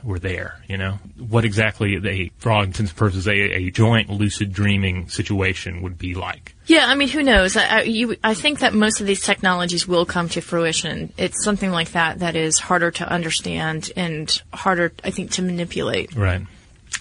we're 0.05 0.19
there, 0.19 0.61
you 0.69 0.77
know? 0.77 0.99
What 1.19 1.45
exactly 1.45 1.99
they, 1.99 2.31
for 2.39 2.53
all 2.53 2.63
intents 2.63 2.93
and 2.93 2.97
purposes, 2.97 3.27
a, 3.27 3.33
a 3.33 3.71
joint 3.71 4.11
lucid 4.11 4.53
dreaming 4.53 5.09
situation 5.09 5.83
would 5.83 5.99
be 5.99 6.15
like. 6.15 6.55
Yeah, 6.67 6.87
I 6.87 6.95
mean, 6.95 7.09
who 7.09 7.23
knows? 7.23 7.57
I, 7.57 7.65
I, 7.65 7.83
you, 7.83 8.17
I 8.23 8.35
think 8.35 8.61
that 8.61 8.75
most 8.75 9.01
of 9.01 9.07
these 9.07 9.23
technologies 9.23 9.89
will 9.89 10.07
come 10.07 10.29
to 10.31 10.41
fruition. 10.41 11.13
It's 11.17 11.43
something 11.43 11.71
like 11.71 11.93
that 11.93 12.21
that 12.21 12.37
is 12.37 12.59
harder 12.59 12.91
to 12.93 13.09
understand 13.11 13.91
and 13.97 14.31
harder, 14.53 14.93
I 15.03 15.11
think, 15.11 15.33
to 15.33 15.43
manipulate 15.43 16.15
Right. 16.15 16.43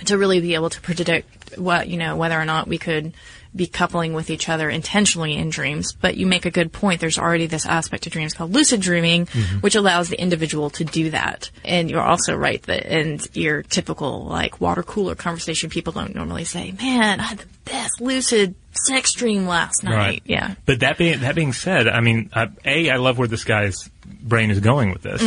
to 0.05 0.17
really 0.17 0.41
be 0.41 0.55
able 0.55 0.69
to 0.71 0.81
predict 0.81 1.57
what 1.57 1.88
you 1.88 1.97
know 1.97 2.17
whether 2.17 2.39
or 2.39 2.45
not 2.45 2.67
we 2.67 2.77
could 2.77 3.13
be 3.55 3.67
coupling 3.67 4.13
with 4.13 4.29
each 4.29 4.49
other 4.49 4.69
intentionally 4.69 5.36
in 5.36 5.49
dreams. 5.49 5.93
But 5.93 6.17
you 6.17 6.27
make 6.27 6.45
a 6.45 6.51
good 6.51 6.71
point. 6.71 7.01
There's 7.01 7.17
already 7.17 7.47
this 7.47 7.65
aspect 7.65 8.05
of 8.05 8.12
dreams 8.12 8.33
called 8.33 8.53
lucid 8.53 8.81
dreaming, 8.81 9.27
which 9.62 9.75
allows 9.75 10.10
the 10.10 10.19
individual 10.21 10.69
to 10.71 10.83
do 10.83 11.12
that. 11.12 11.49
And 11.65 11.89
you're 11.89 12.01
also 12.01 12.36
right 12.36 12.62
that 12.63 12.86
in 12.86 13.19
your 13.33 13.63
typical 13.63 14.25
like 14.25 14.62
water 14.62 14.83
cooler 14.83 15.15
conversation, 15.15 15.69
people 15.69 15.93
don't 15.93 16.15
normally 16.15 16.45
say, 16.45 16.73
"Man, 16.79 17.19
I 17.19 17.23
had 17.23 17.39
the 17.39 17.47
best 17.65 18.01
lucid 18.01 18.55
sex 18.88 19.13
dream 19.13 19.47
last 19.47 19.83
night." 19.83 19.95
Right. 19.95 20.21
Yeah. 20.25 20.55
But 20.65 20.81
that 20.81 20.97
being 20.97 21.19
that 21.21 21.36
being 21.36 21.53
said, 21.53 21.88
I 21.88 22.01
mean, 22.01 22.29
uh, 22.33 22.47
a 22.65 22.89
I 22.89 22.97
love 22.97 23.17
where 23.17 23.27
this 23.27 23.43
guy's 23.43 23.89
brain 24.05 24.51
is 24.51 24.60
going 24.60 24.91
with 24.91 25.01
this. 25.01 25.21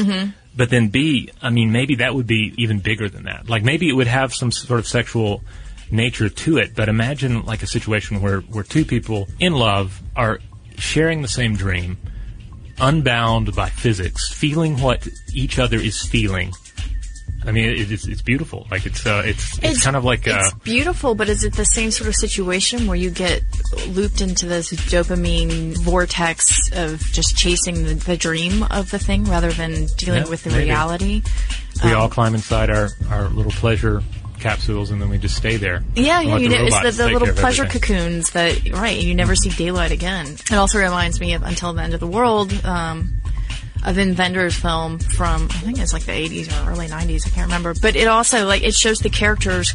But 0.57 0.69
then 0.69 0.89
B, 0.89 1.31
I 1.41 1.51
mean, 1.51 1.73
maybe 1.73 1.97
that 1.97 2.15
would 2.15 2.27
be 2.27 2.53
even 2.59 2.81
bigger 2.81 3.09
than 3.09 3.25
that. 3.25 3.49
Like 3.49 3.63
maybe 3.63 3.89
it 3.89 3.93
would 3.93 4.09
have 4.09 4.35
some 4.35 4.51
sort 4.51 4.81
of 4.81 4.87
sexual 4.87 5.43
nature 5.91 6.29
to 6.29 6.59
it. 6.59 6.75
But 6.75 6.89
imagine 6.89 7.45
like 7.45 7.63
a 7.63 7.67
situation 7.67 8.21
where 8.21 8.41
where 8.41 8.65
two 8.65 8.85
people 8.85 9.29
in 9.39 9.55
love 9.55 10.01
are 10.17 10.41
sharing 10.77 11.23
the 11.23 11.29
same 11.29 11.57
dream, 11.57 11.99
unbound 12.81 13.55
by 13.55 13.69
physics, 13.69 14.33
feeling 14.33 14.81
what 14.81 15.07
each 15.35 15.59
other 15.59 15.77
is 15.77 16.03
feeling. 16.03 16.53
I 17.43 17.53
mean, 17.53 17.71
it, 17.71 17.91
it's 17.91 18.07
it's 18.07 18.21
beautiful. 18.21 18.67
Like 18.71 18.85
it's 18.85 19.07
uh, 19.07 19.23
it's, 19.25 19.59
it's 19.63 19.83
kind 19.83 19.97
of 19.97 20.05
like 20.05 20.29
uh, 20.29 20.41
it's 20.45 20.53
beautiful, 20.63 21.15
but 21.15 21.31
is 21.31 21.43
it 21.43 21.55
the 21.55 21.65
same 21.65 21.91
sort 21.91 22.09
of 22.09 22.15
situation 22.15 22.87
where 22.87 22.97
you 22.97 23.09
get 23.11 23.43
looped 23.89 24.21
into 24.21 24.45
this 24.47 24.71
dopamine 24.73 25.75
vortex 25.79 26.71
of 26.73 27.01
just 27.13 27.37
chasing 27.39 27.85
the, 27.85 27.95
the 27.95 28.17
dream 28.19 28.63
of 28.65 28.91
the 28.91 28.99
thing 28.99 29.25
rather 29.25 29.51
than 29.53 29.87
dealing 29.97 30.25
Yeah, 30.25 30.29
with 30.29 30.45
the 30.45 30.51
maybe. 30.51 30.65
reality? 30.65 31.23
we 31.83 31.93
um, 31.93 32.01
all 32.03 32.09
climb 32.11 32.35
inside 32.35 32.69
our 32.69 32.91
our 33.09 33.29
little 33.31 33.53
pleasure 33.53 34.03
capsules 34.41 34.91
and 34.91 35.01
then 35.01 35.09
we 35.09 35.19
just 35.19 35.37
stay 35.37 35.57
there. 35.57 35.83
Yeah, 35.95 36.21
yeah, 36.21 36.37
you 36.37 36.49
the 36.49 36.57
know, 36.57 36.65
it's 36.65 36.97
the, 36.97 37.05
the 37.05 37.11
little 37.11 37.33
pleasure 37.35 37.67
cocoons 37.67 38.31
that 38.31 38.71
right. 38.73 38.99
You 38.99 39.15
never 39.15 39.37
see 39.37 39.51
daylight 39.51 39.93
again. 39.93 40.27
It 40.27 40.55
also 40.55 40.79
reminds 40.79 41.21
me 41.21 41.35
of 41.35 41.43
Until 41.43 41.73
the 41.73 41.83
End 41.83 41.95
of 41.95 42.01
the 42.01 42.07
World. 42.07 42.53
Um, 42.65 43.21
a 43.83 43.93
Wim 43.93 44.53
film 44.53 44.99
from 44.99 45.45
I 45.45 45.61
think 45.61 45.79
it's 45.79 45.93
like 45.93 46.05
the 46.05 46.13
80s 46.13 46.67
or 46.67 46.71
early 46.71 46.87
90s. 46.89 47.27
I 47.27 47.31
can't 47.31 47.47
remember, 47.47 47.75
but 47.81 47.97
it 47.97 48.09
also 48.09 48.47
like 48.47 48.63
it 48.63 48.75
shows 48.75 48.99
the 48.99 49.09
characters 49.09 49.75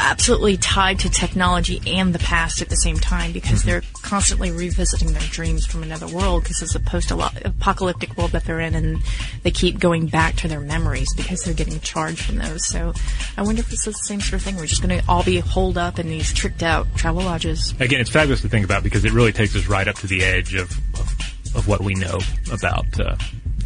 absolutely 0.00 0.56
tied 0.56 0.98
to 0.98 1.10
technology 1.10 1.80
and 1.86 2.14
the 2.14 2.18
past 2.18 2.62
at 2.62 2.68
the 2.68 2.76
same 2.76 2.96
time 2.96 3.32
because 3.32 3.62
they're 3.62 3.82
constantly 4.02 4.50
revisiting 4.50 5.12
their 5.12 5.28
dreams 5.30 5.66
from 5.66 5.82
another 5.82 6.08
world 6.08 6.42
because 6.42 6.62
it's 6.62 6.74
a 6.74 6.80
post-apocalyptic 6.80 8.16
world 8.16 8.32
that 8.32 8.44
they're 8.44 8.60
in 8.60 8.74
and 8.74 9.02
they 9.42 9.50
keep 9.50 9.78
going 9.78 10.06
back 10.06 10.36
to 10.36 10.48
their 10.48 10.60
memories 10.60 11.08
because 11.14 11.42
they're 11.44 11.54
getting 11.54 11.78
charged 11.80 12.20
from 12.20 12.38
those. 12.38 12.66
So 12.66 12.92
I 13.36 13.42
wonder 13.42 13.60
if 13.60 13.72
it's 13.72 13.84
the 13.84 13.92
same 13.92 14.20
sort 14.20 14.34
of 14.34 14.42
thing. 14.42 14.56
We're 14.56 14.66
just 14.66 14.82
going 14.82 14.98
to 14.98 15.06
all 15.08 15.22
be 15.22 15.38
holed 15.38 15.76
up 15.76 15.98
in 15.98 16.08
these 16.08 16.32
tricked 16.32 16.62
out 16.62 16.86
Travelodges. 16.94 17.78
Again, 17.80 18.00
it's 18.00 18.10
fabulous 18.10 18.40
to 18.42 18.48
think 18.48 18.64
about 18.64 18.82
because 18.82 19.04
it 19.04 19.12
really 19.12 19.32
takes 19.32 19.54
us 19.54 19.66
right 19.66 19.86
up 19.86 19.96
to 19.96 20.06
the 20.06 20.24
edge 20.24 20.54
of 20.54 20.70
of, 20.98 21.54
of 21.54 21.68
what 21.68 21.80
we 21.80 21.94
know 21.94 22.18
about 22.52 22.98
uh, 22.98 23.16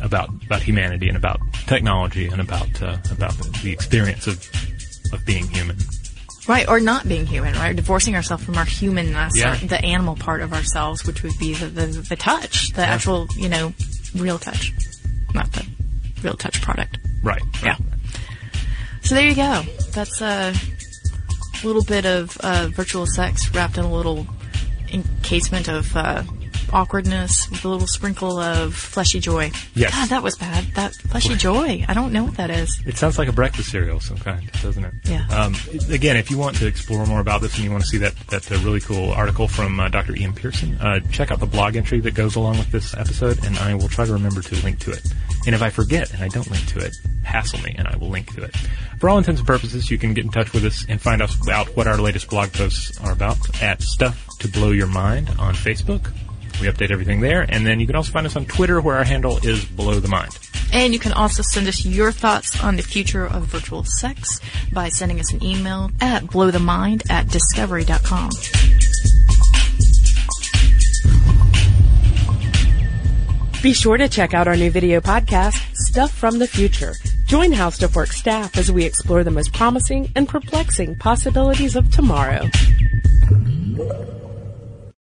about 0.02 0.30
about 0.46 0.62
humanity 0.62 1.08
and 1.08 1.16
about 1.16 1.40
technology 1.66 2.26
and 2.26 2.40
about 2.40 2.82
uh, 2.82 2.96
about 3.10 3.34
the 3.62 3.72
experience 3.72 4.26
of 4.26 4.48
of 5.12 5.24
being 5.24 5.46
human. 5.48 5.76
Right, 6.46 6.68
or 6.68 6.78
not 6.78 7.08
being 7.08 7.24
human, 7.26 7.54
right? 7.54 7.74
Divorcing 7.74 8.14
ourselves 8.14 8.44
from 8.44 8.56
our 8.58 8.66
humanness, 8.66 9.32
Yeah. 9.36 9.54
or 9.54 9.66
the 9.66 9.82
animal 9.82 10.14
part 10.14 10.42
of 10.42 10.52
ourselves, 10.52 11.06
which 11.06 11.22
would 11.22 11.38
be 11.38 11.54
the, 11.54 11.66
the, 11.66 11.86
the 11.86 12.16
touch, 12.16 12.70
the 12.74 12.82
actual, 12.84 13.26
you 13.36 13.48
know, 13.48 13.72
real 14.14 14.38
touch. 14.38 14.72
Not 15.34 15.50
the 15.52 15.62
RealTouch 16.20 16.60
product. 16.60 16.98
Right. 17.22 17.42
Yeah. 17.62 17.76
So 19.02 19.14
there 19.14 19.26
you 19.26 19.34
go. 19.34 19.62
That's 19.92 20.20
a 20.20 20.54
little 21.64 21.84
bit 21.84 22.04
of 22.04 22.36
uh, 22.38 22.68
virtual 22.68 23.06
sex 23.06 23.52
wrapped 23.54 23.78
in 23.78 23.84
a 23.84 23.92
little 23.92 24.26
encasement 24.92 25.68
of 25.68 25.96
uh, 25.96 26.22
awkwardness 26.72 27.50
with 27.50 27.64
a 27.64 27.68
little 27.68 27.86
sprinkle 27.86 28.38
of 28.38 28.74
fleshy 28.74 29.20
joy. 29.20 29.50
Yes. 29.74 29.92
God, 29.94 30.08
that 30.08 30.22
was 30.22 30.36
bad. 30.36 30.64
That 30.74 30.94
fleshy 30.94 31.34
joy. 31.34 31.84
I 31.88 31.94
don't 31.94 32.12
know 32.12 32.24
what 32.24 32.36
that 32.36 32.50
is. 32.50 32.80
It 32.86 32.96
sounds 32.96 33.18
like 33.18 33.28
a 33.28 33.32
breakfast 33.32 33.70
cereal 33.70 33.96
of 33.96 34.02
some 34.02 34.18
kind, 34.18 34.50
doesn't 34.62 34.84
it? 34.84 34.94
Yeah. 35.04 35.26
Um, 35.28 35.54
again, 35.90 36.16
if 36.16 36.30
you 36.30 36.38
want 36.38 36.56
to 36.56 36.66
explore 36.66 37.04
more 37.06 37.20
about 37.20 37.40
this 37.40 37.54
and 37.56 37.64
you 37.64 37.70
want 37.70 37.82
to 37.82 37.88
see 37.88 37.98
that 37.98 38.14
that 38.28 38.50
uh, 38.50 38.56
really 38.58 38.80
cool 38.80 39.10
article 39.12 39.48
from 39.48 39.78
uh, 39.80 39.88
Dr. 39.88 40.16
Ian 40.16 40.32
Pearson, 40.32 40.76
uh, 40.78 41.00
check 41.10 41.30
out 41.30 41.40
the 41.40 41.46
blog 41.46 41.76
entry 41.76 42.00
that 42.00 42.14
goes 42.14 42.36
along 42.36 42.58
with 42.58 42.70
this 42.70 42.94
episode, 42.96 43.44
and 43.44 43.58
I 43.58 43.74
will 43.74 43.88
try 43.88 44.04
to 44.04 44.12
remember 44.12 44.42
to 44.42 44.54
link 44.64 44.78
to 44.80 44.92
it. 44.92 45.06
And 45.46 45.54
if 45.54 45.62
I 45.62 45.70
forget 45.70 46.12
and 46.12 46.22
I 46.22 46.28
don't 46.28 46.50
link 46.50 46.66
to 46.68 46.78
it, 46.78 46.94
hassle 47.22 47.60
me, 47.60 47.74
and 47.76 47.86
I 47.86 47.96
will 47.96 48.08
link 48.08 48.34
to 48.34 48.42
it. 48.42 48.56
For 48.98 49.08
all 49.08 49.18
intents 49.18 49.40
and 49.40 49.46
purposes, 49.46 49.90
you 49.90 49.98
can 49.98 50.14
get 50.14 50.24
in 50.24 50.30
touch 50.30 50.52
with 50.52 50.64
us 50.64 50.86
and 50.88 51.00
find 51.00 51.20
out 51.20 51.66
what 51.76 51.86
our 51.86 51.98
latest 51.98 52.30
blog 52.30 52.52
posts 52.52 52.98
are 53.02 53.12
about 53.12 53.62
at 53.62 53.82
Stuff 53.82 54.26
to 54.40 54.48
Blow 54.48 54.70
Your 54.70 54.86
Mind 54.86 55.28
on 55.38 55.54
Facebook. 55.54 56.10
We 56.60 56.68
update 56.68 56.90
everything 56.90 57.20
there, 57.20 57.44
and 57.48 57.66
then 57.66 57.80
you 57.80 57.86
can 57.86 57.96
also 57.96 58.12
find 58.12 58.26
us 58.26 58.36
on 58.36 58.46
Twitter, 58.46 58.80
where 58.80 58.96
our 58.96 59.04
handle 59.04 59.38
is 59.38 59.64
Blow 59.64 60.00
the 60.00 60.08
Mind. 60.08 60.38
And 60.72 60.92
you 60.92 60.98
can 60.98 61.12
also 61.12 61.42
send 61.42 61.68
us 61.68 61.84
your 61.84 62.10
thoughts 62.10 62.62
on 62.62 62.76
the 62.76 62.82
future 62.82 63.26
of 63.26 63.44
virtual 63.44 63.84
sex 63.84 64.40
by 64.72 64.88
sending 64.88 65.20
us 65.20 65.32
an 65.32 65.42
email 65.44 65.90
at 66.00 66.24
blowthemind 66.24 67.08
at 67.10 67.28
discovery.com. 67.28 68.30
Be 73.62 73.72
sure 73.72 73.96
to 73.96 74.08
check 74.08 74.34
out 74.34 74.46
our 74.46 74.56
new 74.56 74.70
video 74.70 75.00
podcast, 75.00 75.54
Stuff 75.74 76.12
from 76.12 76.38
the 76.38 76.46
Future. 76.46 76.94
Join 77.26 77.52
How 77.52 77.70
Stuff 77.70 77.96
Works 77.96 78.18
staff 78.18 78.58
as 78.58 78.70
we 78.70 78.84
explore 78.84 79.24
the 79.24 79.30
most 79.30 79.54
promising 79.54 80.12
and 80.14 80.28
perplexing 80.28 80.96
possibilities 80.96 81.74
of 81.74 81.90
tomorrow. 81.90 82.50